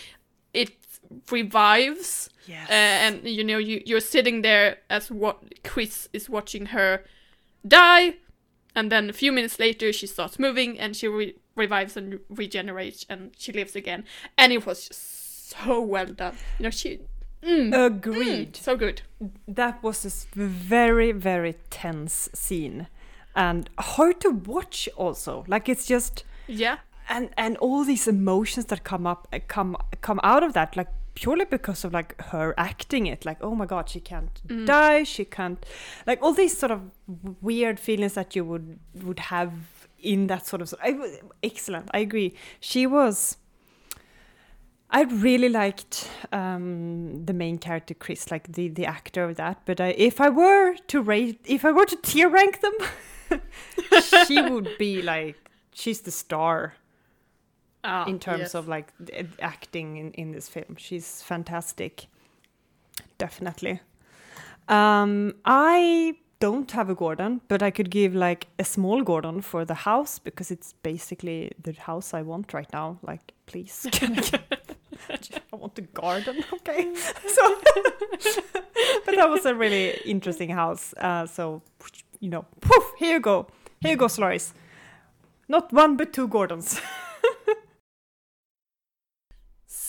it 0.54 0.72
revives. 1.32 2.30
Yes. 2.48 2.70
Uh, 2.70 2.74
and 2.74 3.28
you 3.28 3.44
know 3.44 3.58
you 3.58 3.82
you're 3.86 4.00
sitting 4.02 4.42
there 4.42 4.78
as 4.90 5.10
what 5.10 5.38
Chris 5.64 6.10
is 6.14 6.30
watching 6.30 6.68
her 6.68 7.04
die, 7.68 8.16
and 8.76 8.92
then 8.92 9.10
a 9.10 9.14
few 9.14 9.32
minutes 9.32 9.60
later 9.60 9.92
she 9.94 10.08
starts 10.08 10.38
moving 10.40 10.80
and 10.80 10.96
she 10.96 11.08
re- 11.08 11.36
revives 11.56 11.96
and 11.98 12.20
regenerates 12.30 13.06
and 13.10 13.32
she 13.38 13.52
lives 13.52 13.76
again, 13.76 14.04
and 14.38 14.52
it 14.54 14.66
was 14.66 14.88
just 14.88 15.50
so 15.50 15.82
well 15.82 16.08
done. 16.08 16.36
You 16.60 16.64
know 16.64 16.70
she. 16.72 17.00
Mm, 17.44 17.74
Agreed. 17.86 18.56
so 18.56 18.78
good. 18.78 19.02
That 19.48 19.84
was 19.84 20.06
a 20.06 20.10
very, 20.40 21.12
very 21.12 21.56
tense 21.70 22.30
scene. 22.34 22.88
And 23.36 23.70
hard 23.78 24.22
to 24.22 24.30
watch 24.30 24.88
also. 24.96 25.44
Like 25.48 25.68
it's 25.68 25.86
just 25.86 26.24
Yeah. 26.48 26.78
and 27.10 27.30
and 27.38 27.58
all 27.58 27.84
these 27.84 28.08
emotions 28.08 28.68
that 28.68 28.84
come 28.86 29.06
up 29.06 29.28
come 29.48 29.76
come 30.02 30.22
out 30.24 30.44
of 30.44 30.54
that, 30.54 30.78
like 30.78 30.88
purely 31.16 31.46
because 31.46 31.84
of 31.84 31.94
like 31.94 32.20
her 32.22 32.54
acting 32.58 33.08
it. 33.08 33.26
Like, 33.26 33.38
oh 33.42 33.56
my 33.56 33.66
god, 33.66 33.90
she 33.90 34.00
can't 34.00 34.66
die, 34.66 35.04
she 35.04 35.26
can't 35.26 35.66
like 36.06 36.22
all 36.22 36.34
these 36.34 36.58
sort 36.58 36.72
of 36.72 36.82
weird 37.42 37.80
feelings 37.80 38.14
that 38.14 38.36
you 38.36 38.46
would 38.46 38.80
would 38.96 39.20
have 39.20 39.54
in 40.00 40.28
that 40.28 40.46
sort 40.46 40.62
of 40.62 40.74
I, 40.82 41.20
excellent. 41.42 41.90
I 41.94 42.00
agree. 42.00 42.36
She 42.60 42.86
was 42.88 43.38
I 44.94 45.04
really 45.04 45.50
liked 45.50 46.08
um, 46.32 47.26
the 47.26 47.34
main 47.34 47.58
character 47.58 47.96
Chris, 47.96 48.30
like 48.30 48.54
the 48.54 48.68
the 48.68 48.86
actor 48.86 49.24
of 49.24 49.38
that. 49.38 49.62
But 49.66 49.82
I, 49.82 49.88
if 49.98 50.22
I 50.22 50.30
were 50.30 50.76
to 50.88 51.02
rate, 51.02 51.42
if 51.46 51.66
I 51.66 51.72
were 51.72 51.86
to 51.86 51.96
tier 51.96 52.30
rank 52.30 52.62
them, 52.62 53.42
she 54.28 54.40
would 54.40 54.70
be 54.78 55.02
like 55.02 55.50
she's 55.74 56.02
the 56.02 56.12
star 56.12 56.76
Ah, 57.86 58.06
in 58.06 58.18
terms 58.18 58.40
yes. 58.40 58.56
of 58.56 58.68
like 58.68 58.94
acting 59.42 59.98
in, 59.98 60.12
in 60.12 60.32
this 60.32 60.48
film. 60.48 60.76
She's 60.78 61.22
fantastic, 61.22 62.08
definitely. 63.18 63.82
Um, 64.70 65.36
I 65.44 66.16
don't 66.40 66.72
have 66.72 66.90
a 66.90 66.96
Gordon, 66.96 67.42
but 67.48 67.62
I 67.62 67.72
could 67.72 67.90
give 67.90 68.16
like 68.16 68.48
a 68.60 68.64
small 68.64 69.02
Gordon 69.02 69.42
for 69.42 69.66
the 69.66 69.74
house 69.74 70.20
because 70.20 70.52
it's 70.52 70.74
basically 70.84 71.52
the 71.62 71.74
house 71.74 72.14
I 72.14 72.22
want 72.22 72.54
right 72.54 72.72
now. 72.74 73.00
Like, 73.02 73.34
please, 73.46 73.88
I, 73.94 74.40
I 75.54 75.56
want 75.56 75.78
a 75.78 75.82
garden, 75.82 76.44
okay? 76.54 76.94
So, 76.96 77.62
but 79.06 79.16
that 79.16 79.30
was 79.30 79.46
a 79.46 79.56
really 79.56 80.00
interesting 80.06 80.50
house. 80.50 80.94
Uh, 80.98 81.26
so, 81.28 81.62
you 82.20 82.30
know, 82.30 82.46
poof, 82.62 82.84
here 82.98 83.16
you 83.16 83.20
go, 83.20 83.48
here 83.82 83.92
you 83.92 83.98
go, 83.98 84.08
Solaris. 84.08 84.54
Not 85.48 85.74
one, 85.74 85.98
but 85.98 86.14
two 86.14 86.28
Gordons. 86.28 86.80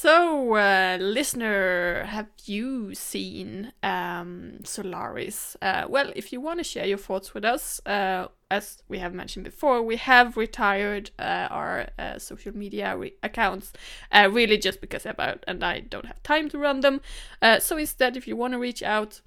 So, 0.05 0.55
uh, 0.57 0.99
listener, 1.01 2.05
have 2.05 2.29
you 2.45 2.95
seen 2.95 3.73
um, 3.83 4.59
Solaris? 4.63 5.57
Uh, 5.63 5.87
well, 5.89 6.13
if 6.15 6.31
you 6.31 6.43
want 6.43 6.61
to 6.61 6.65
share 6.65 6.85
your 6.85 6.99
thoughts 6.99 7.33
with 7.33 7.43
us, 7.43 7.81
uh, 7.87 8.29
as 8.51 8.83
we 8.87 8.99
have 8.99 9.15
mentioned 9.15 9.47
before, 9.47 9.81
we 9.83 9.97
have 9.97 10.37
retired 10.37 11.11
uh, 11.19 11.49
our 11.51 11.89
uh, 11.99 12.19
social 12.19 12.55
media 12.55 12.95
re- 12.99 13.15
accounts, 13.23 13.73
uh, 14.13 14.29
really 14.31 14.59
just 14.59 14.83
because 14.83 15.07
about 15.07 15.43
and 15.49 15.65
I 15.65 15.81
don't 15.81 16.05
have 16.05 16.23
time 16.23 16.51
to 16.51 16.59
run 16.59 16.81
them. 16.81 17.01
So 17.61 17.79
instead, 17.79 18.15
if 18.15 18.29
you 18.29 18.37
want 18.37 18.53
to 18.53 18.59
reach 18.59 18.83
out, 18.83 19.23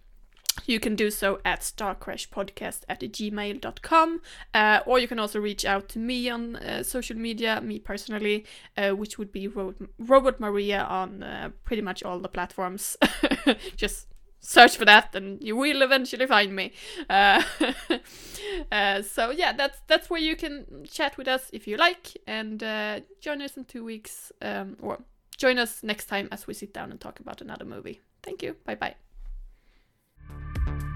you 0.66 0.80
can 0.80 0.96
do 0.96 1.10
so 1.12 1.40
at 1.46 1.62
starcrashpodcast 1.62 2.82
at 2.90 3.00
gmail.com 3.02 4.22
uh, 4.54 4.80
or 4.86 5.00
you 5.00 5.08
can 5.08 5.20
also 5.20 5.40
reach 5.40 5.66
out 5.66 5.90
to 5.90 6.00
me 6.00 6.30
on 6.30 6.56
uh, 6.58 6.84
social 6.84 7.16
media 7.16 7.62
me 7.62 7.80
personally 7.80 8.46
uh, 8.78 8.92
which 8.92 9.18
would 9.18 9.32
be 9.32 9.48
Ro- 9.48 9.76
robot 10.00 10.40
maria 10.40 10.84
on 10.84 11.24
uh, 11.24 11.50
pretty 11.64 11.82
much 11.82 12.04
all 12.04 12.20
the 12.20 12.30
platforms. 12.30 12.98
Just 13.76 14.08
search 14.40 14.78
for 14.78 14.86
that 14.86 15.14
and 15.16 15.42
you 15.44 15.56
will 15.56 15.82
eventually 15.82 16.26
find 16.26 16.56
me. 16.56 16.72
Uh, 17.10 17.42
uh, 18.72 19.02
so 19.02 19.32
yeah 19.32 19.52
that's 19.54 19.80
that's 19.88 20.10
where 20.10 20.22
you 20.22 20.36
can 20.36 20.86
chat 20.90 21.18
with 21.18 21.28
us 21.28 21.50
if 21.54 21.68
you 21.68 21.78
like 21.78 22.18
and 22.28 22.64
uh, 22.64 23.00
join 23.22 23.42
us 23.42 23.58
in 23.58 23.66
two 23.66 23.84
weeks 23.84 24.32
um, 24.42 24.78
or 24.82 25.00
join 25.38 25.58
us 25.60 25.84
next 25.84 26.06
time 26.06 26.28
as 26.32 26.48
we 26.48 26.54
sit 26.54 26.74
down 26.74 26.92
and 26.92 27.00
talk 27.00 27.20
about 27.20 27.42
another 27.42 27.66
movie. 27.66 28.02
Thank 28.24 28.42
you. 28.42 28.56
Bye 28.66 28.76
bye 28.76 28.96
Thank 30.30 30.82
you 30.82 30.87